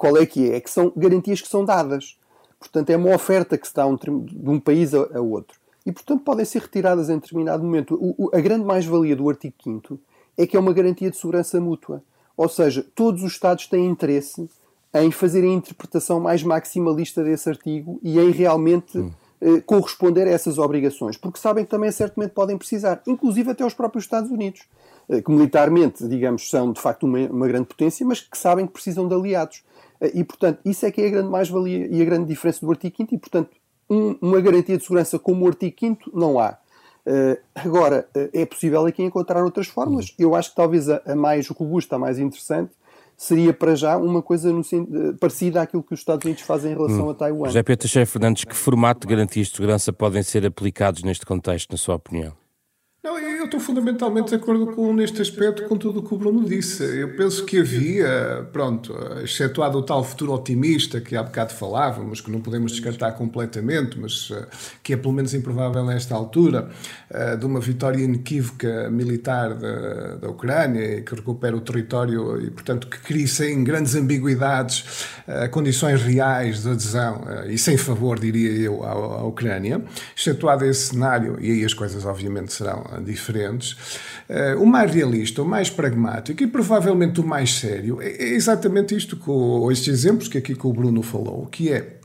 qual 0.00 0.16
é 0.16 0.24
que 0.24 0.50
é? 0.50 0.56
É 0.56 0.60
que 0.60 0.70
são 0.70 0.90
garantias 0.96 1.42
que 1.42 1.48
são 1.48 1.62
dadas. 1.62 2.16
Portanto, 2.58 2.88
é 2.88 2.96
uma 2.96 3.14
oferta 3.14 3.58
que 3.58 3.68
se 3.68 3.74
dá 3.74 3.84
de 3.84 4.50
um 4.50 4.58
país 4.58 4.94
a, 4.94 5.20
outro. 5.20 5.58
E, 5.84 5.92
portanto, 5.92 6.22
podem 6.24 6.44
ser 6.46 6.62
retiradas 6.62 7.10
em 7.10 7.18
determinado 7.18 7.62
momento. 7.62 7.94
O, 7.94 8.14
o, 8.24 8.30
a 8.34 8.40
grande 8.40 8.64
mais-valia 8.64 9.14
do 9.14 9.28
artigo 9.28 9.54
5 9.62 10.00
é 10.38 10.46
que 10.46 10.56
é 10.56 10.60
uma 10.60 10.72
garantia 10.72 11.10
de 11.10 11.18
segurança 11.18 11.60
mútua. 11.60 12.02
Ou 12.34 12.48
seja, 12.48 12.82
todos 12.94 13.22
os 13.22 13.32
Estados 13.32 13.66
têm 13.66 13.86
interesse 13.86 14.48
em 14.94 15.10
fazer 15.10 15.44
a 15.44 15.46
interpretação 15.46 16.18
mais 16.18 16.42
maximalista 16.42 17.22
desse 17.22 17.50
artigo 17.50 18.00
e 18.02 18.18
em 18.18 18.30
realmente 18.30 18.98
hum. 18.98 19.10
eh, 19.40 19.60
corresponder 19.60 20.26
a 20.26 20.30
essas 20.30 20.56
obrigações, 20.56 21.16
porque 21.16 21.38
sabem 21.38 21.64
que 21.64 21.70
também 21.70 21.92
certamente 21.92 22.30
podem 22.30 22.56
precisar, 22.56 23.00
inclusive 23.06 23.50
até 23.50 23.64
os 23.64 23.74
próprios 23.74 24.04
Estados 24.04 24.30
Unidos, 24.30 24.62
que 25.24 25.30
militarmente, 25.30 26.06
digamos, 26.06 26.48
são 26.48 26.72
de 26.72 26.80
facto 26.80 27.04
uma, 27.04 27.18
uma, 27.18 27.48
grande 27.48 27.66
potência, 27.66 28.06
mas 28.06 28.20
que 28.20 28.38
sabem 28.38 28.66
que 28.66 28.72
precisam 28.72 29.08
de 29.08 29.14
aliados. 29.14 29.62
Eh, 30.00 30.12
e, 30.14 30.24
portanto, 30.24 30.60
isso 30.64 30.86
é 30.86 30.90
que 30.90 31.00
é 31.02 31.08
a 31.08 31.10
grande 31.10 31.28
mais-valia 31.28 31.88
e 31.90 32.00
a 32.00 32.04
grande 32.04 32.26
diferença 32.26 32.64
do 32.64 32.70
artigo 32.70 32.96
5 32.96 33.14
e, 33.14 33.18
portanto, 33.18 33.50
um, 33.88 34.16
uma 34.20 34.40
garantia 34.40 34.76
de 34.76 34.84
segurança 34.84 35.18
como 35.18 35.44
o 35.44 35.48
artigo 35.48 35.74
5 35.78 36.10
não 36.14 36.38
há. 36.38 36.56
Uh, 37.04 37.36
agora, 37.54 38.06
uh, 38.14 38.28
é 38.32 38.46
possível 38.46 38.86
aqui 38.86 39.02
encontrar 39.02 39.42
outras 39.42 39.66
fórmulas. 39.66 40.10
Uhum. 40.10 40.14
Eu 40.18 40.34
acho 40.36 40.50
que 40.50 40.56
talvez 40.56 40.88
a, 40.88 41.02
a, 41.04 41.16
mais 41.16 41.48
robusta, 41.48 41.96
a 41.96 41.98
mais 41.98 42.18
interessante, 42.18 42.72
seria 43.16 43.52
para 43.52 43.74
já 43.74 43.96
uma 43.96 44.22
coisa 44.22 44.52
no, 44.52 44.62
parecida 45.18 45.60
àquilo 45.60 45.82
que 45.82 45.92
os 45.92 46.00
Estados 46.00 46.24
Unidos 46.24 46.42
fazem 46.42 46.72
em 46.72 46.74
relação 46.74 47.06
hum. 47.06 47.10
a 47.10 47.14
Taiwan. 47.14 47.46
José 47.48 47.62
Pedro 47.62 47.80
Teixeira 47.80 48.06
Fernandes, 48.06 48.44
que 48.44 48.54
formato 48.56 49.06
de 49.06 49.14
garantias 49.14 49.48
de 49.48 49.56
segurança 49.56 49.92
podem 49.92 50.22
ser 50.22 50.46
aplicados 50.46 51.02
neste 51.02 51.26
contexto, 51.26 51.70
na 51.72 51.76
sua 51.76 51.96
opinião? 51.96 52.32
Eu 53.40 53.46
estou 53.46 53.58
fundamentalmente 53.58 54.28
de 54.28 54.34
acordo 54.34 54.66
com, 54.66 54.92
neste 54.92 55.22
aspecto 55.22 55.62
com 55.62 55.74
tudo 55.74 56.00
o 56.00 56.02
que 56.02 56.12
o 56.12 56.18
Bruno 56.18 56.44
disse. 56.44 56.84
Eu 56.84 57.16
penso 57.16 57.42
que 57.46 57.58
havia, 57.58 58.46
pronto, 58.52 58.94
excetuado 59.24 59.78
o 59.78 59.82
tal 59.82 60.04
futuro 60.04 60.34
otimista 60.34 61.00
que 61.00 61.16
há 61.16 61.22
bocado 61.22 61.54
falávamos, 61.54 62.20
que 62.20 62.30
não 62.30 62.42
podemos 62.42 62.70
descartar 62.72 63.12
completamente, 63.12 63.98
mas 63.98 64.28
uh, 64.28 64.46
que 64.82 64.92
é 64.92 64.96
pelo 64.98 65.14
menos 65.14 65.32
improvável 65.32 65.82
nesta 65.86 66.14
altura, 66.14 66.68
uh, 67.10 67.38
de 67.38 67.46
uma 67.46 67.60
vitória 67.60 68.04
inequívoca 68.04 68.90
militar 68.90 69.54
da, 69.54 70.16
da 70.16 70.28
Ucrânia, 70.28 71.00
que 71.00 71.14
recupera 71.14 71.56
o 71.56 71.62
território 71.62 72.42
e, 72.42 72.50
portanto, 72.50 72.88
que 72.88 72.98
cria 72.98 73.26
sem 73.26 73.64
grandes 73.64 73.94
ambiguidades 73.94 74.84
uh, 75.26 75.48
condições 75.50 76.02
reais 76.02 76.62
de 76.62 76.72
adesão 76.72 77.24
e 77.48 77.56
sem 77.56 77.78
favor, 77.78 78.18
diria 78.18 78.50
eu, 78.50 78.84
à, 78.84 78.90
à 78.90 79.24
Ucrânia. 79.24 79.82
Excetuado 80.14 80.66
esse 80.66 80.88
cenário, 80.88 81.38
e 81.40 81.50
aí 81.52 81.64
as 81.64 81.72
coisas 81.72 82.04
obviamente 82.04 82.52
serão 82.52 82.84
diferentes. 83.02 83.29
Uh, 84.28 84.62
o 84.62 84.66
mais 84.66 84.92
realista, 84.92 85.42
o 85.42 85.44
mais 85.44 85.68
pragmático 85.68 86.42
e 86.42 86.46
provavelmente 86.46 87.20
o 87.20 87.26
mais 87.26 87.54
sério 87.54 88.00
é, 88.00 88.10
é 88.10 88.28
exatamente 88.28 88.94
isto, 88.94 89.16
com 89.16 89.70
estes 89.72 89.88
exemplos 89.88 90.28
que 90.28 90.38
aqui 90.38 90.54
que 90.54 90.66
o 90.66 90.72
Bruno 90.72 91.02
falou, 91.02 91.46
que 91.46 91.72
é 91.72 91.96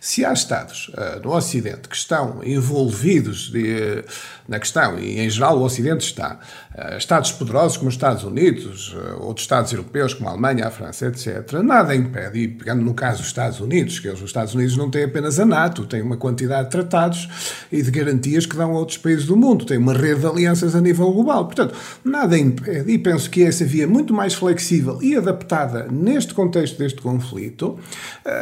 se 0.00 0.24
há 0.24 0.32
Estados 0.32 0.88
uh, 0.88 1.20
no 1.22 1.34
Ocidente 1.34 1.88
que 1.88 1.96
estão 1.96 2.42
envolvidos 2.44 3.50
de, 3.50 4.04
na 4.48 4.58
questão, 4.58 4.98
e 4.98 5.20
em 5.20 5.30
geral 5.30 5.58
o 5.58 5.62
Ocidente 5.62 6.04
está, 6.04 6.38
uh, 6.74 6.96
Estados 6.96 7.32
poderosos 7.32 7.76
como 7.76 7.88
os 7.88 7.94
Estados 7.94 8.24
Unidos, 8.24 8.92
uh, 8.92 9.22
outros 9.22 9.44
Estados 9.44 9.72
europeus 9.72 10.12
como 10.14 10.28
a 10.28 10.32
Alemanha, 10.32 10.66
a 10.66 10.70
França, 10.70 11.06
etc., 11.06 11.52
nada 11.62 11.94
impede, 11.94 12.38
e 12.38 12.48
pegando 12.48 12.82
no 12.82 12.94
caso 12.94 13.18
dos 13.18 13.28
Estados 13.28 13.60
Unidos, 13.60 13.98
que 13.98 14.08
os 14.08 14.20
Estados 14.20 14.54
Unidos 14.54 14.76
não 14.76 14.90
têm 14.90 15.04
apenas 15.04 15.40
a 15.40 15.46
NATO, 15.46 15.86
têm 15.86 16.02
uma 16.02 16.16
quantidade 16.16 16.64
de 16.64 16.70
tratados 16.70 17.66
e 17.72 17.82
de 17.82 17.90
garantias 17.90 18.46
que 18.46 18.56
dão 18.56 18.72
a 18.72 18.78
outros 18.78 18.98
países 18.98 19.24
do 19.26 19.36
mundo, 19.36 19.64
têm 19.64 19.78
uma 19.78 19.94
rede 19.94 20.20
de 20.20 20.26
alianças 20.26 20.74
a 20.74 20.80
nível 20.80 21.10
global. 21.12 21.46
Portanto, 21.46 21.74
nada 22.04 22.38
impede, 22.38 22.90
e 22.92 22.98
penso 22.98 23.30
que 23.30 23.42
essa 23.42 23.64
via 23.64 23.86
muito 23.86 24.12
mais 24.12 24.34
flexível 24.34 25.02
e 25.02 25.16
adaptada 25.16 25.86
neste 25.90 26.34
contexto 26.34 26.78
deste 26.78 27.00
conflito, 27.00 27.78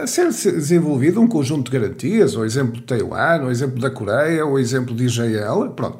ser 0.06 0.28
desenvolvida 0.28 1.20
um 1.20 1.26
conjunto 1.26 1.70
de 1.70 1.78
garantias, 1.78 2.34
o 2.34 2.44
exemplo 2.44 2.74
de 2.74 2.82
Taiwan, 2.82 3.44
o 3.44 3.50
exemplo 3.50 3.80
da 3.80 3.90
Coreia, 3.90 4.44
o 4.46 4.58
exemplo 4.58 4.94
de 4.94 5.04
Israel. 5.04 5.72
Pronto, 5.76 5.91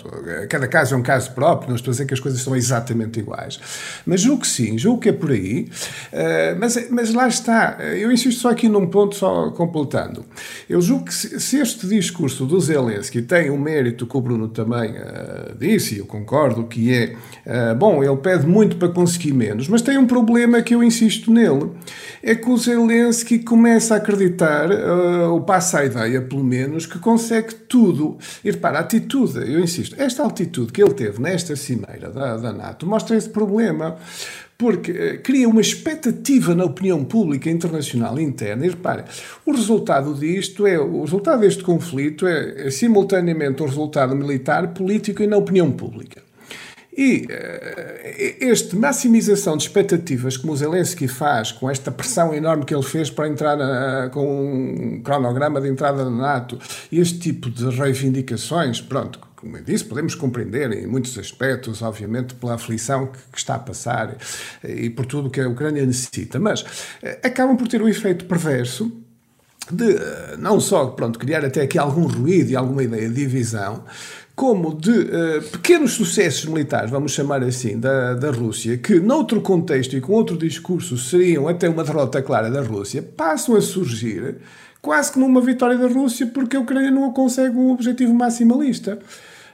cada 0.49 0.66
caso 0.68 0.95
é 0.95 0.99
um 0.99 1.03
caso 1.03 1.32
próprio, 1.32 1.68
não 1.68 1.76
estou 1.76 1.90
a 1.90 1.93
dizer 1.93 2.07
que 2.07 2.14
as 2.14 2.20
coisas 2.20 2.40
são 2.40 2.55
exatamente 2.57 3.20
iguais. 3.20 3.59
Mas 4.07 4.20
julgo 4.20 4.43
que 4.43 4.49
sim, 4.49 4.78
julgo 4.78 5.01
que 5.01 5.09
é 5.09 5.12
por 5.12 5.30
aí. 5.30 5.68
Uh, 6.12 6.59
mas, 6.59 6.90
mas 6.90 7.12
lá 7.12 7.28
está, 7.28 7.78
eu 7.80 8.11
insisto 8.11 8.40
só 8.40 8.51
aqui 8.51 8.68
num 8.68 8.86
ponto, 8.86 9.16
só 9.16 9.51
completando. 9.51 10.24
Eu 10.68 10.80
julgo 10.80 11.07
que 11.07 11.14
se, 11.14 11.59
este 11.59 11.86
discurso 11.86 12.45
do 12.47 12.61
Zelensky 12.61 13.22
tem 13.22 13.51
um 13.51 13.59
mérito 13.59 14.07
que 14.07 14.16
o 14.16 14.20
Bruno 14.20 14.49
também 14.49 14.93
uh, 14.93 15.57
disse, 15.59 15.97
e 15.97 15.99
eu 15.99 16.07
concordo, 16.07 16.64
que 16.64 16.93
é, 16.93 17.14
uh, 17.47 17.74
bom, 17.74 18.03
ele 18.03 18.16
pede 18.16 18.47
muito 18.47 18.76
para 18.76 18.88
conseguir 18.88 19.32
menos, 19.32 19.68
mas 19.68 19.82
tem 19.82 19.99
um 19.99 20.07
problema 20.07 20.62
que 20.62 20.74
eu 20.74 20.82
insisto 20.82 21.32
nele, 21.32 21.70
é 22.22 22.34
que 22.34 22.49
o 22.49 22.57
Zelensky 22.57 23.40
começa 23.40 23.95
a 23.95 23.97
acreditar, 23.99 24.70
uh, 24.70 25.40
passa 25.43 25.80
a 25.80 25.84
ideia, 25.84 26.20
pelo 26.20 26.45
menos, 26.45 26.86
que 26.86 26.99
consegue 26.99 27.55
tudo. 27.55 28.16
E 28.45 28.51
repara, 28.51 28.78
a 28.78 28.80
atitude, 28.80 29.38
eu 29.38 29.61
insisto, 29.61 29.81
esta 29.96 30.22
altitude 30.22 30.72
que 30.72 30.82
ele 30.82 30.94
teve 30.94 31.20
nesta 31.20 31.56
cimeira 31.56 32.10
da, 32.10 32.36
da 32.36 32.52
NATO 32.52 32.86
mostra 32.86 33.16
esse 33.16 33.28
problema 33.28 33.96
porque 34.62 34.92
uh, 34.92 35.22
cria 35.22 35.48
uma 35.48 35.60
expectativa 35.60 36.54
na 36.54 36.64
opinião 36.64 37.04
pública 37.04 37.50
internacional 37.50 38.18
interna. 38.20 38.64
E 38.64 38.70
repare, 38.70 39.04
o 39.44 39.52
resultado 39.52 40.14
disto 40.14 40.66
é, 40.66 40.78
o 40.78 41.02
resultado 41.02 41.40
deste 41.40 41.64
conflito 41.64 42.26
é, 42.26 42.68
é 42.68 42.70
simultaneamente 42.70 43.60
um 43.60 43.66
resultado 43.66 44.14
militar, 44.14 44.68
político 44.68 45.22
e 45.22 45.26
na 45.26 45.36
opinião 45.36 45.72
pública. 45.72 46.22
E 46.96 47.26
uh, 47.26 48.46
este 48.46 48.76
maximização 48.76 49.56
de 49.56 49.64
expectativas 49.64 50.36
que 50.36 50.46
o 50.46 50.54
Zelensky 50.54 51.08
faz, 51.08 51.50
com 51.50 51.68
esta 51.68 51.90
pressão 51.90 52.32
enorme 52.32 52.64
que 52.64 52.74
ele 52.74 52.84
fez 52.84 53.10
para 53.10 53.26
entrar 53.26 53.56
na, 53.56 54.10
com 54.10 54.44
um 54.44 55.02
cronograma 55.02 55.60
de 55.60 55.68
entrada 55.68 56.04
na 56.04 56.10
NATO, 56.10 56.58
este 56.92 57.18
tipo 57.18 57.50
de 57.50 57.68
reivindicações, 57.70 58.80
pronto, 58.80 59.18
como 59.43 59.57
eu 59.57 59.64
disse, 59.64 59.84
podemos 59.84 60.14
compreender 60.14 60.70
em 60.72 60.86
muitos 60.86 61.18
aspectos, 61.18 61.82
obviamente, 61.82 62.32
pela 62.36 62.55
aflição 62.55 63.09
que, 63.09 63.18
que 63.32 63.38
está 63.38 63.57
a 63.57 63.59
passar 63.59 64.16
e 64.62 64.88
por 64.88 65.05
tudo 65.05 65.28
que 65.28 65.40
a 65.40 65.49
Ucrânia 65.49 65.84
necessita, 65.84 66.38
mas 66.38 66.62
uh, 66.62 67.18
acabam 67.24 67.57
por 67.57 67.66
ter 67.66 67.82
um 67.82 67.88
efeito 67.88 68.24
perverso 68.26 68.93
de 69.68 69.95
uh, 69.95 70.38
não 70.38 70.61
só 70.61 70.86
pronto, 70.86 71.18
criar 71.18 71.45
até 71.45 71.61
aqui 71.61 71.76
algum 71.76 72.07
ruído 72.07 72.51
e 72.53 72.57
alguma 72.57 72.84
ideia 72.84 73.09
de 73.09 73.14
divisão, 73.16 73.84
como 74.34 74.74
de 74.74 74.90
uh, 74.90 75.42
pequenos 75.52 75.92
sucessos 75.92 76.46
militares, 76.46 76.90
vamos 76.90 77.12
chamar 77.12 77.42
assim, 77.42 77.78
da, 77.78 78.14
da 78.14 78.30
Rússia, 78.30 78.78
que 78.78 78.98
noutro 78.98 79.40
contexto 79.40 79.96
e 79.96 80.00
com 80.00 80.12
outro 80.12 80.36
discurso 80.36 80.96
seriam 80.96 81.48
até 81.48 81.68
uma 81.68 81.84
derrota 81.84 82.22
clara 82.22 82.50
da 82.50 82.62
Rússia, 82.62 83.02
passam 83.02 83.54
a 83.56 83.60
surgir 83.60 84.36
quase 84.80 85.12
como 85.12 85.26
uma 85.26 85.40
vitória 85.40 85.76
da 85.76 85.86
Rússia 85.86 86.26
porque 86.26 86.56
a 86.56 86.60
Ucrânia 86.60 86.90
não 86.90 87.12
consegue 87.12 87.56
um 87.56 87.70
objetivo 87.70 88.12
maximalista. 88.12 88.98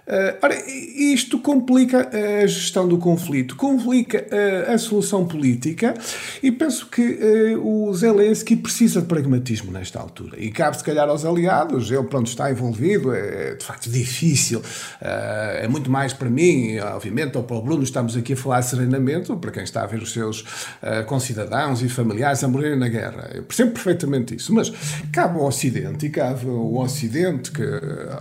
Uh, 0.08 0.38
ora, 0.40 0.56
isto 0.66 1.38
complica 1.38 2.08
a 2.08 2.46
gestão 2.46 2.88
do 2.88 2.96
conflito, 2.96 3.54
complica 3.56 4.24
uh, 4.32 4.72
a 4.72 4.78
solução 4.78 5.26
política 5.26 5.92
e 6.42 6.50
penso 6.50 6.86
que 6.86 7.02
uh, 7.54 7.86
o 7.86 7.92
Zelensky 7.92 8.56
precisa 8.56 9.02
de 9.02 9.06
pragmatismo 9.06 9.70
nesta 9.70 10.00
altura. 10.00 10.40
E 10.40 10.50
cabe, 10.50 10.78
se 10.78 10.84
calhar, 10.84 11.06
aos 11.06 11.26
aliados, 11.26 11.90
ele 11.90 12.04
pronto, 12.04 12.26
está 12.26 12.50
envolvido, 12.50 13.12
é, 13.14 13.50
é 13.50 13.54
de 13.54 13.62
facto 13.62 13.90
difícil, 13.90 14.62
é 15.00 15.68
muito 15.68 15.90
mais 15.90 16.12
para 16.14 16.30
mim, 16.30 16.78
obviamente, 16.78 17.36
ou 17.36 17.44
para 17.44 17.56
o 17.56 17.62
Bruno, 17.62 17.82
estamos 17.82 18.16
aqui 18.16 18.32
a 18.32 18.36
falar 18.36 18.62
serenamente, 18.62 19.34
para 19.36 19.50
quem 19.50 19.62
está 19.62 19.82
a 19.82 19.86
ver 19.86 20.00
os 20.00 20.12
seus 20.12 20.44
concidadãos 21.06 21.82
e 21.82 21.88
familiares 21.88 22.42
a 22.42 22.48
morrerem 22.48 22.78
na 22.78 22.88
guerra. 22.88 23.30
Eu 23.34 23.42
percebo 23.42 23.72
perfeitamente 23.72 24.34
isso, 24.34 24.54
mas 24.54 24.72
cabe 25.12 25.38
ao 25.38 25.46
Ocidente 25.46 26.06
e 26.06 26.10
cabe 26.10 26.48
ao 26.48 26.74
Ocidente, 26.76 27.50
que 27.50 27.62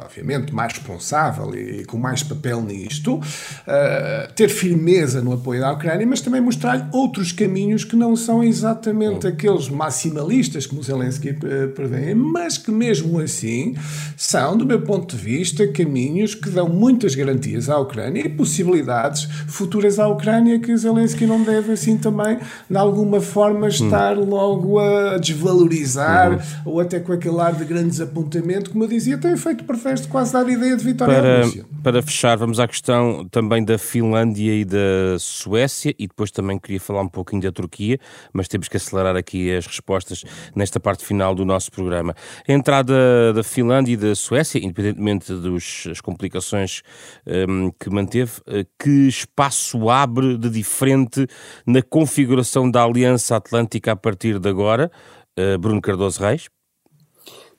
obviamente 0.03 0.53
mais 0.53 0.73
responsável 0.73 1.55
com 1.85 1.97
mais 1.97 2.23
papel 2.23 2.61
nisto, 2.61 3.15
uh, 3.15 4.33
ter 4.35 4.49
firmeza 4.49 5.21
no 5.21 5.33
apoio 5.33 5.65
à 5.65 5.71
Ucrânia, 5.71 6.05
mas 6.05 6.21
também 6.21 6.41
mostrar 6.41 6.89
outros 6.91 7.31
caminhos 7.31 7.83
que 7.83 7.95
não 7.95 8.15
são 8.15 8.43
exatamente 8.43 9.27
aqueles 9.27 9.69
maximalistas 9.69 10.65
que 10.65 10.75
o 10.75 10.83
Zelensky 10.83 11.31
uh, 11.31 11.69
prevê, 11.73 12.13
mas 12.13 12.57
que 12.57 12.71
mesmo 12.71 13.19
assim 13.19 13.75
são, 14.15 14.57
do 14.57 14.65
meu 14.65 14.81
ponto 14.81 15.15
de 15.15 15.21
vista, 15.21 15.67
caminhos 15.67 16.33
que 16.35 16.49
dão 16.49 16.69
muitas 16.69 17.15
garantias 17.15 17.69
à 17.69 17.77
Ucrânia 17.77 18.25
e 18.25 18.29
possibilidades 18.29 19.27
futuras 19.47 19.99
à 19.99 20.07
Ucrânia 20.07 20.59
que 20.59 20.75
Zelensky 20.75 21.25
não 21.25 21.43
deve 21.43 21.73
assim 21.73 21.97
também, 21.97 22.39
de 22.69 22.77
alguma 22.77 23.19
forma, 23.19 23.67
estar 23.67 24.17
hum. 24.17 24.25
logo 24.25 24.79
a 24.79 25.17
desvalorizar 25.17 26.31
uhum. 26.31 26.39
ou 26.65 26.79
até 26.79 26.99
com 26.99 27.13
aquele 27.13 27.39
ar 27.39 27.53
de 27.53 27.65
grande 27.65 27.89
desapontamento, 27.89 28.71
como 28.71 28.83
eu 28.83 28.87
dizia, 28.87 29.17
tem 29.17 29.35
feito 29.35 29.63
perfeito 29.63 30.07
quase 30.07 30.33
dar 30.33 30.45
a 30.45 30.51
ideia 30.51 30.75
de 30.75 30.83
vitória 30.83 31.15
Para... 31.15 31.39
à 31.39 31.43
Rússia. 31.43 31.65
Para 31.83 32.01
fechar, 32.01 32.37
vamos 32.37 32.59
à 32.59 32.67
questão 32.67 33.27
também 33.29 33.63
da 33.63 33.77
Finlândia 33.77 34.53
e 34.53 34.65
da 34.65 35.17
Suécia 35.19 35.93
e 35.97 36.07
depois 36.07 36.31
também 36.31 36.59
queria 36.59 36.79
falar 36.79 37.01
um 37.01 37.07
pouquinho 37.07 37.41
da 37.41 37.51
Turquia, 37.51 37.99
mas 38.33 38.47
temos 38.47 38.67
que 38.67 38.77
acelerar 38.77 39.15
aqui 39.15 39.55
as 39.55 39.65
respostas 39.65 40.23
nesta 40.55 40.79
parte 40.79 41.05
final 41.05 41.35
do 41.35 41.45
nosso 41.45 41.71
programa. 41.71 42.15
A 42.47 42.51
entrada 42.51 43.33
da 43.33 43.43
Finlândia 43.43 43.93
e 43.93 43.97
da 43.97 44.15
Suécia, 44.15 44.59
independentemente 44.59 45.33
das 45.33 46.01
complicações 46.01 46.81
um, 47.25 47.71
que 47.71 47.89
manteve, 47.89 48.41
eh, 48.47 48.65
que 48.77 49.07
espaço 49.07 49.89
abre 49.89 50.37
de 50.37 50.49
diferente 50.49 51.27
na 51.65 51.81
configuração 51.81 52.69
da 52.69 52.83
Aliança 52.83 53.35
Atlântica 53.35 53.91
a 53.91 53.95
partir 53.95 54.39
de 54.39 54.49
agora? 54.49 54.91
Uh, 55.37 55.57
Bruno 55.59 55.79
Cardoso 55.79 56.19
Reis? 56.21 56.49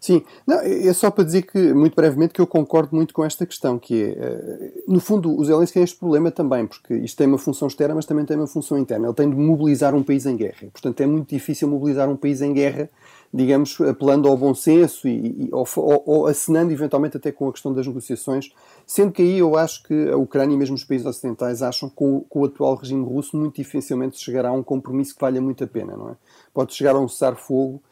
Sim, 0.00 0.22
não, 0.46 0.60
é 0.60 0.92
só 0.92 1.10
para 1.10 1.24
dizer 1.24 1.42
que, 1.42 1.74
muito 1.74 1.96
brevemente, 1.96 2.32
que 2.32 2.40
eu 2.40 2.46
concordo 2.46 2.94
muito 2.94 3.12
com 3.12 3.24
esta 3.24 3.44
questão, 3.44 3.78
que 3.80 4.00
é, 4.00 4.08
eh, 4.10 4.72
no 4.86 5.00
fundo, 5.00 5.36
o 5.36 5.44
Zelensky 5.44 5.74
tem 5.74 5.82
este 5.82 5.96
problema 5.98 6.30
também, 6.30 6.66
porque 6.68 6.94
isto 6.94 7.16
tem 7.16 7.26
uma 7.26 7.38
função 7.38 7.66
externa, 7.66 7.96
mas 7.96 8.06
também 8.06 8.24
tem 8.24 8.36
uma 8.36 8.46
função 8.46 8.78
interna. 8.78 9.08
Ele 9.08 9.14
tem 9.14 9.28
de 9.28 9.34
mobilizar 9.34 9.96
um 9.96 10.02
país 10.04 10.24
em 10.24 10.36
guerra. 10.36 10.68
Portanto, 10.72 11.00
é 11.00 11.06
muito 11.06 11.28
difícil 11.30 11.66
mobilizar 11.66 12.08
um 12.08 12.16
país 12.16 12.40
em 12.40 12.52
guerra, 12.52 12.88
digamos, 13.34 13.80
apelando 13.80 14.28
ao 14.28 14.36
bom 14.36 14.54
senso 14.54 15.08
e, 15.08 15.46
e 15.46 15.48
ou, 15.52 15.66
ou, 15.76 16.26
acenando 16.28 16.72
eventualmente 16.72 17.16
até 17.16 17.32
com 17.32 17.48
a 17.48 17.52
questão 17.52 17.74
das 17.74 17.86
negociações, 17.86 18.52
sendo 18.86 19.10
que 19.10 19.20
aí 19.20 19.38
eu 19.40 19.56
acho 19.58 19.82
que 19.82 20.10
a 20.10 20.16
Ucrânia 20.16 20.54
e 20.54 20.56
mesmo 20.56 20.76
os 20.76 20.84
países 20.84 21.06
ocidentais 21.08 21.60
acham 21.60 21.88
que 21.88 21.96
com, 21.96 22.20
com 22.20 22.40
o 22.40 22.44
atual 22.44 22.76
regime 22.76 23.04
russo 23.04 23.36
muito 23.36 23.56
dificilmente 23.56 24.18
chegará 24.18 24.50
a 24.50 24.52
um 24.52 24.62
compromisso 24.62 25.14
que 25.14 25.20
valha 25.20 25.40
muito 25.40 25.64
a 25.64 25.66
pena, 25.66 25.96
não 25.96 26.10
é? 26.10 26.16
Pode 26.54 26.72
chegar 26.72 26.94
a 26.94 27.00
um 27.00 27.08
cessar-fogo, 27.08 27.82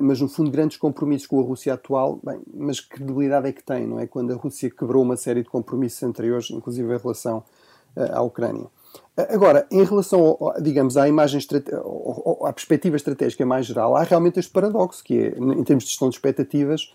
mas 0.00 0.20
no 0.20 0.28
fundo 0.28 0.50
grandes 0.50 0.76
compromissos 0.76 1.26
com 1.26 1.40
a 1.40 1.42
Rússia 1.42 1.74
atual, 1.74 2.20
bem, 2.22 2.40
mas 2.54 2.80
que 2.80 2.90
credibilidade 2.90 3.48
é 3.48 3.52
que 3.52 3.62
tem, 3.62 3.86
não 3.86 3.98
é? 3.98 4.06
Quando 4.06 4.32
a 4.32 4.36
Rússia 4.36 4.70
quebrou 4.70 5.02
uma 5.02 5.16
série 5.16 5.42
de 5.42 5.48
compromissos 5.48 6.02
anteriores, 6.02 6.50
inclusive 6.50 6.92
em 6.92 6.98
relação 6.98 7.42
eh, 7.96 8.10
à 8.12 8.22
Ucrânia. 8.22 8.66
Eh, 9.16 9.34
agora, 9.34 9.66
em 9.70 9.84
relação, 9.84 10.38
digamos, 10.60 10.96
à 10.96 11.08
imagem, 11.08 11.40
à 12.44 12.52
perspectiva 12.52 12.96
estratégica 12.96 13.44
mais 13.44 13.66
geral, 13.66 13.96
há 13.96 14.02
realmente 14.02 14.38
este 14.38 14.52
paradoxo, 14.52 15.02
que 15.02 15.18
é, 15.18 15.28
em 15.38 15.64
termos 15.64 15.84
de 15.84 15.90
gestão 15.90 16.08
de 16.08 16.14
expectativas, 16.14 16.92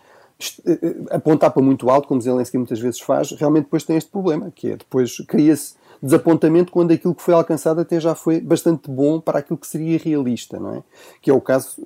apontar 1.10 1.50
para 1.52 1.62
muito 1.62 1.90
alto, 1.90 2.08
como 2.08 2.20
Zelensky 2.20 2.56
muitas 2.56 2.80
vezes 2.80 3.00
faz, 3.00 3.32
realmente 3.32 3.64
depois 3.64 3.84
tem 3.84 3.96
este 3.96 4.10
problema, 4.10 4.50
que 4.50 4.70
é 4.70 4.76
depois 4.76 5.18
cria-se 5.26 5.74
desapontamento 6.02 6.70
quando 6.70 6.92
aquilo 6.92 7.14
que 7.14 7.22
foi 7.22 7.34
alcançado 7.34 7.80
até 7.80 7.98
já 7.98 8.14
foi 8.14 8.40
bastante 8.40 8.90
bom 8.90 9.20
para 9.20 9.40
aquilo 9.40 9.58
que 9.58 9.66
seria 9.66 9.98
realista, 9.98 10.58
não 10.58 10.74
é? 10.76 10.82
Que 11.20 11.30
é 11.30 11.34
o 11.34 11.40
caso, 11.40 11.76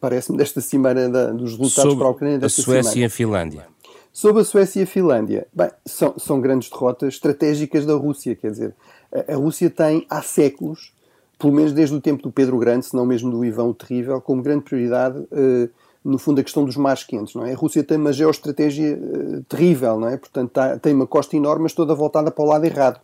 parece-me, 0.00 0.36
desta 0.36 0.60
cimeira 0.60 1.08
da, 1.08 1.30
dos 1.30 1.52
resultados 1.52 1.74
Sobre 1.74 1.96
para 1.96 2.06
a 2.06 2.10
Ucrânia 2.10 2.38
desta 2.38 2.60
a 2.60 2.64
Suécia 2.64 2.90
cimeira. 2.90 3.00
e 3.00 3.06
a 3.06 3.10
Finlândia. 3.10 3.66
Sobre 4.12 4.42
a 4.42 4.44
Suécia 4.44 4.80
e 4.80 4.82
a 4.82 4.86
Finlândia, 4.86 5.46
bem, 5.52 5.70
são, 5.86 6.14
são 6.18 6.40
grandes 6.40 6.68
derrotas 6.68 7.14
estratégicas 7.14 7.86
da 7.86 7.94
Rússia, 7.94 8.34
quer 8.34 8.50
dizer, 8.50 8.74
a, 9.12 9.32
a 9.32 9.36
Rússia 9.36 9.70
tem 9.70 10.06
há 10.10 10.20
séculos, 10.20 10.92
pelo 11.38 11.52
menos 11.52 11.72
desde 11.72 11.94
o 11.94 12.00
tempo 12.00 12.22
do 12.22 12.30
Pedro 12.30 12.58
Grande, 12.58 12.86
se 12.86 12.94
não 12.94 13.06
mesmo 13.06 13.30
do 13.30 13.44
Ivan 13.44 13.64
o 13.64 13.74
Terrível, 13.74 14.20
como 14.20 14.42
grande 14.42 14.64
prioridade 14.64 15.18
uh, 15.18 15.70
no 16.04 16.18
fundo, 16.18 16.40
a 16.40 16.44
questão 16.44 16.64
dos 16.64 16.76
mares 16.76 17.04
quentes. 17.04 17.34
Não 17.34 17.46
é? 17.46 17.52
A 17.52 17.56
Rússia 17.56 17.82
tem 17.82 17.96
uma 17.96 18.12
geoestratégia 18.12 18.96
uh, 18.96 19.42
terrível, 19.44 19.98
não 19.98 20.08
é? 20.08 20.16
portanto, 20.16 20.50
tá, 20.50 20.78
tem 20.78 20.92
uma 20.92 21.06
costa 21.06 21.36
enorme, 21.36 21.62
mas 21.62 21.72
toda 21.72 21.94
voltada 21.94 22.30
para 22.30 22.44
o 22.44 22.46
lado 22.46 22.64
errado 22.64 23.00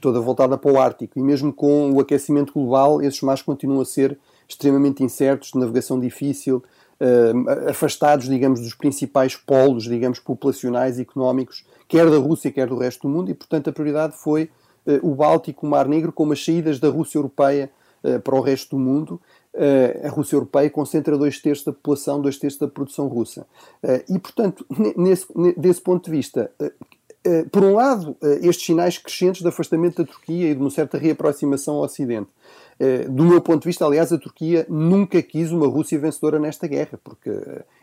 toda 0.00 0.20
voltada 0.20 0.56
para 0.56 0.72
o 0.72 0.78
Ártico. 0.78 1.18
E 1.18 1.22
mesmo 1.22 1.52
com 1.52 1.92
o 1.92 2.00
aquecimento 2.00 2.52
global, 2.52 3.02
esses 3.02 3.20
mares 3.20 3.42
continuam 3.42 3.80
a 3.80 3.84
ser 3.84 4.18
extremamente 4.48 5.04
incertos, 5.04 5.50
de 5.52 5.58
navegação 5.58 6.00
difícil, 6.00 6.62
uh, 7.00 7.68
afastados, 7.70 8.28
digamos, 8.28 8.60
dos 8.60 8.74
principais 8.74 9.36
polos, 9.36 9.84
digamos, 9.84 10.18
populacionais 10.18 10.98
e 10.98 11.02
económicos, 11.02 11.64
quer 11.86 12.10
da 12.10 12.16
Rússia, 12.16 12.50
quer 12.50 12.66
do 12.66 12.78
resto 12.78 13.06
do 13.06 13.14
mundo, 13.14 13.30
e, 13.30 13.34
portanto, 13.34 13.68
a 13.68 13.72
prioridade 13.72 14.16
foi 14.16 14.50
uh, 14.86 15.06
o 15.06 15.14
Báltico, 15.14 15.66
o 15.66 15.70
Mar 15.70 15.86
Negro, 15.86 16.12
como 16.12 16.32
as 16.32 16.44
saídas 16.44 16.80
da 16.80 16.88
Rússia 16.88 17.18
Europeia 17.18 17.70
uh, 18.02 18.20
para 18.20 18.34
o 18.34 18.40
resto 18.40 18.76
do 18.76 18.82
mundo. 18.82 19.20
a 20.04 20.08
Rússia 20.10 20.36
Europeia 20.36 20.70
concentra 20.70 21.18
dois 21.18 21.40
terços 21.40 21.64
da 21.64 21.72
população, 21.72 22.20
dois 22.20 22.38
terços 22.38 22.60
da 22.60 22.68
produção 22.68 23.08
russa. 23.08 23.44
e, 24.08 24.16
portanto, 24.18 24.64
nesse, 24.96 25.26
desse 25.56 25.80
ponto 25.80 26.04
de 26.04 26.10
vista, 26.10 26.50
por 27.50 27.62
um 27.62 27.74
lado, 27.74 28.16
eh, 28.22 28.40
estes 28.42 28.66
sinais 28.66 28.98
crescentes 28.98 29.42
de 29.42 29.48
afastamento 29.48 30.02
da 30.02 30.10
Turquia 30.10 30.50
e 30.50 30.54
de 30.54 30.60
uma 30.60 30.70
certa 30.70 30.98
reaproximação 30.98 31.76
ao 31.76 31.82
Ocidente. 31.82 32.28
Eh, 32.80 33.06
do 33.08 33.24
meu 33.24 33.40
ponto 33.40 33.62
de 33.62 33.68
vista, 33.68 33.84
aliás, 33.84 34.12
a 34.12 34.18
Turquia 34.18 34.64
nunca 34.68 35.20
quis 35.22 35.50
uma 35.50 35.66
Rússia 35.66 35.98
vencedora 35.98 36.38
nesta 36.38 36.66
guerra, 36.66 36.98
porque 37.02 37.30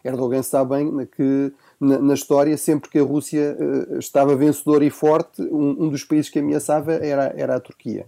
Erdogan 0.03 0.43
sabe 0.43 0.75
bem 0.75 1.05
que 1.05 1.51
na, 1.79 2.13
história, 2.13 2.57
sempre 2.57 2.89
que 2.89 2.99
a 2.99 3.03
Rússia 3.03 3.57
estava 3.99 4.35
vencedora 4.35 4.85
e 4.85 4.89
forte, 4.89 5.41
um, 5.41 5.89
dos 5.89 6.03
países 6.03 6.29
que 6.29 6.39
ameaçava 6.39 6.93
era, 6.93 7.33
era 7.35 7.55
a 7.55 7.59
Turquia. 7.59 8.05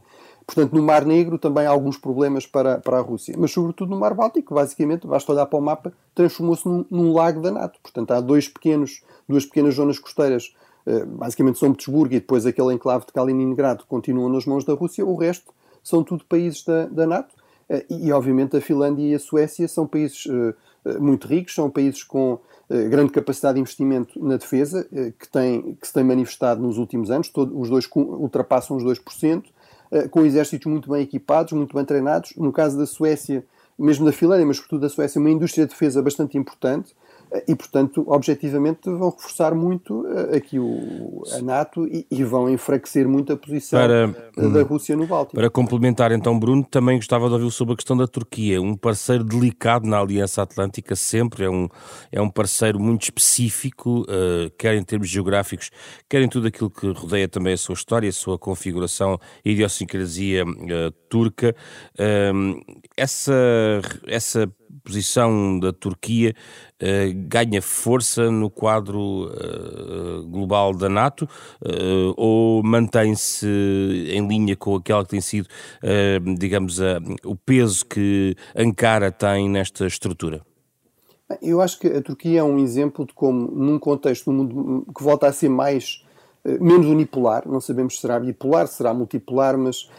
Portanto, 0.48 0.74
no 0.74 0.82
Mar 0.82 1.06
Negro 1.06 1.38
também 1.38 1.66
há 1.66 1.70
alguns 1.70 1.98
problemas 1.98 2.48
para, 2.48 2.78
para 2.78 2.98
a 2.98 3.02
Rússia, 3.02 3.36
mas 3.38 3.52
sobretudo 3.52 3.90
no 3.90 4.00
Mar 4.00 4.14
Báltico, 4.14 4.56
basicamente, 4.56 5.06
basta 5.06 5.30
olhar 5.34 5.46
para 5.46 5.60
o 5.60 5.62
mapa, 5.62 5.92
transformou-se 6.16 6.66
num, 6.66 6.86
num 6.90 7.14
lago 7.14 7.42
da 7.42 7.52
NATO. 7.52 7.78
Portanto, 7.84 8.12
há 8.12 8.22
dois 8.22 8.48
pequenos, 8.48 9.04
duas 9.28 9.46
pequenas 9.46 9.76
zonas 9.76 10.00
costeiras 10.00 10.56
eh, 10.56 10.67
basicamente 11.06 11.60
São 11.60 11.72
Petersburgo 11.72 12.14
e 12.14 12.20
depois 12.20 12.46
aquele 12.46 12.74
enclave 12.74 13.06
de 13.06 13.12
Kaliningrado 13.12 13.84
continuam 13.88 14.30
nas 14.30 14.46
mãos 14.46 14.64
da 14.64 14.74
Rússia, 14.74 15.06
o 15.06 15.16
resto 15.16 15.54
são 15.84 16.04
tudo 16.04 16.24
países 16.26 16.64
da, 16.64 16.86
da 16.86 17.06
NATO. 17.06 17.36
Eh, 17.70 17.86
e, 17.90 18.12
obviamente, 18.12 18.56
a 18.56 18.62
Finlândia 18.62 19.04
e 19.04 19.14
a 19.14 19.20
Suécia 19.20 19.68
são 19.68 19.86
países 19.86 20.28
eh, 20.86 20.98
muito 21.00 21.28
ricos, 21.28 21.54
são 21.54 21.70
países 21.70 22.04
com 22.04 22.40
grande 22.90 23.14
capacidade 23.14 23.56
de 23.56 23.62
investimento 23.62 24.22
na 24.22 24.36
defesa, 24.36 24.86
que, 25.18 25.30
tem, 25.30 25.78
que 25.80 25.88
se 25.88 25.94
tem 25.94 26.04
manifestado 26.04 26.62
nos 26.62 26.78
últimos 26.78 27.10
anos, 27.10 27.30
todo, 27.30 27.58
os 27.58 27.70
dois 27.70 27.88
ultrapassam 27.96 28.76
os 28.76 28.84
2%, 28.84 29.44
com 30.12 30.26
exércitos 30.26 30.70
muito 30.70 30.92
bem 30.92 31.02
equipados, 31.02 31.54
muito 31.54 31.74
bem 31.74 31.86
treinados. 31.86 32.34
No 32.36 32.52
caso 32.52 32.78
da 32.78 32.86
Suécia, 32.86 33.46
mesmo 33.80 34.06
da 34.06 34.12
Finlândia, 34.12 34.46
mas 34.46 34.58
sobretudo 34.58 34.82
da 34.82 34.90
Suécia, 34.90 35.18
uma 35.18 35.30
indústria 35.30 35.66
de 35.66 35.72
defesa 35.72 36.02
bastante 36.02 36.38
importante, 36.38 36.94
e, 37.48 37.56
portanto, 37.56 38.04
objetivamente 38.08 38.90
vão 38.90 39.10
reforçar 39.10 39.54
muito 39.54 40.06
eh, 40.08 40.38
aqui 40.38 40.58
o, 40.60 41.24
a 41.34 41.42
NATO 41.42 41.86
e, 41.88 42.06
e 42.10 42.24
vão 42.24 42.50
enfraquecer 42.50 43.08
muito 43.08 43.34
a 43.34 43.38
posição 43.38 43.80
para, 43.80 44.08
da 44.08 44.60
hum, 44.60 44.64
Rússia 44.64 44.96
no 44.96 45.06
Báltico. 45.06 45.36
Para 45.36 45.50
complementar, 45.50 46.12
então, 46.12 46.40
Bruno, 46.40 46.64
também 46.64 46.98
gostava 46.98 47.28
de 47.28 47.34
ouvir 47.34 47.52
sobre 47.52 47.74
a 47.74 47.78
questão 47.78 47.98
da 47.98 48.08
Turquia, 48.08 48.62
um 48.62 48.76
parceiro 48.76 49.24
delicado 49.24 49.88
na 49.88 50.00
Aliança 50.00 50.42
Atlântica 50.42 50.96
sempre, 50.96 51.44
é 51.44 51.50
um, 51.50 51.68
é 52.12 52.22
um 52.22 52.30
parceiro 52.30 52.80
muito 52.80 53.04
específico, 53.04 54.02
uh, 54.02 54.50
quer 54.58 54.76
em 54.76 54.84
termos 54.84 55.10
geográficos, 55.10 55.70
quer 56.10 56.22
em 56.22 56.30
tudo 56.30 56.48
aquilo 56.48 56.70
que 56.70 56.88
rodeia 56.92 57.28
também 57.28 57.54
a 57.54 57.58
sua 57.58 57.74
história, 57.74 58.08
a 58.08 58.14
sua 58.14 58.38
configuração 58.38 59.20
e 59.44 59.52
idiosincrasia 59.52 60.46
uh, 60.46 60.92
turca. 61.10 61.56
Uh, 62.00 62.62
essa, 62.96 63.34
essa 64.08 64.52
posição 64.84 65.60
da 65.60 65.72
Turquia 65.72 66.34
uh, 66.82 67.28
ganha 67.28 67.62
força 67.62 68.32
no 68.32 68.50
quadro 68.50 69.00
uh, 69.00 70.28
global 70.28 70.74
da 70.74 70.90
NATO 70.90 71.24
uh, 71.24 72.14
ou 72.16 72.64
mantém-se 72.64 73.48
em 73.48 74.28
linha 74.28 74.56
com 74.56 74.76
aquela 74.76 75.04
que 75.04 75.12
tem 75.12 75.22
sido, 75.22 75.48
digamos, 76.38 76.80
o 77.24 77.36
peso 77.36 77.86
que 77.86 78.36
Ankara 78.56 79.12
tem 79.12 79.50
nesta 79.50 79.86
estrutura? 79.86 80.42
Eu 81.42 81.62
acho 81.62 81.80
que 81.80 81.88
a 81.88 82.02
Turquia 82.02 82.40
é 82.40 82.44
um 82.44 82.60
exemplo 82.60 83.06
de 83.06 83.14
como, 83.14 83.52
num 83.52 83.78
contexto 83.78 84.32
mundo 84.32 84.86
que 84.96 85.04
volta 85.04 85.28
a 85.28 85.34
ser 85.34 85.50
mais 85.50 86.04
menos 86.46 86.88
unipolar, 86.88 87.44
não 87.46 87.60
sabemos 87.60 87.96
se 87.96 88.02
será 88.02 88.20
bipolar, 88.20 88.68
será 88.68 88.94
multipolar, 88.94 89.58
mas 89.58 89.90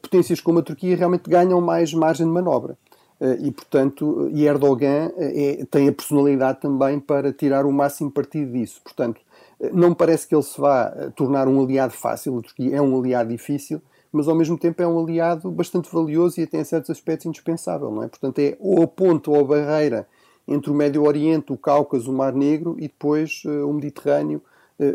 potências 0.00 0.40
como 0.40 0.60
a 0.60 0.62
Turquia 0.62 0.96
realmente 0.96 1.28
ganham 1.28 1.60
mais 1.60 1.92
margem 1.92 2.26
de 2.26 2.32
manobra. 2.32 2.76
Eh, 3.22 3.38
e, 3.42 3.52
portanto, 3.52 4.28
e 4.32 4.44
Erdogan 4.44 5.12
eh, 5.16 5.60
é, 5.60 5.64
tem 5.66 5.88
a 5.88 5.92
personalidade 5.92 6.60
também 6.60 6.98
para 6.98 7.32
tirar 7.32 7.64
o 7.64 7.72
máximo 7.72 8.10
partido 8.10 8.52
disso. 8.52 8.80
Portanto, 8.82 9.20
eh, 9.60 9.70
não 9.72 9.90
me 9.90 9.94
parece 9.94 10.26
que 10.26 10.34
ele 10.34 10.42
se 10.42 10.60
vá 10.60 10.90
tornar 11.14 11.46
um 11.46 11.62
aliado 11.62 11.92
fácil, 11.92 12.36
a 12.36 12.42
Turquia 12.42 12.76
é 12.76 12.82
um 12.82 12.98
aliado 12.98 13.30
difícil, 13.30 13.80
mas 14.10 14.26
ao 14.26 14.34
mesmo 14.34 14.58
tempo 14.58 14.82
é 14.82 14.86
um 14.88 14.98
aliado 14.98 15.52
bastante 15.52 15.88
valioso 15.94 16.40
e 16.40 16.42
até 16.42 16.58
em 16.58 16.64
certos 16.64 16.90
aspectos 16.90 17.26
indispensável, 17.26 17.92
não 17.92 18.02
é? 18.02 18.08
Portanto, 18.08 18.40
é 18.40 18.56
ou 18.58 18.82
a 18.82 18.88
ponte 18.88 19.30
ou 19.30 19.38
a 19.38 19.44
barreira 19.44 20.08
entre 20.48 20.72
o 20.72 20.74
Médio 20.74 21.04
Oriente, 21.04 21.52
o 21.52 21.56
Cáucaso, 21.56 22.10
o 22.10 22.14
Mar 22.14 22.34
Negro 22.34 22.74
e 22.78 22.82
depois 22.82 23.44
o 23.44 23.72
Mediterrâneo, 23.72 24.42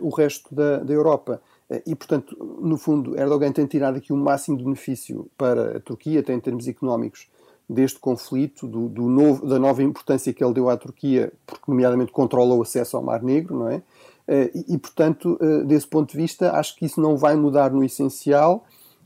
o 0.02 0.10
resto 0.10 0.54
da, 0.54 0.80
da 0.80 0.94
Europa. 0.94 1.42
E, 1.86 1.96
portanto, 1.96 2.38
no 2.62 2.78
fundo, 2.78 3.18
Erdogan 3.18 3.54
tem 3.54 3.66
tirado 3.66 3.96
aqui 3.98 4.12
o 4.12 4.18
máximo 4.18 4.58
de 4.58 4.66
benefício 4.66 5.28
para 5.38 5.78
a 5.78 5.80
Turquia, 5.80 6.20
até 6.20 6.34
em 6.34 6.40
termos 6.40 6.68
económicos, 6.68 7.28
deste 7.70 8.00
conflito, 8.00 8.66
do, 8.66 8.88
do 8.88 9.10
novo, 9.10 9.46
da 9.46 9.60
nova 9.60 9.84
importância 9.84 10.32
que 10.34 10.44
ele 10.44 10.54
deu 10.54 10.70
à 10.70 10.78
Turquia, 10.78 11.34
porque, 11.46 11.64
nomeadamente, 11.68 12.12
controla 12.12 12.56
o 12.56 12.62
acesso 12.62 12.96
ao 12.96 13.04
Mar 13.04 13.22
Negro, 13.22 13.60
não 13.60 13.70
é? 13.70 13.82
Eh, 14.28 14.52
e, 14.70 14.78
portanto, 14.78 15.38
eh, 15.42 15.64
desse 15.64 15.88
ponto 15.88 16.12
de 16.12 16.18
vista, 16.18 16.52
acho 16.52 16.76
que 16.76 16.86
isso 16.86 17.00
não 17.00 17.16
vai 17.18 17.36
mudar 17.36 17.72
no 17.72 17.84
essencial. 17.84 18.66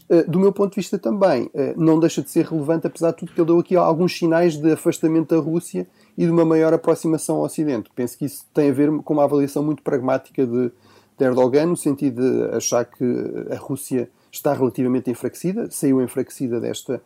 Eh, 0.09 0.23
do 0.23 0.39
meu 0.39 0.51
ponto 0.51 0.71
de 0.71 0.77
vista 0.77 0.97
também, 0.97 1.49
não 1.77 1.99
deixa 1.99 2.21
de 2.21 2.29
ser 2.29 2.45
relevante, 2.45 2.87
apesar 2.87 3.11
de 3.11 3.17
tudo, 3.17 3.31
que 3.31 3.39
ele 3.39 3.47
deu 3.47 3.59
aqui 3.59 3.75
alguns 3.75 4.17
sinais 4.17 4.57
de 4.57 4.71
afastamento 4.71 5.35
da 5.35 5.41
Rússia 5.41 5.87
e 6.17 6.25
de 6.25 6.31
uma 6.31 6.43
maior 6.43 6.73
aproximação 6.73 7.37
ao 7.37 7.43
Ocidente. 7.43 7.89
Penso 7.95 8.17
que 8.17 8.25
isso 8.25 8.45
tem 8.53 8.69
a 8.69 8.73
ver 8.73 8.91
com 9.03 9.13
uma 9.13 9.23
avaliação 9.23 9.63
muito 9.63 9.81
pragmática 9.83 10.45
de, 10.45 10.71
de 11.17 11.25
Erdogan, 11.25 11.67
no 11.67 11.77
sentido 11.77 12.21
de 12.21 12.55
achar 12.55 12.85
que 12.85 13.05
a 13.51 13.55
Rússia 13.55 14.09
está 14.31 14.53
relativamente 14.53 15.09
enfraquecida, 15.09 15.69
saiu 15.69 16.01
enfraquecida 16.01 16.59
desta, 16.59 17.01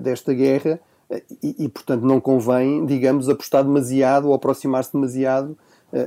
desta 0.00 0.32
guerra 0.32 0.80
e, 1.42 1.64
e, 1.64 1.68
portanto, 1.68 2.02
não 2.02 2.20
convém, 2.20 2.84
digamos, 2.86 3.28
apostar 3.28 3.64
demasiado 3.64 4.28
ou 4.28 4.34
aproximar-se 4.34 4.92
demasiado 4.92 5.56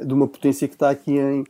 de 0.06 0.14
uma 0.14 0.28
potência 0.28 0.66
que 0.66 0.76
está 0.76 0.90
aqui 0.90 1.18
em, 1.18 1.44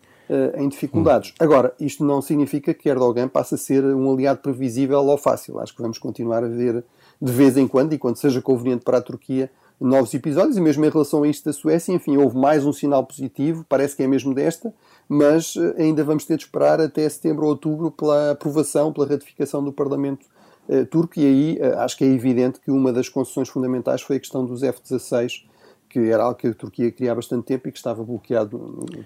em 0.58 0.68
dificuldades. 0.68 1.32
Hum. 1.32 1.36
Agora, 1.40 1.72
isto 1.80 2.04
não 2.04 2.20
significa 2.20 2.74
que 2.74 2.90
Erdogan 2.90 3.28
passe 3.28 3.54
a 3.54 3.58
ser 3.60 3.84
um 3.86 4.12
aliado 4.12 4.40
previsível 4.40 5.06
ou 5.06 5.18
fácil. 5.18 5.60
Acho 5.60 5.76
que 5.76 5.82
vamos 5.84 6.00
continuar 6.00 6.44
a 6.44 6.48
ver 6.48 6.84
de 7.22 7.32
vez 7.32 7.56
em 7.56 7.68
quando, 7.68 7.94
e 7.94 7.98
quando 7.98 8.18
seja 8.18 8.42
conveniente 8.42 8.84
para 8.84 8.98
a 8.98 9.02
Turquia, 9.02 9.52
novos 9.80 10.14
episódios, 10.14 10.58
e 10.58 10.62
mesmo 10.62 10.86
em 10.86 10.90
relação 10.90 11.24
a 11.24 11.28
isto 11.28 11.46
da 11.46 11.54
Suécia, 11.54 11.94
enfim, 11.94 12.18
houve 12.18 12.38
mais 12.38 12.66
um 12.66 12.72
sinal 12.72 13.06
positivo, 13.06 13.66
parece 13.68 13.96
que 13.96 14.04
é 14.04 14.08
mesmo 14.08 14.34
desta, 14.34 14.74
mas 15.08 15.56
eh, 15.58 15.84
ainda 15.84 16.04
vamos 16.04 16.26
ter 16.26 16.38
de 16.38 16.44
esperar 16.44 16.80
até 16.80 17.08
setembro 17.08 17.44
ou 17.44 17.52
outubro 17.52 17.92
pela 17.92 18.32
aprovação, 18.32 18.94
pela 18.94 19.08
ratificação 19.08 19.64
do 19.64 19.72
Parlamento 19.72 20.26
uh, 20.68 20.86
turco, 20.86 21.20
e 21.20 21.26
aí 21.26 21.60
uh, 21.60 21.80
acho 21.80 21.98
que 21.98 22.04
é 22.04 22.08
evidente 22.08 22.60
que 22.60 22.72
uma 22.72 22.92
das 22.92 23.10
concessões 23.10 23.50
fundamentais 23.50 24.02
foi 24.02 24.18
a 24.18 24.20
questão 24.20 24.46
dos 24.46 24.64
F-16, 24.64 25.44
que 25.90 26.00
era 26.00 26.24
algo 26.24 26.38
que 26.38 26.48
a 26.48 26.54
Turquia 26.54 26.92
queria 26.92 27.12
há 27.12 27.16
bastante 27.16 27.46
tempo 27.46 27.68
e 27.68 27.72
que 27.72 27.78
estava 27.78 28.04
bloqueado 28.04 28.58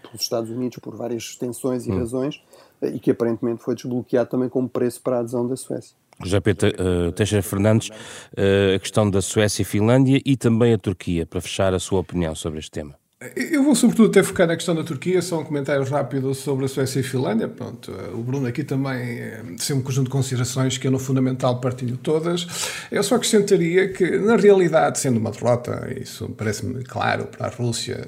pelos 0.02 0.22
Estados 0.22 0.50
Unidos 0.50 0.78
por 0.80 0.96
várias 0.96 1.36
tensões 1.36 1.86
e 1.86 1.92
hum. 1.92 2.00
razões, 2.00 2.42
e 2.82 3.00
que 3.00 3.12
aparentemente 3.12 3.62
foi 3.62 3.76
desbloqueado 3.76 4.30
também 4.30 4.48
como 4.48 4.70
preço 4.70 5.02
para 5.02 5.18
a 5.18 5.20
adesão 5.20 5.46
da 5.48 5.56
Suécia. 5.56 5.96
José 6.24 6.40
Pedro 6.40 6.70
uh, 6.70 7.12
Teixeira 7.12 7.44
Fernandes, 7.44 7.90
uh, 7.90 8.76
a 8.76 8.80
questão 8.80 9.10
da 9.10 9.22
Suécia 9.22 9.62
e 9.62 9.66
Finlândia 9.66 10.22
e 10.26 10.36
também 10.36 10.74
a 10.74 10.78
Turquia, 10.78 11.26
para 11.26 11.42
fechar 11.42 11.74
a 11.74 11.80
sua 11.80 12.00
opinião 12.00 12.34
sobre 12.34 12.60
este 12.60 12.72
tema. 12.72 12.96
Eu 13.36 13.64
vou 13.64 13.74
sobretudo 13.74 14.10
até 14.10 14.22
focar 14.22 14.46
na 14.46 14.56
questão 14.56 14.76
da 14.76 14.84
Turquia, 14.84 15.24
só 15.24 15.40
um 15.40 15.44
comentário 15.44 15.84
rápido 15.84 16.36
sobre 16.36 16.66
a 16.66 16.68
Suécia 16.68 17.00
e 17.00 17.02
a 17.02 17.04
Finlândia. 17.04 17.48
Pronto, 17.48 17.92
eh, 17.92 18.14
o 18.14 18.22
Bruno 18.22 18.46
aqui 18.46 18.64
também 18.64 19.20
tem 19.58 19.76
um 19.76 19.82
conjunto 19.82 20.06
de 20.06 20.12
considerações 20.12 20.78
que 20.78 20.86
eu 20.86 20.92
no 20.92 21.00
fundamental 21.00 21.60
partilho 21.60 21.98
todas. 21.98 22.46
Eu 22.92 23.02
só 23.02 23.16
acrescentaria 23.16 23.92
que, 23.92 24.20
na 24.20 24.36
realidade, 24.36 25.00
sendo 25.00 25.18
uma 25.20 25.32
derrota, 25.32 25.92
isso 26.00 26.30
parece-me 26.38 26.84
claro 26.84 27.26
para 27.26 27.48
a 27.48 27.50
Rússia, 27.50 28.08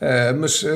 Uh, 0.00 0.38
mas 0.38 0.62
uh, 0.62 0.66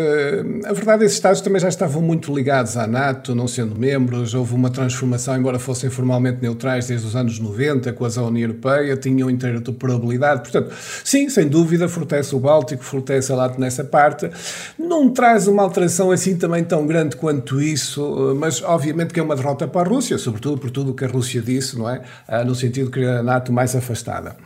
a 0.66 0.72
verdade 0.72 0.96
é 0.96 0.98
que 0.98 1.04
esses 1.04 1.18
Estados 1.18 1.40
também 1.40 1.60
já 1.60 1.68
estavam 1.68 2.00
muito 2.00 2.34
ligados 2.34 2.76
à 2.76 2.86
NATO, 2.86 3.34
não 3.34 3.48
sendo 3.48 3.78
membros. 3.78 4.34
Houve 4.34 4.54
uma 4.54 4.70
transformação, 4.70 5.36
embora 5.36 5.58
fossem 5.58 5.90
formalmente 5.90 6.38
neutrais 6.40 6.86
desde 6.86 7.06
os 7.06 7.16
anos 7.16 7.38
90, 7.38 7.92
com 7.92 8.04
a 8.04 8.08
União 8.22 8.48
Europeia, 8.48 8.96
tinham 8.96 9.28
interoperabilidade. 9.30 10.42
Portanto, 10.42 10.74
sim, 11.04 11.28
sem 11.28 11.48
dúvida, 11.48 11.88
fortalece 11.88 12.34
o 12.34 12.40
Báltico, 12.40 12.82
fortalece 12.82 13.32
a 13.32 13.36
NATO 13.36 13.60
nessa 13.60 13.84
parte. 13.84 14.30
Não 14.78 15.10
traz 15.10 15.46
uma 15.46 15.62
alteração 15.62 16.10
assim 16.10 16.36
também 16.36 16.64
tão 16.64 16.86
grande 16.86 17.16
quanto 17.16 17.60
isso, 17.60 18.34
mas 18.38 18.62
obviamente 18.62 19.12
que 19.12 19.20
é 19.20 19.22
uma 19.22 19.36
derrota 19.36 19.66
para 19.66 19.88
a 19.88 19.90
Rússia, 19.90 20.18
sobretudo 20.18 20.58
por 20.58 20.70
tudo 20.70 20.92
o 20.92 20.94
que 20.94 21.04
a 21.04 21.08
Rússia 21.08 21.42
disse, 21.42 21.78
não 21.78 21.88
é? 21.88 22.02
Uh, 22.28 22.44
no 22.44 22.54
sentido 22.54 22.86
de 22.86 22.92
querer 22.92 23.18
a 23.18 23.22
NATO 23.22 23.52
mais 23.52 23.74
afastada. 23.74 24.36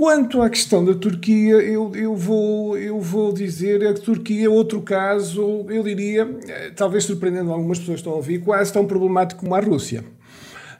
Quanto 0.00 0.40
à 0.40 0.48
questão 0.48 0.82
da 0.82 0.94
Turquia, 0.94 1.56
eu, 1.56 1.94
eu, 1.94 2.16
vou, 2.16 2.74
eu 2.78 2.98
vou 2.98 3.34
dizer 3.34 3.80
que 3.80 3.86
a 3.86 3.92
Turquia 3.92 4.46
é 4.46 4.48
outro 4.48 4.80
caso, 4.80 5.66
eu 5.68 5.82
diria, 5.82 6.38
eh, 6.48 6.70
talvez 6.74 7.04
surpreendendo 7.04 7.52
algumas 7.52 7.78
pessoas 7.78 7.96
que 7.96 8.00
estão 8.00 8.14
a 8.14 8.16
ouvir, 8.16 8.38
quase 8.38 8.72
tão 8.72 8.86
problemático 8.86 9.42
como 9.42 9.54
a 9.54 9.60
Rússia. 9.60 10.02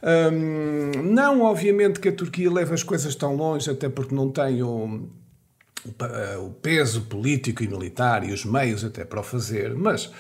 Um, 0.02 1.02
não, 1.02 1.42
obviamente, 1.42 2.00
que 2.00 2.08
a 2.08 2.12
Turquia 2.12 2.50
leva 2.50 2.72
as 2.72 2.82
coisas 2.82 3.14
tão 3.14 3.36
longe, 3.36 3.70
até 3.70 3.90
porque 3.90 4.14
não 4.14 4.30
tem 4.30 4.62
o, 4.62 5.06
o 6.38 6.50
peso 6.62 7.02
político 7.02 7.62
e 7.62 7.68
militar 7.68 8.26
e 8.26 8.32
os 8.32 8.46
meios 8.46 8.82
até 8.82 9.04
para 9.04 9.20
o 9.20 9.22
fazer, 9.22 9.74
mas 9.74 10.06
uh, 10.06 10.12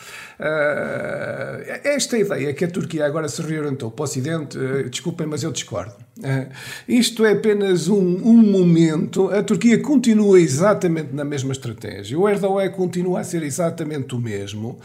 esta 1.84 2.18
ideia 2.18 2.52
que 2.52 2.66
a 2.66 2.70
Turquia 2.70 3.06
agora 3.06 3.28
se 3.30 3.40
reorientou 3.40 3.90
para 3.90 4.02
o 4.02 4.04
Ocidente, 4.04 4.58
uh, 4.58 4.90
desculpem, 4.90 5.26
mas 5.26 5.42
eu 5.42 5.50
discordo. 5.50 5.94
Uh, 6.20 6.52
isto 6.86 7.24
é 7.24 7.32
apenas 7.32 7.88
um, 7.88 7.96
um, 7.98 8.36
momento. 8.36 9.30
A 9.30 9.42
Turquia 9.42 9.80
continua 9.80 10.38
exatamente 10.38 11.14
na 11.14 11.24
mesma 11.24 11.52
estratégia. 11.52 12.18
O 12.18 12.28
Erdogan 12.28 12.68
continua 12.70 13.20
a 13.20 13.24
ser 13.24 13.42
exatamente 13.42 14.14
o 14.14 14.18
mesmo. 14.18 14.78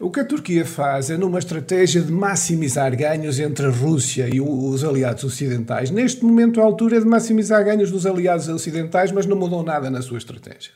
O 0.00 0.10
que 0.10 0.18
a 0.18 0.24
Turquia 0.24 0.66
faz 0.66 1.08
é 1.08 1.16
numa 1.16 1.38
estratégia 1.38 2.02
de 2.02 2.10
maximizar 2.10 2.96
ganhos 2.96 3.38
entre 3.38 3.66
a 3.66 3.70
Rússia 3.70 4.28
e 4.28 4.40
os 4.40 4.82
aliados 4.82 5.22
ocidentais. 5.22 5.90
Neste 5.90 6.24
momento, 6.24 6.60
a 6.60 6.64
altura 6.64 6.96
é 6.96 7.00
de 7.00 7.06
maximizar 7.06 7.64
ganhos 7.64 7.90
dos 7.90 8.04
aliados 8.04 8.48
ocidentais, 8.48 9.12
mas 9.12 9.26
não 9.26 9.36
mudou 9.36 9.62
nada 9.62 9.90
na 9.90 10.02
sua 10.02 10.18
estratégia. 10.18 10.72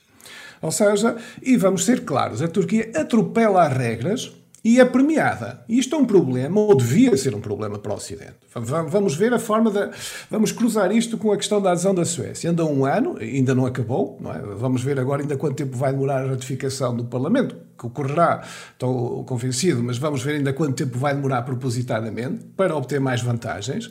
Ou 0.62 0.70
seja, 0.70 1.16
e 1.42 1.56
vamos 1.56 1.84
ser 1.84 2.04
claros, 2.04 2.40
a 2.40 2.48
Turquia 2.48 2.90
atropela 2.94 3.66
as 3.66 3.76
regras 3.76 4.32
e 4.64 4.80
é 4.80 4.84
premiada. 4.84 5.62
Isto 5.68 5.94
é 5.94 5.98
um 5.98 6.06
problema, 6.06 6.58
ou 6.58 6.74
devia 6.74 7.14
ser 7.16 7.34
um 7.34 7.40
problema 7.40 7.78
para 7.78 7.92
o 7.92 7.96
Ocidente. 7.96 8.34
Vamos 8.54 9.14
ver 9.14 9.34
a 9.34 9.38
forma 9.38 9.70
de. 9.70 9.90
Vamos 10.30 10.52
cruzar 10.52 10.90
isto 10.90 11.18
com 11.18 11.32
a 11.32 11.36
questão 11.36 11.60
da 11.60 11.72
adesão 11.72 11.94
da 11.94 12.04
Suécia. 12.04 12.50
Anda 12.50 12.64
um 12.64 12.86
ano, 12.86 13.18
ainda 13.20 13.54
não 13.54 13.66
acabou, 13.66 14.16
não 14.20 14.32
é? 14.32 14.38
Vamos 14.38 14.82
ver 14.82 14.98
agora 14.98 15.20
ainda 15.20 15.36
quanto 15.36 15.56
tempo 15.56 15.76
vai 15.76 15.92
demorar 15.92 16.24
a 16.24 16.28
ratificação 16.28 16.96
do 16.96 17.04
Parlamento, 17.04 17.56
que 17.78 17.86
ocorrerá, 17.86 18.42
estou 18.72 19.24
convencido, 19.24 19.82
mas 19.82 19.98
vamos 19.98 20.22
ver 20.22 20.36
ainda 20.36 20.52
quanto 20.52 20.74
tempo 20.74 20.98
vai 20.98 21.14
demorar 21.14 21.42
propositadamente 21.42 22.44
para 22.56 22.76
obter 22.76 23.00
mais 23.00 23.22
vantagens. 23.22 23.90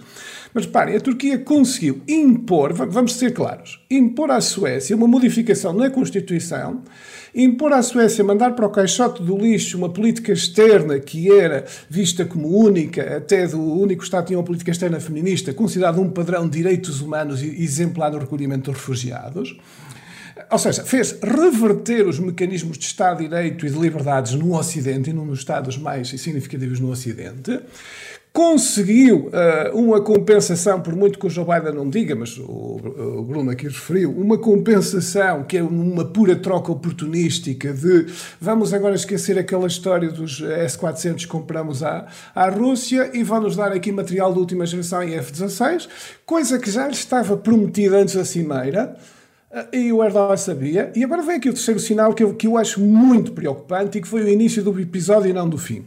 Mas 0.54 0.66
reparem, 0.66 0.96
a 0.96 1.02
Turquia 1.02 1.38
conseguiu 1.40 2.02
impor, 2.08 2.74
vamos 2.74 3.16
ser 3.16 3.34
claros, 3.34 3.84
impor 3.90 4.32
à 4.32 4.42
Suécia 4.42 4.96
uma 4.96 5.08
modificação 5.08 5.74
na 5.74 5.90
Constituição 5.90 6.82
impor 7.36 7.74
à 7.74 7.82
Suécia 7.82 8.24
mandar 8.24 8.52
para 8.56 8.66
o 8.66 8.70
caixote 8.70 9.24
do 9.24 9.36
lixo 9.38 9.78
uma 9.78 9.90
política 9.90 10.32
externa 10.32 11.00
que 11.00 11.32
era 11.32 11.66
vista 11.90 12.26
como 12.26 12.48
única, 12.48 13.18
até 13.18 13.48
do 13.48 13.60
único 13.60 14.04
Estado 14.04 14.28
tinha 14.28 14.38
uma 14.38 14.46
política 14.46 14.72
externa 14.72 15.00
feminista, 15.00 15.54
considerado 15.54 16.00
um 16.00 16.10
padrão 16.10 16.48
de 16.48 16.58
direitos 16.58 17.02
humanos 17.02 17.42
exemplar 17.42 18.12
no 18.12 18.20
recolhimento 18.20 18.70
dos 18.70 18.80
refugiados. 18.80 19.58
Ou 20.50 20.60
seja, 20.60 20.84
fez 20.84 21.18
reverter 21.22 22.08
os 22.08 22.20
mecanismos 22.20 22.78
de 22.78 22.86
Estado 22.86 23.18
de 23.18 23.30
Direito 23.30 23.66
e 23.66 23.70
de 23.70 23.78
liberdades 23.78 24.34
no 24.34 24.58
Ocidente 24.58 25.10
e 25.10 25.14
num 25.14 25.26
dos 25.26 25.40
Estados 25.40 25.78
mais 25.78 26.10
significativos 26.10 26.80
no 26.80 26.92
Ocidente. 26.92 27.60
Conseguiu 28.34 29.28
uh, 29.28 29.78
uma 29.78 30.02
compensação, 30.02 30.82
por 30.82 30.96
muito 30.96 31.20
que 31.20 31.28
o 31.28 31.30
Joe 31.30 31.46
Biden 31.46 31.76
não 31.76 31.88
diga, 31.88 32.16
mas 32.16 32.36
o, 32.40 32.80
o 33.20 33.22
Bruno 33.22 33.52
aqui 33.52 33.68
referiu, 33.68 34.10
uma 34.10 34.40
compensação 34.40 35.44
que 35.44 35.60
é 35.60 35.62
uma 35.62 36.04
pura 36.04 36.36
troca 36.36 36.72
oportunística 36.72 37.72
de 37.72 38.08
vamos 38.42 38.74
agora 38.74 38.96
esquecer 38.96 39.38
aquela 39.38 39.68
história 39.68 40.10
dos 40.10 40.42
S-400 40.42 41.18
que 41.18 41.28
compramos 41.28 41.84
à, 41.84 42.08
à 42.34 42.50
Rússia 42.50 43.12
e 43.14 43.22
vão-nos 43.22 43.56
dar 43.56 43.72
aqui 43.72 43.92
material 43.92 44.34
de 44.34 44.40
última 44.40 44.66
geração 44.66 45.04
em 45.04 45.14
F-16, 45.14 45.88
coisa 46.26 46.58
que 46.58 46.72
já 46.72 46.88
lhe 46.88 46.94
estava 46.94 47.38
prometida 47.38 47.98
antes 47.98 48.16
da 48.16 48.26
Cimeira, 48.26 48.98
e 49.72 49.92
o 49.92 50.04
Erdogan 50.04 50.38
sabia. 50.38 50.92
E 50.96 51.04
agora 51.04 51.22
vem 51.22 51.36
aqui 51.36 51.50
o 51.50 51.54
terceiro 51.54 51.80
sinal 51.80 52.14
que 52.14 52.24
eu, 52.24 52.34
que 52.34 52.48
eu 52.48 52.58
acho 52.58 52.80
muito 52.80 53.32
preocupante 53.32 53.98
e 53.98 54.02
que 54.02 54.08
foi 54.08 54.24
o 54.24 54.28
início 54.28 54.64
do 54.64 54.80
episódio 54.80 55.30
e 55.30 55.34
não 55.34 55.48
do 55.48 55.58
fim. 55.58 55.86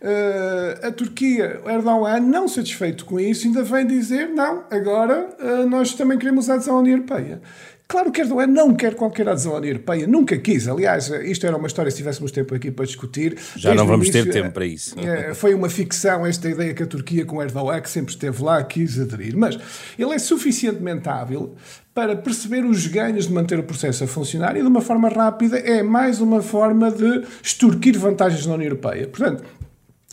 Uh, 0.00 0.86
a 0.86 0.92
Turquia, 0.92 1.62
Erdogan, 1.66 2.20
não 2.20 2.46
satisfeito 2.46 3.06
com 3.06 3.18
isso, 3.18 3.46
ainda 3.46 3.62
vem 3.62 3.86
dizer: 3.86 4.28
não, 4.28 4.64
agora 4.70 5.28
uh, 5.40 5.66
nós 5.66 5.94
também 5.94 6.18
queremos 6.18 6.50
a 6.50 6.54
adesão 6.54 6.76
à 6.76 6.80
União 6.80 6.96
Europeia. 6.96 7.40
Claro 7.86 8.10
que 8.10 8.22
Erdogan 8.22 8.46
não 8.46 8.74
quer 8.74 8.94
qualquer 8.94 9.28
adesão 9.28 9.54
à 9.54 9.58
União 9.58 9.72
Europeia, 9.72 10.06
nunca 10.06 10.38
quis. 10.38 10.66
Aliás, 10.66 11.08
isto 11.08 11.46
era 11.46 11.56
uma 11.56 11.66
história, 11.66 11.90
se 11.90 11.98
tivéssemos 11.98 12.32
tempo 12.32 12.54
aqui 12.54 12.70
para 12.70 12.86
discutir. 12.86 13.36
Já 13.56 13.74
não 13.74 13.86
vamos 13.86 14.08
início, 14.08 14.24
ter 14.24 14.42
tempo 14.42 14.52
para 14.52 14.64
isso. 14.64 14.98
É, 14.98 15.34
foi 15.34 15.54
uma 15.54 15.68
ficção 15.68 16.24
esta 16.24 16.48
ideia 16.48 16.72
que 16.72 16.82
a 16.82 16.86
Turquia 16.86 17.26
com 17.26 17.42
Erdogan, 17.42 17.80
que 17.80 17.90
sempre 17.90 18.12
esteve 18.12 18.42
lá, 18.42 18.62
quis 18.64 18.98
aderir. 18.98 19.36
Mas 19.36 19.58
ele 19.98 20.14
é 20.14 20.18
suficientemente 20.18 21.08
hábil 21.08 21.54
para 21.94 22.16
perceber 22.16 22.64
os 22.64 22.86
ganhos 22.86 23.26
de 23.26 23.32
manter 23.32 23.58
o 23.58 23.62
processo 23.62 24.02
a 24.02 24.06
funcionar 24.06 24.56
e 24.56 24.60
de 24.60 24.66
uma 24.66 24.80
forma 24.80 25.08
rápida 25.08 25.58
é 25.58 25.82
mais 25.82 26.20
uma 26.20 26.42
forma 26.42 26.90
de 26.90 27.22
extorquir 27.42 27.98
vantagens 27.98 28.46
na 28.46 28.54
União 28.54 28.68
Europeia. 28.68 29.06
Portanto, 29.06 29.44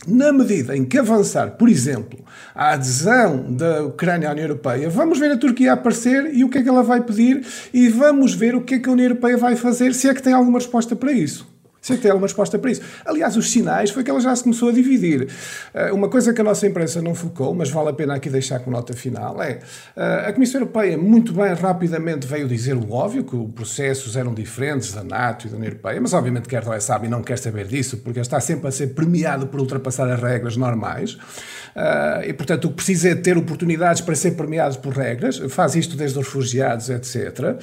na 0.06 0.32
medida 0.32 0.76
em 0.76 0.84
que 0.84 0.98
avançar, 0.98 1.52
por 1.52 1.68
exemplo, 1.68 2.18
a 2.54 2.72
adesão 2.72 3.52
da 3.52 3.82
Ucrânia 3.84 4.28
à 4.28 4.32
União 4.32 4.46
Europeia, 4.46 4.88
vamos 4.88 5.18
ver 5.18 5.32
a 5.32 5.36
Turquia 5.36 5.72
aparecer 5.72 6.34
e 6.34 6.44
o 6.44 6.48
que 6.48 6.58
é 6.58 6.62
que 6.62 6.68
ela 6.68 6.82
vai 6.82 7.00
pedir 7.02 7.44
e 7.72 7.88
vamos 7.88 8.34
ver 8.34 8.54
o 8.54 8.62
que 8.62 8.74
é 8.74 8.78
que 8.78 8.88
a 8.88 8.92
União 8.92 9.06
Europeia 9.06 9.36
vai 9.36 9.56
fazer, 9.56 9.94
se 9.94 10.08
é 10.08 10.14
que 10.14 10.22
tem 10.22 10.32
alguma 10.32 10.58
resposta 10.58 10.94
para 10.94 11.12
isso. 11.12 11.51
Sei 11.82 11.96
que 11.96 12.02
tem 12.02 12.12
alguma 12.12 12.28
resposta 12.28 12.56
para 12.60 12.70
isso. 12.70 12.80
Aliás, 13.04 13.36
os 13.36 13.50
sinais 13.50 13.90
foi 13.90 14.04
que 14.04 14.10
ela 14.10 14.20
já 14.20 14.34
se 14.36 14.44
começou 14.44 14.68
a 14.68 14.72
dividir. 14.72 15.26
Eh, 15.74 15.90
uma 15.90 16.08
coisa 16.08 16.32
que 16.32 16.40
a 16.40 16.44
nossa 16.44 16.64
imprensa 16.64 17.02
não 17.02 17.12
focou, 17.12 17.52
mas 17.52 17.70
vale 17.70 17.88
a 17.88 17.92
pena 17.92 18.14
aqui 18.14 18.30
deixar 18.30 18.60
com 18.60 18.70
nota 18.70 18.94
final, 18.94 19.42
é 19.42 19.58
eh, 19.96 20.24
a 20.28 20.32
Comissão 20.32 20.60
Europeia 20.60 20.96
muito 20.96 21.32
bem, 21.32 21.52
rapidamente 21.54 22.24
veio 22.24 22.46
dizer 22.46 22.76
o 22.76 22.92
óbvio, 22.92 23.24
que 23.24 23.34
os 23.34 23.50
processos 23.50 24.14
eram 24.14 24.32
diferentes 24.32 24.92
da 24.92 25.02
NATO 25.02 25.48
e 25.48 25.50
da 25.50 25.56
União 25.56 25.70
Europeia, 25.70 26.00
mas 26.00 26.12
obviamente 26.12 26.48
que 26.48 26.54
Erdogan 26.54 26.78
sabe 26.78 27.08
e 27.08 27.10
não 27.10 27.20
quer 27.20 27.36
saber 27.36 27.66
disso, 27.66 27.96
porque 27.96 28.20
está 28.20 28.38
sempre 28.38 28.68
a 28.68 28.70
ser 28.70 28.94
premiado 28.94 29.48
por 29.48 29.58
ultrapassar 29.58 30.08
as 30.08 30.22
regras 30.22 30.56
normais. 30.56 31.14
Uh, 31.74 32.28
e, 32.28 32.34
portanto, 32.34 32.66
o 32.66 32.68
que 32.68 32.74
precisa 32.76 33.08
é 33.08 33.14
ter 33.14 33.38
oportunidades 33.38 34.02
para 34.02 34.14
ser 34.14 34.32
premiado 34.32 34.78
por 34.78 34.92
regras, 34.92 35.38
faz 35.48 35.74
isto 35.74 35.96
desde 35.96 36.18
os 36.18 36.26
refugiados, 36.26 36.90
etc. 36.90 37.56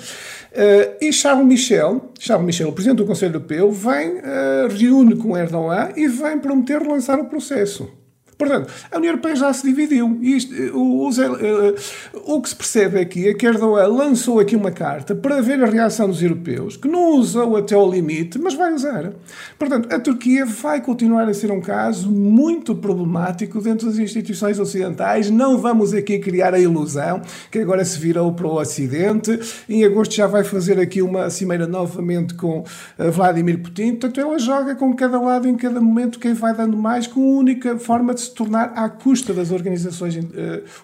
E 0.99 1.13
Charles 1.13 1.45
Michel, 1.45 2.11
Charles 2.19 2.43
Michel, 2.43 2.69
o 2.69 2.73
Presidente 2.73 2.97
do 2.97 3.05
Conselho 3.05 3.35
Europeu, 3.35 3.71
vem 3.71 4.08
vem, 4.09 4.17
uh, 4.17 4.67
reúne 4.77 5.15
com 5.15 5.37
Erdogan 5.37 5.89
e 5.95 6.07
vem 6.07 6.39
prometer 6.39 6.81
lançar 6.81 7.19
o 7.19 7.25
processo. 7.25 7.98
Portanto, 8.39 8.71
a 8.89 8.95
União 8.95 9.11
Europeia 9.11 9.35
já 9.35 9.51
se 9.51 9.67
dividiu. 9.67 10.17
Isto, 10.21 10.55
o, 10.73 11.05
o, 11.05 11.09
eh, 11.09 11.75
o, 12.23 12.41
que 12.41 12.47
se 12.47 12.55
percebe 12.55 12.97
aqui 12.97 13.27
é 13.27 13.33
que 13.33 13.45
Erdogan 13.45 13.87
lançou 13.87 14.39
aqui 14.39 14.55
uma 14.55 14.71
carta 14.71 15.13
para 15.13 15.41
ver 15.41 15.61
a 15.61 15.65
reação 15.65 16.07
dos 16.07 16.23
europeus, 16.23 16.77
que 16.77 16.87
não 16.87 17.17
usou 17.17 17.57
até 17.57 17.75
ao 17.75 17.91
limite, 17.91 18.39
mas 18.39 18.53
vai 18.53 18.73
usar. 18.73 19.11
Portanto, 19.57 19.93
a 19.93 19.99
Turquia 19.99 20.45
vai 20.45 20.79
continuar 20.79 21.27
a 21.27 21.33
ser 21.33 21.51
um 21.51 21.59
caso 21.59 22.09
muito 22.09 22.73
problemático 22.73 23.59
dentro 23.61 23.87
das 23.87 23.99
instituições 23.99 24.57
ocidentais. 24.57 25.29
Não 25.29 25.57
vamos 25.57 25.93
aqui 25.93 26.17
criar 26.17 26.53
a 26.53 26.59
ilusão 26.59 27.21
que 27.51 27.59
agora 27.59 27.83
se 27.83 27.99
virou 27.99 28.31
para 28.31 28.47
o 28.47 28.57
Ocidente. 28.57 29.37
Em 29.67 29.83
agosto 29.83 30.15
já 30.15 30.27
vai 30.27 30.45
fazer 30.45 30.79
aqui 30.79 31.01
uma 31.01 31.29
cimeira 31.29 31.67
novamente 31.67 32.35
com 32.35 32.63
eh, 32.97 33.11
Vladimir 33.11 33.61
Putin. 33.61 33.95
Portanto, 33.95 34.21
ela 34.21 34.39
joga 34.39 34.75
com 34.75 34.95
cada 34.95 35.19
lado 35.19 35.45
em 35.45 35.57
cada 35.57 35.81
momento 35.81 36.19
quem 36.19 36.33
vai 36.33 36.55
dando 36.55 36.77
mais, 36.77 37.05
com 37.05 37.19
a 37.19 37.39
única 37.39 37.77
forma 37.77 38.13
de 38.13 38.28
se 38.29 38.33
tornar 38.35 38.73
à 38.75 38.87
custa 38.89 39.33
das 39.33 39.51
organizações 39.51 40.15
uh, 40.15 40.21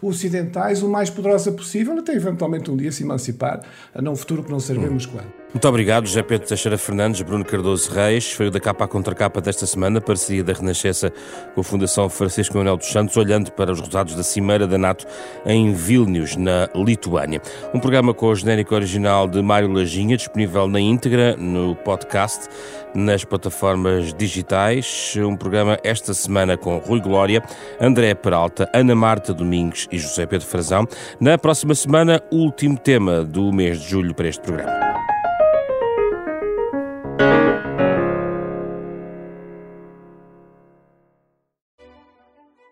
ocidentais 0.01 0.83
o 0.83 0.89
mais 0.89 1.09
poderosa 1.09 1.51
possível, 1.51 1.97
até 1.97 2.13
eventualmente 2.13 2.69
um 2.69 2.75
dia 2.75 2.91
se 2.91 3.03
emancipar, 3.03 3.61
a 3.93 4.01
num 4.01 4.15
futuro 4.15 4.43
que 4.43 4.51
não 4.51 4.59
sabemos 4.59 5.05
hum. 5.05 5.09
quando. 5.13 5.45
Muito 5.55 5.69
obrigado, 5.69 6.05
José 6.05 6.21
Pedro 6.21 6.49
Teixeira 6.49 6.77
Fernandes, 6.77 7.21
Bruno 7.21 7.45
Cardoso 7.45 7.89
Reis. 7.89 8.29
Foi 8.29 8.47
o 8.47 8.51
da 8.51 8.59
capa 8.59 8.83
à 8.83 8.87
contracapa 8.89 9.39
desta 9.39 9.65
semana, 9.65 10.01
parceria 10.01 10.43
da 10.43 10.51
Renascença 10.51 11.13
com 11.53 11.61
a 11.61 11.63
Fundação 11.63 12.09
Francisco 12.09 12.57
Manuel 12.57 12.75
dos 12.75 12.87
Santos, 12.87 13.15
olhando 13.15 13.49
para 13.53 13.71
os 13.71 13.79
resultados 13.79 14.15
da 14.15 14.23
Cimeira 14.23 14.67
da 14.67 14.77
NATO 14.77 15.07
em 15.45 15.71
Vilnius, 15.71 16.35
na 16.35 16.67
Lituânia. 16.75 17.41
Um 17.73 17.79
programa 17.79 18.13
com 18.13 18.25
o 18.25 18.35
genérico 18.35 18.75
original 18.75 19.29
de 19.29 19.41
Mário 19.41 19.71
Lajinha, 19.71 20.17
disponível 20.17 20.67
na 20.67 20.81
íntegra, 20.81 21.37
no 21.37 21.73
podcast, 21.73 22.49
nas 22.95 23.23
plataformas 23.23 24.13
digitais. 24.13 25.13
Um 25.17 25.35
programa 25.35 25.77
esta 25.83 26.13
semana 26.13 26.57
com 26.57 26.77
Rui 26.77 27.01
Glória, 27.01 27.43
André 27.79 28.15
Peralta, 28.15 28.69
Ana 28.73 28.95
Marta 28.95 29.33
Domingos 29.33 29.87
e 29.91 29.99
José 29.99 30.25
Pedro 30.25 30.47
Frazão. 30.47 30.87
Na 31.19 31.37
próxima 31.37 31.75
semana, 31.75 32.23
último 32.31 32.77
tema 32.77 33.23
do 33.23 33.51
mês 33.51 33.81
de 33.81 33.89
julho 33.89 34.15
para 34.15 34.27
este 34.27 34.41
programa. 34.41 34.85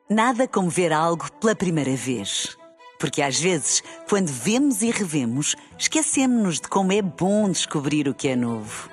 Nada 0.09 0.47
como 0.47 0.69
ver 0.69 0.93
algo 0.93 1.32
pela 1.41 1.55
primeira 1.55 1.95
vez. 1.95 2.55
Porque 2.99 3.21
às 3.21 3.39
vezes, 3.39 3.82
quando 4.07 4.28
vemos 4.28 4.82
e 4.82 4.91
revemos, 4.91 5.55
esquecemos-nos 5.78 6.61
de 6.61 6.69
como 6.69 6.93
é 6.93 7.01
bom 7.01 7.49
descobrir 7.49 8.07
o 8.07 8.13
que 8.13 8.28
é 8.30 8.36
novo. 8.36 8.93